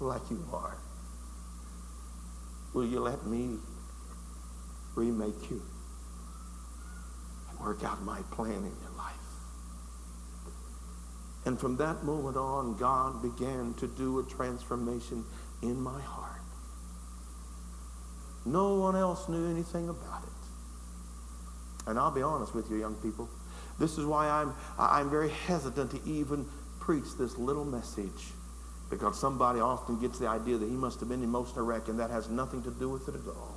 like 0.00 0.22
you 0.30 0.44
are. 0.52 0.76
Will 2.74 2.86
you 2.86 3.00
let 3.00 3.26
me 3.26 3.58
remake 4.94 5.50
you 5.50 5.62
and 7.50 7.60
work 7.60 7.84
out 7.84 8.02
my 8.02 8.20
plan 8.30 8.50
in 8.50 8.76
your 8.82 8.96
life? 8.96 9.12
And 11.44 11.58
from 11.58 11.76
that 11.78 12.04
moment 12.04 12.36
on, 12.36 12.76
God 12.76 13.22
began 13.22 13.74
to 13.74 13.86
do 13.86 14.20
a 14.20 14.24
transformation 14.24 15.24
in 15.62 15.80
my 15.80 16.00
heart. 16.00 16.40
No 18.44 18.74
one 18.74 18.96
else 18.96 19.28
knew 19.28 19.50
anything 19.50 19.88
about 19.88 20.22
it. 20.24 20.31
And 21.86 21.98
I'll 21.98 22.10
be 22.10 22.22
honest 22.22 22.54
with 22.54 22.70
you, 22.70 22.76
young 22.76 22.94
people. 22.96 23.28
This 23.78 23.98
is 23.98 24.04
why 24.04 24.28
I'm, 24.28 24.54
I'm 24.78 25.10
very 25.10 25.30
hesitant 25.30 25.90
to 25.92 26.00
even 26.08 26.46
preach 26.80 27.16
this 27.18 27.36
little 27.38 27.64
message. 27.64 28.32
Because 28.90 29.18
somebody 29.18 29.60
often 29.60 29.98
gets 29.98 30.18
the 30.18 30.28
idea 30.28 30.58
that 30.58 30.68
he 30.68 30.76
must 30.76 31.00
have 31.00 31.08
been 31.08 31.22
emotional 31.22 31.64
wreck, 31.64 31.88
and 31.88 31.98
that 31.98 32.10
has 32.10 32.28
nothing 32.28 32.62
to 32.62 32.70
do 32.70 32.90
with 32.90 33.08
it 33.08 33.14
at 33.14 33.26
all. 33.26 33.56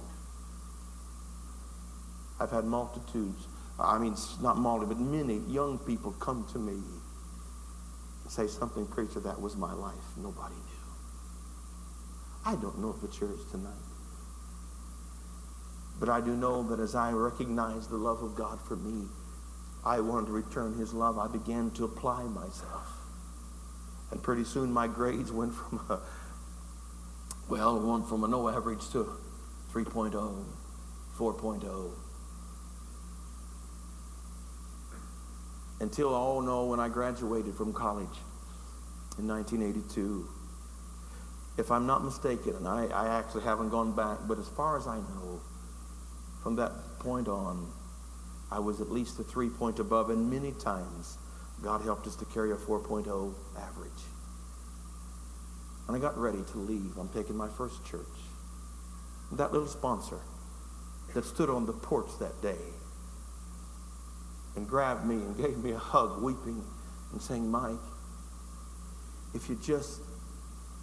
I've 2.40 2.52
had 2.52 2.66
multitudes, 2.66 3.48
I 3.80 3.98
mean, 3.98 4.16
not 4.42 4.58
multitude, 4.58 4.98
but 4.98 5.04
many 5.04 5.40
young 5.52 5.78
people 5.80 6.12
come 6.14 6.48
to 6.54 6.60
me 6.60 6.74
and 6.74 8.32
say 8.32 8.48
something, 8.48 8.86
preacher, 8.88 9.20
that 9.22 9.40
was 9.40 9.56
my 9.56 9.74
life. 9.74 9.94
Nobody 10.18 10.56
knew. 10.56 10.62
I 12.46 12.56
don't 12.56 12.80
know 12.80 12.96
if 12.98 13.04
it's 13.04 13.20
yours 13.20 13.40
tonight. 13.52 13.74
But 16.00 16.10
I 16.10 16.22
do 16.22 16.36
know 16.36 16.64
that 16.64 16.80
as 16.80 16.96
I 16.96 17.12
recognize 17.12 17.88
the 17.88 17.98
love 17.98 18.22
of 18.22 18.36
God 18.36 18.60
for 18.62 18.76
me, 18.76 19.08
I 19.86 20.00
wanted 20.00 20.28
to 20.28 20.34
return 20.34 20.74
his 20.74 20.94
love. 20.94 21.18
I 21.18 21.28
began 21.28 21.72
to 21.72 21.86
apply 21.86 22.24
myself. 22.24 22.92
And 24.12 24.22
pretty 24.22 24.44
soon 24.44 24.72
my 24.72 24.88
grades 24.88 25.32
went 25.32 25.54
from 25.54 25.80
a, 25.90 26.00
well, 27.48 27.80
went 27.80 28.08
from 28.10 28.24
a 28.24 28.28
no 28.28 28.50
average 28.50 28.90
to 28.92 29.10
3.0, 29.72 30.46
4.0. 31.18 31.92
Until, 35.82 36.16
oh 36.16 36.42
no, 36.42 36.66
when 36.66 36.80
I 36.80 36.90
graduated 36.90 37.56
from 37.56 37.74
college 37.74 38.18
in 39.18 39.28
1982. 39.28 40.28
If 41.58 41.72
I'm 41.72 41.86
not 41.86 42.04
mistaken, 42.04 42.56
and 42.56 42.68
I, 42.68 42.86
I 42.88 43.08
actually 43.18 43.44
haven't 43.44 43.70
gone 43.70 43.96
back, 43.96 44.20
but 44.28 44.40
as 44.40 44.48
far 44.50 44.78
as 44.78 44.88
I 44.88 44.98
know, 44.98 45.42
from 46.46 46.58
that 46.58 47.00
point 47.00 47.28
on, 47.28 47.74
I 48.52 48.60
was 48.60 48.80
at 48.80 48.92
least 48.92 49.20
a 49.20 49.24
three 49.24 49.50
point 49.50 49.80
above, 49.80 50.12
and 50.12 50.30
many 50.30 50.52
times 50.52 51.18
God 51.64 51.82
helped 51.82 52.06
us 52.06 52.16
to 52.18 52.26
carry 52.26 52.52
a 52.52 52.56
4.0 52.56 53.34
average. 53.58 53.92
And 55.88 55.98
I 55.98 56.00
got 56.00 56.16
ready 56.20 56.44
to 56.52 56.58
leave. 56.60 57.00
I'm 57.00 57.10
taking 57.10 57.36
my 57.36 57.50
first 57.50 57.84
church. 57.84 58.06
That 59.32 59.54
little 59.54 59.68
sponsor 59.68 60.20
that 61.16 61.26
stood 61.26 61.50
on 61.50 61.66
the 61.66 61.74
porch 61.74 62.12
that 62.20 62.40
day 62.44 62.62
and 64.56 64.68
grabbed 64.68 65.04
me 65.04 65.16
and 65.16 65.36
gave 65.44 65.58
me 65.58 65.72
a 65.72 65.80
hug, 65.80 66.22
weeping 66.22 66.64
and 67.12 67.20
saying, 67.20 67.50
Mike, 67.50 67.74
if 69.34 69.50
you 69.50 69.56
just 69.66 70.00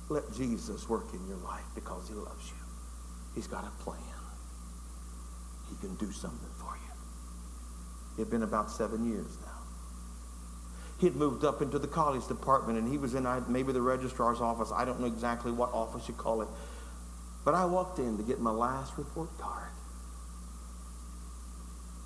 let 0.09 0.25
Jesus 0.35 0.89
work 0.89 1.15
in 1.15 1.25
your 1.29 1.39
life 1.39 1.67
because 1.77 2.09
he 2.09 2.15
loves 2.15 2.49
you. 2.49 2.57
He's 3.37 3.47
got 3.47 3.63
a 3.63 3.83
plan. 3.85 4.12
He 5.73 5.87
can 5.87 5.97
do 5.97 6.13
something 6.13 6.51
for 6.59 6.77
you. 6.77 6.93
It 8.17 8.21
had 8.23 8.31
been 8.31 8.43
about 8.43 8.71
seven 8.71 9.09
years 9.11 9.39
now. 9.41 9.49
He 10.99 11.07
had 11.07 11.17
moved 11.17 11.45
up 11.45 11.63
into 11.63 11.79
the 11.79 11.89
college 11.89 12.29
department 12.29 12.79
and 12.79 12.89
he 12.89 12.99
was 12.99 13.15
in 13.15 13.27
maybe 13.49 13.73
the 13.73 13.81
registrar's 13.81 14.41
office. 14.41 14.71
I 14.73 14.85
don't 14.85 15.01
know 15.01 15.07
exactly 15.07 15.51
what 15.51 15.73
office 15.73 16.07
you 16.07 16.15
call 16.15 16.43
it. 16.43 16.49
But 17.45 17.55
I 17.55 17.65
walked 17.65 17.99
in 17.99 18.17
to 18.19 18.23
get 18.23 18.39
my 18.39 18.53
last 18.53 18.97
report 18.97 19.37
card. 19.39 19.71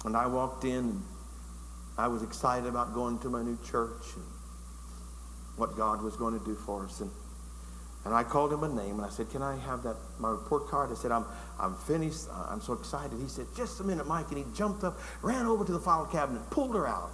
And 0.05 0.17
I 0.17 0.27
walked 0.27 0.65
in 0.65 1.03
I 1.99 2.09
was 2.09 2.23
excited 2.23 2.69
about 2.69 2.93
going 2.93 3.19
to 3.21 3.31
my 3.31 3.43
new 3.43 3.59
church 3.65 4.05
and 4.17 4.25
what 5.57 5.77
God 5.77 6.03
was 6.03 6.15
going 6.17 6.39
to 6.39 6.45
do 6.45 6.55
for 6.55 6.85
us. 6.85 7.01
And, 7.01 7.11
and 8.07 8.15
I 8.15 8.23
called 8.23 8.53
him 8.53 8.63
a 8.63 8.69
name 8.69 8.97
and 8.97 9.05
I 9.05 9.09
said, 9.09 9.31
Can 9.31 9.43
I 9.43 9.57
have 9.57 9.83
that 9.83 9.97
my 10.21 10.31
report 10.31 10.69
card? 10.69 10.93
I 10.93 10.95
said, 10.95 11.11
I'm 11.11 11.25
I'm 11.59 11.75
finished. 11.75 12.29
Uh, 12.31 12.47
I'm 12.51 12.61
so 12.61 12.73
excited. 12.75 13.19
He 13.21 13.27
said, 13.27 13.47
Just 13.57 13.81
a 13.81 13.85
minute, 13.85 14.07
Mike. 14.07 14.29
And 14.29 14.39
he 14.39 14.45
jumped 14.55 14.85
up, 14.85 14.97
ran 15.23 15.45
over 15.47 15.65
to 15.65 15.73
the 15.73 15.81
file 15.81 16.07
cabinet, 16.07 16.49
pulled 16.49 16.77
her 16.77 16.87
out. 16.87 17.11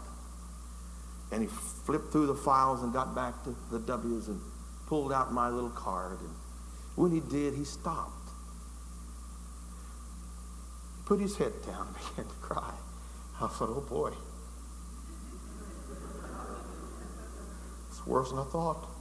And 1.32 1.40
he 1.40 1.48
flipped 1.48 2.12
through 2.12 2.26
the 2.26 2.34
files 2.34 2.82
and 2.82 2.92
got 2.92 3.14
back 3.14 3.42
to 3.44 3.56
the 3.70 3.78
W's 3.78 4.28
and 4.28 4.38
pulled 4.86 5.14
out 5.14 5.32
my 5.32 5.48
little 5.48 5.70
card. 5.70 6.20
And 6.20 6.34
when 6.94 7.10
he 7.10 7.20
did, 7.20 7.54
he 7.54 7.64
stopped. 7.64 8.28
Put 11.06 11.20
his 11.20 11.38
head 11.38 11.54
down 11.66 11.86
and 11.96 11.96
began 12.16 12.26
to 12.26 12.40
cry. 12.42 12.74
I 13.40 13.46
thought, 13.46 13.70
oh 13.70 13.86
boy. 13.88 14.12
It's 17.88 18.06
worse 18.06 18.28
than 18.28 18.40
I 18.40 18.44
thought. 18.44 18.91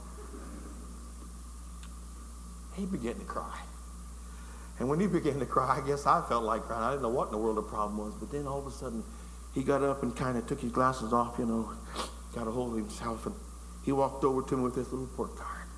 He 2.74 2.86
began 2.86 3.14
to 3.14 3.24
cry. 3.24 3.60
And 4.78 4.88
when 4.88 4.98
he 4.98 5.06
began 5.06 5.38
to 5.38 5.46
cry, 5.46 5.80
I 5.82 5.86
guess 5.86 6.06
I 6.06 6.24
felt 6.28 6.44
like 6.44 6.62
crying. 6.62 6.82
I 6.82 6.90
didn't 6.90 7.02
know 7.02 7.10
what 7.10 7.28
in 7.28 7.32
the 7.32 7.38
world 7.38 7.56
the 7.56 7.62
problem 7.62 7.98
was. 7.98 8.14
But 8.14 8.32
then 8.32 8.46
all 8.46 8.58
of 8.58 8.66
a 8.66 8.70
sudden, 8.70 9.04
he 9.54 9.62
got 9.62 9.82
up 9.82 10.02
and 10.02 10.16
kind 10.16 10.38
of 10.38 10.46
took 10.46 10.60
his 10.60 10.72
glasses 10.72 11.12
off, 11.12 11.38
you 11.38 11.44
know, 11.44 11.72
got 12.34 12.48
a 12.48 12.50
hold 12.50 12.72
of 12.72 12.78
himself, 12.78 13.26
and 13.26 13.34
he 13.84 13.92
walked 13.92 14.24
over 14.24 14.42
to 14.42 14.56
me 14.56 14.62
with 14.62 14.74
this 14.74 14.90
little 14.90 15.06
report 15.06 15.36
card. 15.36 15.68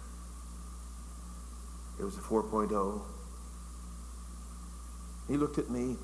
It 1.98 2.04
was 2.04 2.16
a 2.16 2.20
4.0. 2.20 3.02
He 5.28 5.36
looked 5.36 5.58
at 5.58 5.70
me. 5.70 5.96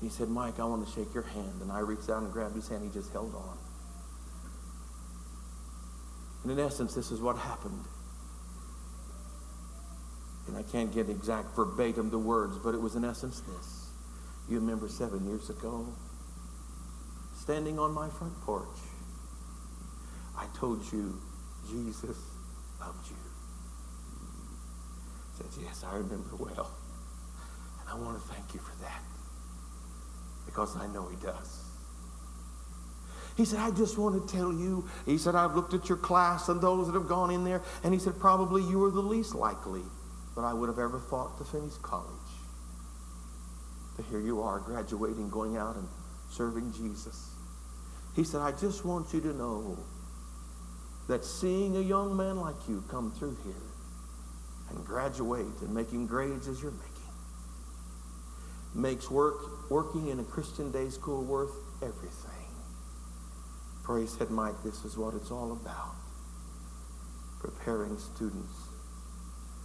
He 0.00 0.08
said, 0.08 0.28
Mike, 0.28 0.58
I 0.60 0.64
want 0.64 0.86
to 0.86 0.92
shake 0.92 1.14
your 1.14 1.22
hand. 1.22 1.62
And 1.62 1.70
I 1.70 1.80
reached 1.80 2.10
out 2.10 2.22
and 2.22 2.32
grabbed 2.32 2.54
his 2.54 2.68
hand. 2.68 2.84
He 2.84 2.90
just 2.90 3.12
held 3.12 3.34
on. 3.34 3.56
And 6.42 6.52
in 6.52 6.58
essence, 6.58 6.94
this 6.94 7.10
is 7.10 7.20
what 7.20 7.36
happened. 7.36 7.84
And 10.46 10.56
I 10.56 10.62
can't 10.62 10.92
get 10.92 11.08
exact 11.08 11.56
verbatim 11.56 12.10
the 12.10 12.18
words, 12.18 12.58
but 12.58 12.74
it 12.74 12.80
was 12.80 12.96
in 12.96 13.04
essence 13.04 13.40
this. 13.40 13.88
You 14.48 14.58
remember 14.60 14.88
seven 14.88 15.26
years 15.26 15.48
ago, 15.48 15.86
standing 17.34 17.78
on 17.78 17.92
my 17.92 18.08
front 18.10 18.38
porch, 18.42 18.78
I 20.36 20.46
told 20.58 20.80
you 20.92 21.20
Jesus 21.70 22.18
loved 22.80 23.08
you. 23.08 23.16
Said, 25.38 25.46
yes, 25.62 25.84
I 25.84 25.96
remember 25.96 26.36
well. 26.38 26.70
And 27.80 27.88
I 27.88 27.94
want 28.04 28.20
to 28.20 28.34
thank 28.34 28.52
you 28.54 28.60
for 28.60 28.76
that 28.82 29.02
because 30.44 30.76
I 30.76 30.86
know 30.88 31.08
he 31.08 31.16
does. 31.24 31.62
He 33.36 33.44
said, 33.44 33.58
I 33.58 33.70
just 33.72 33.98
want 33.98 34.28
to 34.28 34.36
tell 34.36 34.52
you. 34.52 34.88
He 35.06 35.18
said, 35.18 35.34
I've 35.34 35.56
looked 35.56 35.74
at 35.74 35.88
your 35.88 35.98
class 35.98 36.48
and 36.48 36.60
those 36.60 36.86
that 36.86 36.94
have 36.94 37.08
gone 37.08 37.30
in 37.30 37.44
there. 37.44 37.62
And 37.82 37.92
he 37.92 37.98
said, 37.98 38.20
probably 38.20 38.62
you 38.62 38.78
were 38.78 38.90
the 38.90 39.00
least 39.00 39.34
likely 39.34 39.82
that 40.36 40.42
I 40.42 40.52
would 40.52 40.68
have 40.68 40.78
ever 40.78 40.98
thought 40.98 41.38
to 41.38 41.44
finish 41.44 41.74
college. 41.82 42.10
But 43.96 44.06
here 44.06 44.20
you 44.20 44.42
are, 44.42 44.58
graduating, 44.58 45.30
going 45.30 45.56
out 45.56 45.76
and 45.76 45.86
serving 46.30 46.72
Jesus. 46.72 47.30
He 48.16 48.24
said, 48.24 48.40
I 48.40 48.52
just 48.52 48.84
want 48.84 49.12
you 49.12 49.20
to 49.20 49.32
know 49.32 49.78
that 51.08 51.24
seeing 51.24 51.76
a 51.76 51.80
young 51.80 52.16
man 52.16 52.36
like 52.36 52.68
you 52.68 52.82
come 52.88 53.12
through 53.12 53.36
here 53.44 53.54
and 54.70 54.84
graduate 54.84 55.60
and 55.60 55.74
making 55.74 56.06
grades 56.06 56.48
as 56.48 56.62
you're 56.62 56.72
making 56.72 56.90
makes 58.74 59.10
work 59.10 59.70
working 59.70 60.08
in 60.08 60.18
a 60.18 60.24
Christian 60.24 60.72
day 60.72 60.88
school 60.88 61.22
worth 61.24 61.52
everything. 61.82 62.30
Praise 63.84 64.16
said, 64.18 64.30
Mike, 64.30 64.62
this 64.64 64.84
is 64.84 64.96
what 64.96 65.14
it's 65.14 65.30
all 65.30 65.52
about. 65.52 65.94
Preparing 67.40 67.98
students 67.98 68.63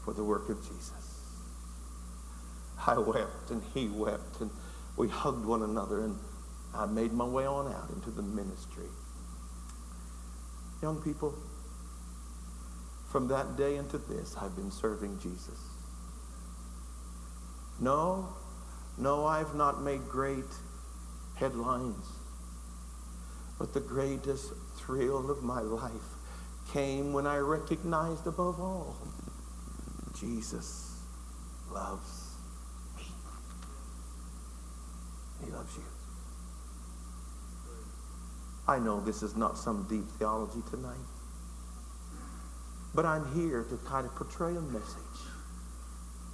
for 0.04 0.14
the 0.14 0.24
work 0.24 0.50
of 0.50 0.62
Jesus. 0.62 0.93
I 2.86 2.97
wept 2.97 3.52
and 3.52 3.62
he 3.74 3.88
wept 3.88 4.41
and 4.41 4.50
we 4.97 5.08
hugged 5.08 5.45
one 5.45 5.64
another 5.64 6.04
and 6.04 6.18
I 6.74 6.86
made 6.86 7.14
my 7.14 7.26
way 7.26 7.45
on 7.45 7.72
out 7.72 7.89
into 7.89 8.12
the 8.12 8.22
ministry. 8.22 8.88
Young 10.82 11.02
people, 11.02 11.36
from 13.12 13.28
that 13.28 13.58
day 13.58 13.76
into 13.76 13.97
this, 13.97 14.36
I've 14.39 14.56
been 14.56 14.72
serving 14.72 15.20
Jesus. 15.20 15.60
No, 17.80 18.30
no, 18.97 19.26
I've 19.26 19.56
not 19.56 19.82
made 19.82 20.08
great 20.08 20.45
headlines. 21.36 22.06
But 23.58 23.74
the 23.74 23.80
greatest 23.80 24.54
thrill 24.78 25.30
of 25.30 25.43
my 25.43 25.62
life 25.62 25.91
came 26.72 27.14
when 27.14 27.26
I 27.26 27.38
recognized 27.38 28.28
above 28.28 28.60
all 28.60 28.95
Jesus 30.20 31.01
loves 31.72 32.36
me. 32.97 33.03
He 35.45 35.51
loves 35.51 35.76
you. 35.76 35.84
I 38.67 38.80
know 38.80 38.99
this 38.99 39.24
is 39.24 39.36
not 39.36 39.57
some 39.57 39.88
deep 39.89 40.07
theology 40.20 40.61
tonight, 40.70 40.97
but 42.93 43.05
I'm 43.05 43.34
here 43.34 43.63
to 43.63 43.78
kind 43.78 44.05
of 44.05 44.13
portray 44.15 44.55
a 44.55 44.61
message 44.61 44.95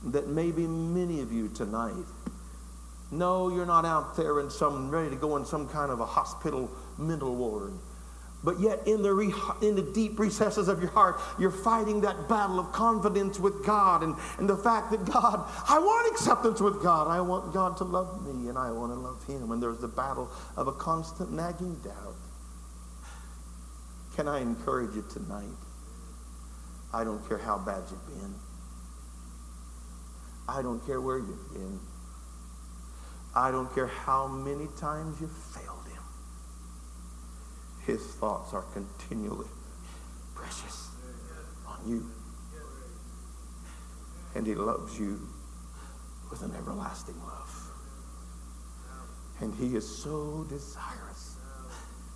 that 0.05 0.27
maybe 0.27 0.67
many 0.67 1.21
of 1.21 1.31
you 1.31 1.49
tonight 1.49 2.05
no, 3.11 3.49
you're 3.49 3.65
not 3.65 3.85
out 3.85 4.17
there 4.17 4.39
in 4.39 4.49
some 4.49 4.89
ready 4.89 5.11
to 5.11 5.15
go 5.15 5.37
in 5.37 5.45
some 5.45 5.67
kind 5.69 5.91
of 5.91 5.99
a 5.99 6.05
hospital 6.05 6.69
mental 6.97 7.35
ward. 7.35 7.73
But 8.45 8.59
yet, 8.59 8.87
in 8.87 9.01
the, 9.01 9.11
re- 9.11 9.33
in 9.63 9.75
the 9.75 9.81
deep 9.81 10.19
recesses 10.19 10.67
of 10.67 10.79
your 10.79 10.91
heart, 10.91 11.19
you're 11.39 11.49
fighting 11.49 12.01
that 12.01 12.29
battle 12.29 12.59
of 12.59 12.71
confidence 12.71 13.39
with 13.39 13.65
God 13.65 14.03
and, 14.03 14.15
and 14.37 14.47
the 14.47 14.55
fact 14.55 14.91
that 14.91 15.03
God, 15.03 15.49
I 15.67 15.79
want 15.79 16.11
acceptance 16.11 16.61
with 16.61 16.83
God. 16.83 17.07
I 17.07 17.21
want 17.21 17.51
God 17.51 17.75
to 17.77 17.83
love 17.83 18.23
me 18.23 18.47
and 18.47 18.55
I 18.55 18.71
want 18.71 18.91
to 18.91 18.99
love 18.99 19.25
Him. 19.25 19.51
And 19.51 19.61
there's 19.61 19.79
the 19.79 19.87
battle 19.87 20.29
of 20.55 20.67
a 20.67 20.73
constant 20.73 21.31
nagging 21.31 21.75
doubt. 21.83 22.15
Can 24.15 24.27
I 24.27 24.41
encourage 24.41 24.95
you 24.95 25.03
tonight? 25.11 25.57
I 26.93 27.03
don't 27.03 27.27
care 27.27 27.39
how 27.39 27.57
bad 27.57 27.81
you've 27.89 28.07
been. 28.07 28.35
I 30.47 30.61
don't 30.61 30.85
care 30.85 31.01
where 31.01 31.17
you've 31.17 31.51
been. 31.51 31.79
I 33.35 33.49
don't 33.49 33.73
care 33.73 33.87
how 33.87 34.27
many 34.27 34.67
times 34.79 35.19
you've 35.19 35.35
failed. 35.35 35.74
His 37.85 38.01
thoughts 38.15 38.53
are 38.53 38.63
continually 38.73 39.47
precious 40.33 40.89
on 41.67 41.87
you. 41.87 42.09
And 44.35 44.45
he 44.45 44.55
loves 44.55 44.99
you 44.99 45.19
with 46.29 46.41
an 46.41 46.53
everlasting 46.55 47.19
love. 47.21 47.71
And 49.41 49.53
he 49.55 49.75
is 49.75 49.87
so 49.87 50.45
desirous 50.49 51.37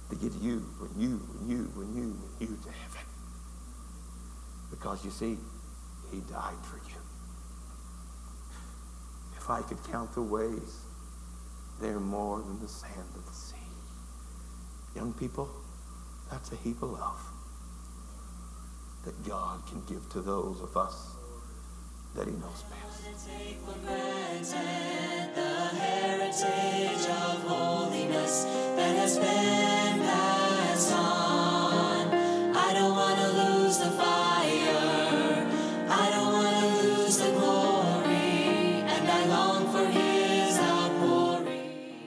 to 0.09 0.15
get 0.15 0.34
you 0.41 0.65
and 0.82 1.01
you 1.01 1.22
and 1.39 1.49
you 1.49 1.72
and 1.76 1.95
you 1.95 2.03
and 2.03 2.49
you 2.49 2.57
to 2.63 2.72
heaven. 2.72 3.07
Because 4.72 5.03
you 5.05 5.11
see, 5.11 5.38
he 6.11 6.20
died 6.22 6.57
for 6.63 6.78
you. 6.78 6.95
If 9.38 9.49
I 9.49 9.61
could 9.61 9.84
count 9.91 10.13
the 10.13 10.22
ways 10.22 10.86
they're 11.80 11.99
more 11.99 12.39
than 12.39 12.59
the 12.59 12.67
sand 12.67 13.09
of 13.15 13.26
the 13.26 13.34
sea. 13.34 13.49
Young 15.00 15.14
people, 15.14 15.47
that's 16.30 16.52
a 16.52 16.58
heap 16.58 16.82
of 16.82 16.91
love 16.91 17.22
that 19.06 19.26
God 19.26 19.66
can 19.66 19.82
give 19.88 20.10
to 20.10 20.20
those 20.20 20.60
of 20.60 20.76
us 20.76 21.16
that 22.16 22.28
he 22.28 22.34
knows 22.34 22.66
best. 22.70 22.89